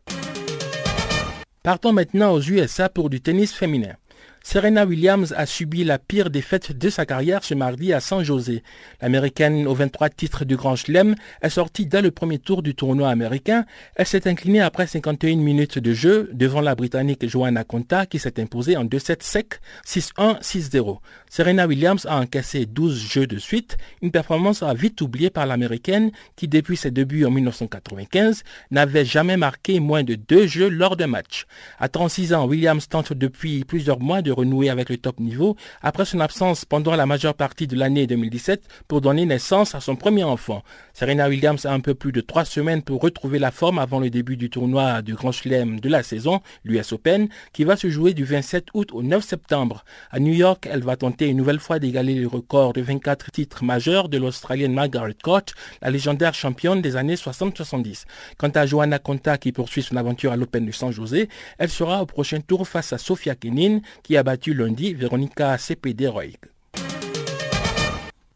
Partons 1.62 1.93
maintenant 1.93 2.33
aux 2.33 2.43
USA 2.43 2.89
pour 2.89 3.09
du 3.09 3.20
tennis 3.20 3.55
féminin. 3.55 3.95
Serena 4.47 4.84
Williams 4.84 5.32
a 5.38 5.47
subi 5.47 5.84
la 5.84 5.99
pire 5.99 6.28
défaite 6.28 6.76
de 6.76 6.90
sa 6.90 7.07
carrière 7.07 7.42
ce 7.42 7.55
mardi 7.55 7.95
à 7.95 8.01
San 8.01 8.22
José. 8.22 8.62
L'américaine 9.01 9.66
aux 9.66 9.74
23 9.74 10.11
titres 10.11 10.45
du 10.45 10.55
Grand 10.55 10.76
Chelem 10.76 11.14
est 11.40 11.49
sortie 11.49 11.86
dès 11.86 12.03
le 12.03 12.11
premier 12.11 12.38
tour 12.38 12.62
du 12.62 12.74
tournoi 12.74 13.09
américain. 13.09 13.64
Elle 13.97 14.07
s'est 14.07 14.28
inclinée 14.28 14.61
après 14.61 14.86
51 14.86 15.36
minutes 15.36 15.78
de 15.78 15.95
jeu 15.95 16.28
devant 16.34 16.61
la 16.61 16.74
Britannique 16.74 17.26
Joanna 17.26 17.64
Conta 17.64 18.05
qui 18.05 18.18
s'est 18.18 18.38
imposée 18.38 18.76
en 18.76 18.84
2-7 18.84 19.22
secs, 19.22 19.61
6-1, 19.86 20.42
6-0. 20.42 20.99
Serena 21.30 21.66
Williams 21.66 22.05
a 22.05 22.20
encaissé 22.20 22.66
12 22.66 22.97
jeux 22.97 23.26
de 23.26 23.38
suite, 23.38 23.78
une 24.03 24.11
performance 24.11 24.62
à 24.62 24.74
vite 24.74 25.01
oubliée 25.01 25.30
par 25.30 25.47
l'américaine 25.47 26.11
qui 26.36 26.49
depuis 26.49 26.76
ses 26.76 26.90
débuts 26.90 27.24
en 27.24 27.30
1995 27.30 28.42
n'avait 28.70 29.07
jamais 29.07 29.38
marqué 29.38 29.80
moins 29.80 30.05
de 30.05 30.16
deux 30.16 30.47
jeux 30.47 30.68
lors 30.68 30.99
d'un 30.99 31.07
match. 31.07 31.47
À 31.78 31.88
36 31.88 32.34
ans, 32.34 32.47
Williams 32.47 32.86
tente 32.90 33.14
depuis 33.14 33.64
plusieurs 33.64 34.01
mois 34.01 34.20
de 34.20 34.34
renouer 34.35 34.70
avec 34.70 34.89
le 34.89 34.97
top 34.97 35.20
niveau 35.20 35.57
après 35.82 36.05
son 36.05 36.20
absence 36.20 36.64
pendant 36.64 36.95
la 36.95 37.07
majeure 37.07 37.35
partie 37.35 37.66
de 37.66 37.76
l'année 37.76 38.07
2017 38.07 38.62
pour 38.89 39.01
donner 39.01 39.26
naissance 39.26 39.74
à 39.74 39.80
son 39.80 39.97
premier 39.97 40.24
enfant. 40.24 40.62
Serena 40.93 41.28
Williams 41.28 41.66
a 41.66 41.72
un 41.72 41.80
peu 41.80 41.95
plus 41.95 42.12
de 42.12 42.20
trois 42.20 42.45
semaines 42.45 42.82
pour 42.82 43.01
retrouver 43.01 43.39
la 43.39 43.51
forme 43.51 43.78
avant 43.78 44.01
le 44.01 44.11
début 44.11 44.37
du 44.37 44.51
tournoi 44.51 45.03
du 45.03 45.14
Grand 45.14 45.32
Chelem 45.32 45.80
de 45.80 45.89
la 45.89 46.03
saison, 46.03 46.41
l'US 46.64 46.93
Open, 46.93 47.28
qui 47.53 47.64
va 47.64 47.76
se 47.76 47.89
jouer 47.89 48.14
du 48.14 48.24
27 48.24 48.66
août 48.74 48.91
au 48.93 49.03
9 49.03 49.24
septembre. 49.24 49.85
À 50.11 50.20
New 50.20 50.32
York, 50.32 50.68
elle 50.70 50.82
va 50.82 50.97
tenter 50.97 51.28
une 51.28 51.37
nouvelle 51.37 51.61
fois 51.61 51.78
d'égaler 51.78 52.14
le 52.14 52.26
record 52.26 52.72
de 52.72 52.82
24 52.82 53.30
titres 53.30 53.64
majeurs 53.64 54.09
de 54.09 54.18
l'Australienne 54.18 54.72
Margaret 54.72 55.16
Court, 55.22 55.43
la 55.82 55.91
légendaire 55.91 56.35
championne 56.35 56.82
des 56.82 56.97
années 56.97 57.14
60-70. 57.14 58.05
Quant 58.37 58.49
à 58.49 58.66
Joanna 58.66 58.99
Conta 58.99 59.39
qui 59.39 59.53
poursuit 59.53 59.82
son 59.82 59.97
aventure 59.97 60.32
à 60.32 60.37
l'Open 60.37 60.66
de 60.66 60.72
San 60.72 60.91
José, 60.91 61.28
elle 61.59 61.70
sera 61.70 62.03
au 62.03 62.07
prochain 62.07 62.41
tour 62.41 62.66
face 62.66 62.93
à 62.93 62.99
Sofia 62.99 63.35
Kenin 63.35 63.80
qui 64.03 64.16
a 64.16 64.22
battu 64.25 64.55
lundi 64.57 64.95
Veronica 64.95 65.57
CPD 65.57 66.09
Roig. 66.09 66.54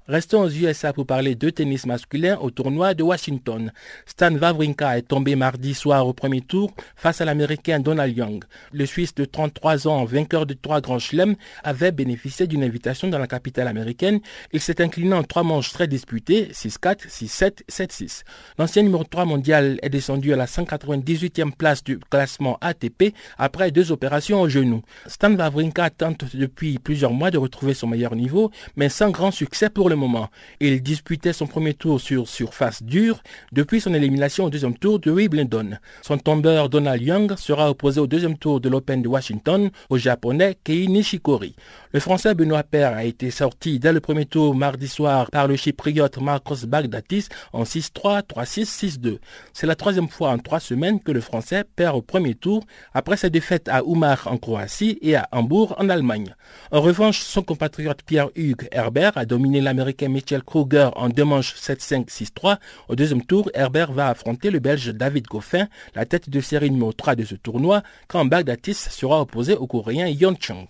Restons 0.09 0.41
aux 0.41 0.49
USA 0.49 0.95
pour 0.95 1.05
parler 1.05 1.35
de 1.35 1.51
tennis 1.51 1.85
masculin 1.85 2.39
au 2.41 2.51
tournoi 2.51 2.95
de 2.95 3.03
Washington. 3.03 3.71
Stan 4.07 4.35
Wawrinka 4.35 4.97
est 4.97 5.03
tombé 5.03 5.37
mardi 5.37 5.75
soir 5.75 6.07
au 6.07 6.15
premier 6.15 6.41
tour 6.41 6.73
face 6.97 7.21
à 7.21 7.27
l'Américain 7.27 7.79
Donald 7.79 8.17
Young. 8.17 8.43
Le 8.73 8.87
Suisse 8.87 9.15
de 9.15 9.27
33 9.27 9.87
ans, 9.87 10.07
vainqueur 10.07 10.47
de 10.47 10.55
trois 10.55 10.81
grands 10.81 10.99
chelems, 10.99 11.37
avait 11.63 11.93
bénéficié 11.93 12.47
d'une 12.47 12.65
invitation 12.65 13.09
dans 13.09 13.19
la 13.19 13.27
capitale 13.27 13.69
américaine. 13.69 14.21
Il 14.55 14.61
s'est 14.61 14.81
incliné 14.81 15.13
en 15.13 15.25
trois 15.25 15.43
manches 15.43 15.75
très 15.75 15.87
disputées, 15.87 16.53
6-4, 16.55 17.07
6-7, 17.11 17.65
7-6. 17.71 18.23
L'ancien 18.59 18.85
numéro 18.85 19.05
3 19.05 19.27
mondial 19.27 19.79
est 19.83 19.91
descendu 19.91 20.33
à 20.33 20.37
la 20.37 20.47
198e 20.47 21.53
place 21.53 21.85
du 21.85 21.99
classement 21.99 22.57
ATP 22.63 23.13
après 23.37 23.71
deux 23.73 23.93
opérations 23.93 24.41
au 24.41 24.49
genou. 24.49 24.81
Stan 25.07 25.35
Wawrinka 25.35 25.91
tente 25.91 26.35
depuis 26.35 26.79
plusieurs 26.79 27.13
mois 27.13 27.31
de 27.31 27.37
retrouver 27.37 27.75
son 27.75 27.89
meilleur 27.89 28.17
niveau, 28.17 28.51
mais 28.75 28.89
sans 28.89 29.11
grand 29.11 29.31
succès 29.31 29.69
pour 29.69 29.91
le 29.91 29.98
moment. 29.99 30.31
Il 30.61 30.83
disputait 30.83 31.33
son 31.35 31.47
premier 31.47 31.75
tour 31.75 32.01
sur 32.01 32.27
surface 32.29 32.83
dure 32.83 33.23
depuis 33.53 33.81
son 33.81 33.93
élimination 33.93 34.45
au 34.45 34.51
deuxième 34.51 34.77
tour 34.77 34.99
de 34.99 35.11
Wimbledon. 35.11 35.73
Son 36.03 36.17
tombeur 36.17 36.69
Donald 36.69 37.03
Young 37.03 37.37
sera 37.37 37.71
opposé 37.71 38.01
au 38.01 38.07
deuxième 38.07 38.39
tour 38.39 38.61
de 38.61 38.69
l'Open 38.69 39.03
de 39.03 39.09
Washington 39.09 39.71
au 39.91 39.99
japonais 39.99 40.57
Kei 40.65 40.89
Nishikori. 40.89 41.55
Le 41.93 42.01
français 42.01 42.35
Benoît 42.35 42.63
Paire 42.63 42.97
a 42.97 43.05
été 43.05 43.31
sorti 43.31 43.79
dès 43.79 43.93
le 43.93 44.01
premier 44.01 44.27
tour 44.27 44.55
mardi 44.55 44.89
soir 44.89 45.31
par 45.31 45.49
le 45.49 45.57
chypriote 45.57 46.19
Marcos 46.19 46.67
Bagdatis 46.67 47.29
en 47.53 47.65
6-3, 47.65 48.23
3-6, 48.23 48.99
6-2. 49.01 49.19
C'est 49.53 49.67
la 49.67 49.75
troisième 49.75 50.09
fois 50.09 50.31
en 50.31 50.39
trois 50.39 50.61
semaines 50.61 51.01
que 51.01 51.13
le 51.13 51.21
français 51.21 51.65
perd 51.77 51.97
au 51.97 52.03
premier 52.03 52.35
tour 52.35 52.65
après 52.95 53.17
sa 53.17 53.29
défaite 53.29 53.69
à 53.69 53.85
Oumar 53.85 54.27
en 54.27 54.37
Croatie 54.37 54.99
et 55.03 55.17
à 55.17 55.29
Hambourg 55.33 55.75
en 55.79 55.89
Allemagne. 55.89 56.35
En 56.71 56.81
revanche, 56.81 57.21
son 57.21 57.43
compatriote 57.43 58.03
Pierre-Hugues 58.03 58.69
Herbert 58.71 59.17
a 59.17 59.25
dominé 59.25 59.61
l'américain 59.89 60.09
Michel 60.09 60.43
Kruger 60.43 60.91
en 60.97 61.09
deux 61.09 61.25
manches 61.25 61.55
7-5, 61.55 62.09
6-3. 62.09 62.59
Au 62.89 62.95
deuxième 62.95 63.25
tour, 63.25 63.51
Herbert 63.55 63.93
va 63.93 64.09
affronter 64.09 64.51
le 64.51 64.59
belge 64.59 64.89
David 64.89 65.27
Goffin, 65.27 65.67
la 65.95 66.05
tête 66.05 66.29
de 66.29 66.41
série 66.41 66.71
numéro 66.71 66.93
3 66.93 67.15
de 67.15 67.25
ce 67.25 67.35
tournoi, 67.35 67.83
quand 68.07 68.25
Bagdatis 68.27 68.75
sera 68.75 69.23
opposé 69.23 69.57
au 69.57 69.67
coréen 69.67 70.09
Yon 70.09 70.37
Chung. 70.39 70.67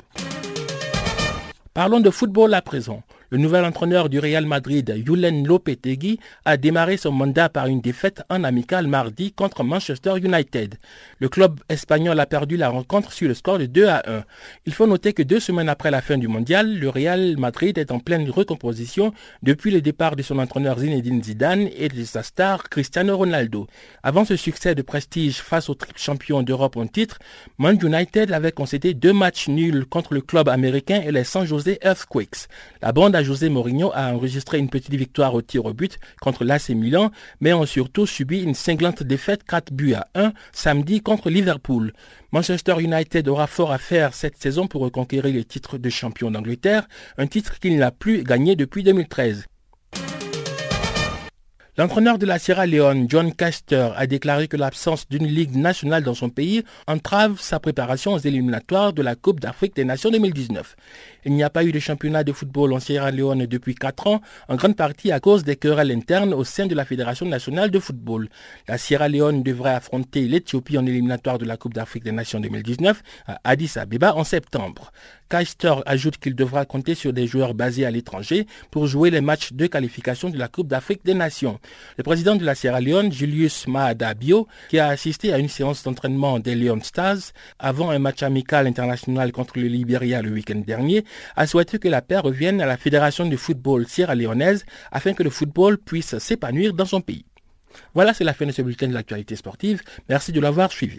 Parlons 1.75 2.01
de 2.01 2.11
football 2.11 2.55
à 2.55 2.63
présent. 2.63 3.03
Le 3.31 3.37
nouvel 3.37 3.67
entraîneur 3.67 4.09
du 4.09 4.19
Real 4.19 4.47
Madrid, 4.47 5.03
Julen 5.05 5.47
Lopetegui, 5.47 6.19
a 6.47 6.57
démarré 6.57 6.97
son 6.97 7.13
mandat 7.13 7.51
par 7.51 7.67
une 7.67 7.83
défaite 7.83 8.23
en 8.31 8.43
amical 8.43 8.87
mardi 8.87 9.33
contre 9.33 9.65
Manchester 9.65 10.15
United. 10.17 10.77
Le 11.19 11.29
club 11.29 11.61
espagnol 11.69 12.19
a 12.21 12.25
perdu 12.25 12.57
la 12.57 12.71
rencontre 12.71 13.13
sur 13.13 13.29
le 13.29 13.35
score 13.35 13.59
de 13.59 13.67
2 13.67 13.87
à 13.87 14.03
1. 14.07 14.25
Il 14.65 14.73
faut 14.73 14.87
noter 14.87 15.13
que 15.13 15.23
deux 15.23 15.41
semaines 15.41 15.69
après 15.69 15.91
la 15.91 16.01
fin 16.01 16.17
du 16.17 16.27
mondial, 16.27 16.79
le 16.79 16.89
Real 16.89 17.37
Madrid 17.37 17.77
est 17.77 17.91
en 17.91 17.99
pleine 17.99 18.31
recomposition 18.31 19.13
depuis 19.43 19.71
le 19.73 19.83
départ 19.83 20.17
de 20.17 20.23
son 20.23 20.39
entraîneur 20.39 20.79
Zinedine 20.79 21.23
Zidane 21.23 21.69
et 21.77 21.89
de 21.89 22.05
sa 22.05 22.23
star 22.23 22.71
Cristiano 22.71 23.15
Ronaldo. 23.15 23.67
Avant 24.03 24.25
ce 24.25 24.37
succès 24.37 24.75
de 24.75 24.81
prestige 24.81 25.43
face 25.43 25.69
au 25.69 25.75
triple 25.75 26.01
champion 26.01 26.43
d'Europe 26.43 26.79
en 26.79 26.87
titre, 26.87 27.19
Man 27.59 27.79
United 27.83 28.33
avait 28.33 28.53
concédé 28.53 28.95
deux 28.95 29.13
matchs 29.13 29.49
nuls 29.49 29.85
contre 29.85 30.15
le 30.15 30.23
club 30.23 30.49
américain 30.49 31.03
et 31.05 31.13
les 31.13 31.25
San 31.25 31.45
Jose 31.45 31.77
Earthquakes. 31.83 32.49
José 33.23 33.49
Mourinho 33.49 33.91
a 33.95 34.13
enregistré 34.13 34.59
une 34.59 34.69
petite 34.69 34.95
victoire 34.95 35.35
au 35.35 35.43
tir 35.43 35.65
au 35.65 35.73
but 35.73 35.99
contre 36.21 36.45
l'AC 36.45 36.71
Milan, 36.71 37.11
mais 37.41 37.53
ont 37.53 37.67
surtout 37.67 38.07
subi 38.07 38.43
une 38.43 38.55
cinglante 38.55 39.03
défaite 39.03 39.45
4 39.45 39.73
buts 39.73 39.95
à 39.95 40.09
1 40.15 40.33
samedi 40.53 41.01
contre 41.01 41.31
Liverpool. 41.31 41.93
Manchester 42.33 42.77
United 42.81 43.29
aura 43.29 43.47
fort 43.47 43.73
à 43.73 43.79
faire 43.79 44.15
cette 44.15 44.37
saison 44.37 44.67
pour 44.67 44.83
reconquérir 44.83 45.35
le 45.35 45.45
titre 45.45 45.79
de 45.79 45.91
champion 45.91 46.31
d'Angleterre, 46.31 46.89
un 47.17 47.27
titre 47.27 47.59
qu'il 47.59 47.77
n'a 47.79 47.91
plus 47.91 48.23
gagné 48.23 48.57
depuis 48.57 48.83
2013. 48.83 49.47
L'entraîneur 51.79 52.19
de 52.19 52.27
la 52.27 52.41
Sierra 52.41 52.67
Leone, 52.67 53.07
John 53.09 53.33
Caster, 53.33 53.91
a 53.95 54.09
déclaré 54.09 54.49
que 54.49 54.57
l'absence 54.57 55.09
d'une 55.09 55.29
ligue 55.29 55.55
nationale 55.55 56.03
dans 56.03 56.13
son 56.13 56.29
pays 56.29 56.65
entrave 56.89 57.41
sa 57.41 57.61
préparation 57.61 58.15
aux 58.15 58.19
éliminatoires 58.19 58.93
de 58.93 59.01
la 59.01 59.15
Coupe 59.15 59.39
d'Afrique 59.39 59.77
des 59.77 59.85
Nations 59.85 60.11
2019. 60.11 60.75
Il 61.29 61.35
n'y 61.35 61.43
a 61.43 61.51
pas 61.51 61.63
eu 61.63 61.73
de 61.73 61.79
championnat 61.79 62.25
de 62.25 62.33
football 62.33 62.73
en 62.73 62.81
Sierra 62.81 63.11
Leone 63.11 63.45
depuis 63.45 63.75
quatre 63.75 64.07
ans, 64.07 64.23
en 64.49 64.57
grande 64.57 64.77
partie 64.77 65.13
à 65.13 65.21
cause 65.21 65.45
des 65.45 65.57
querelles 65.57 65.91
internes 65.91 66.33
au 66.33 66.43
sein 66.43 66.65
de 66.65 66.75
la 66.75 66.87
Fédération 66.87 67.27
nationale 67.27 67.71
de 67.71 67.79
football. 67.79 68.31
La 68.67 68.79
Sierra 68.79 69.09
Leone 69.09 69.43
devrait 69.43 69.75
affronter 69.75 70.23
l'Éthiopie 70.23 70.79
en 70.79 70.87
éliminatoire 70.87 71.37
de 71.37 71.45
la 71.45 71.59
Coupe 71.59 71.75
d'Afrique 71.75 72.05
des 72.05 72.13
Nations 72.13 72.41
2019 72.41 73.03
à 73.27 73.41
Addis 73.45 73.73
Abeba 73.77 74.15
en 74.15 74.25
septembre. 74.25 74.91
Keister 75.29 75.75
ajoute 75.85 76.17
qu'il 76.17 76.35
devra 76.35 76.65
compter 76.65 76.95
sur 76.95 77.13
des 77.13 77.27
joueurs 77.27 77.53
basés 77.53 77.85
à 77.85 77.91
l'étranger 77.91 78.47
pour 78.71 78.87
jouer 78.87 79.11
les 79.11 79.21
matchs 79.21 79.53
de 79.53 79.67
qualification 79.67 80.31
de 80.31 80.39
la 80.39 80.49
Coupe 80.49 80.69
d'Afrique 80.69 81.05
des 81.05 81.13
Nations. 81.13 81.59
Le 81.99 82.03
président 82.03 82.37
de 82.37 82.45
la 82.47 82.55
Sierra 82.55 82.81
Leone, 82.81 83.13
Julius 83.13 83.67
Maada 83.69 84.15
Bio, 84.15 84.49
qui 84.71 84.79
a 84.79 84.89
assisté 84.89 85.33
à 85.35 85.39
une 85.39 85.51
séance 85.51 85.83
d'entraînement 85.83 86.39
des 86.39 86.55
Leon 86.55 86.81
Stars 86.83 87.19
avant 87.59 87.91
un 87.91 87.99
match 87.99 88.23
amical 88.23 88.67
international 88.67 89.33
contre 89.33 89.59
le 89.59 89.67
Libéria 89.67 90.23
le 90.23 90.31
week-end 90.31 90.63
dernier, 90.67 91.05
a 91.37 91.47
souhaité 91.47 91.79
que 91.79 91.89
la 91.89 92.03
paix 92.03 92.19
revienne 92.19 92.61
à 92.61 92.67
la 92.67 92.77
Fédération 92.77 93.27
de 93.27 93.37
football 93.37 93.87
sierra-léonaise 93.87 94.65
afin 94.93 95.15
que 95.15 95.23
le 95.23 95.31
football 95.31 95.79
puisse 95.79 96.19
s'épanouir 96.19 96.75
dans 96.75 96.87
son 96.87 97.01
pays. 97.01 97.25
Voilà, 97.95 98.15
c'est 98.15 98.25
la 98.25 98.35
fin 98.35 98.47
de 98.47 98.53
ce 98.53 98.63
bulletin 98.63 98.89
de 98.89 98.95
l'actualité 98.95 99.37
sportive. 99.37 99.83
Merci 100.09 100.33
de 100.33 100.41
l'avoir 100.41 100.73
suivi. 100.73 100.99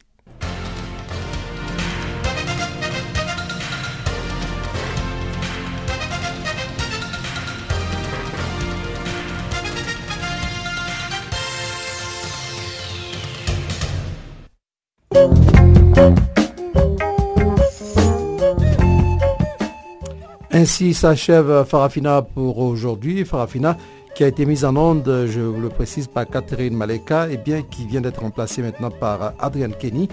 Ainsi 20.59 20.93
s'achève 20.93 21.63
Farafina 21.63 22.21
pour 22.21 22.57
aujourd'hui. 22.57 23.23
Farafina 23.23 23.77
qui 24.13 24.25
a 24.25 24.27
été 24.27 24.45
mise 24.45 24.65
en 24.65 24.75
onde, 24.75 25.25
je 25.29 25.39
vous 25.39 25.61
le 25.61 25.69
précise, 25.69 26.07
par 26.07 26.27
Catherine 26.27 26.75
Maleka 26.75 27.29
et 27.29 27.37
bien 27.37 27.61
qui 27.61 27.85
vient 27.85 28.01
d'être 28.01 28.19
remplacée 28.19 28.61
maintenant 28.61 28.91
par 28.91 29.35
Adrian 29.39 29.69
Kenny. 29.69 30.09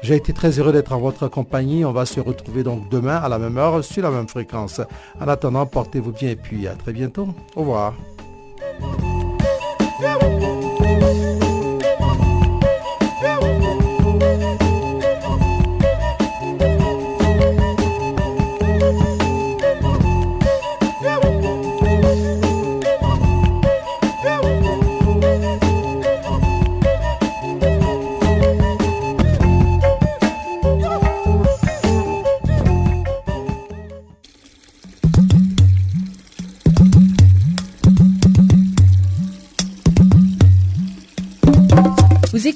J'ai 0.00 0.16
été 0.16 0.32
très 0.32 0.58
heureux 0.58 0.72
d'être 0.72 0.94
en 0.94 1.00
votre 1.00 1.28
compagnie. 1.28 1.84
On 1.84 1.92
va 1.92 2.06
se 2.06 2.18
retrouver 2.18 2.62
donc 2.62 2.88
demain 2.88 3.16
à 3.16 3.28
la 3.28 3.38
même 3.38 3.58
heure 3.58 3.84
sur 3.84 4.02
la 4.02 4.10
même 4.10 4.26
fréquence. 4.26 4.80
En 5.20 5.28
attendant, 5.28 5.66
portez-vous 5.66 6.12
bien 6.12 6.30
et 6.30 6.36
puis 6.36 6.66
à 6.66 6.72
très 6.76 6.94
bientôt. 6.94 7.28
Au 7.54 7.60
revoir. 7.60 7.92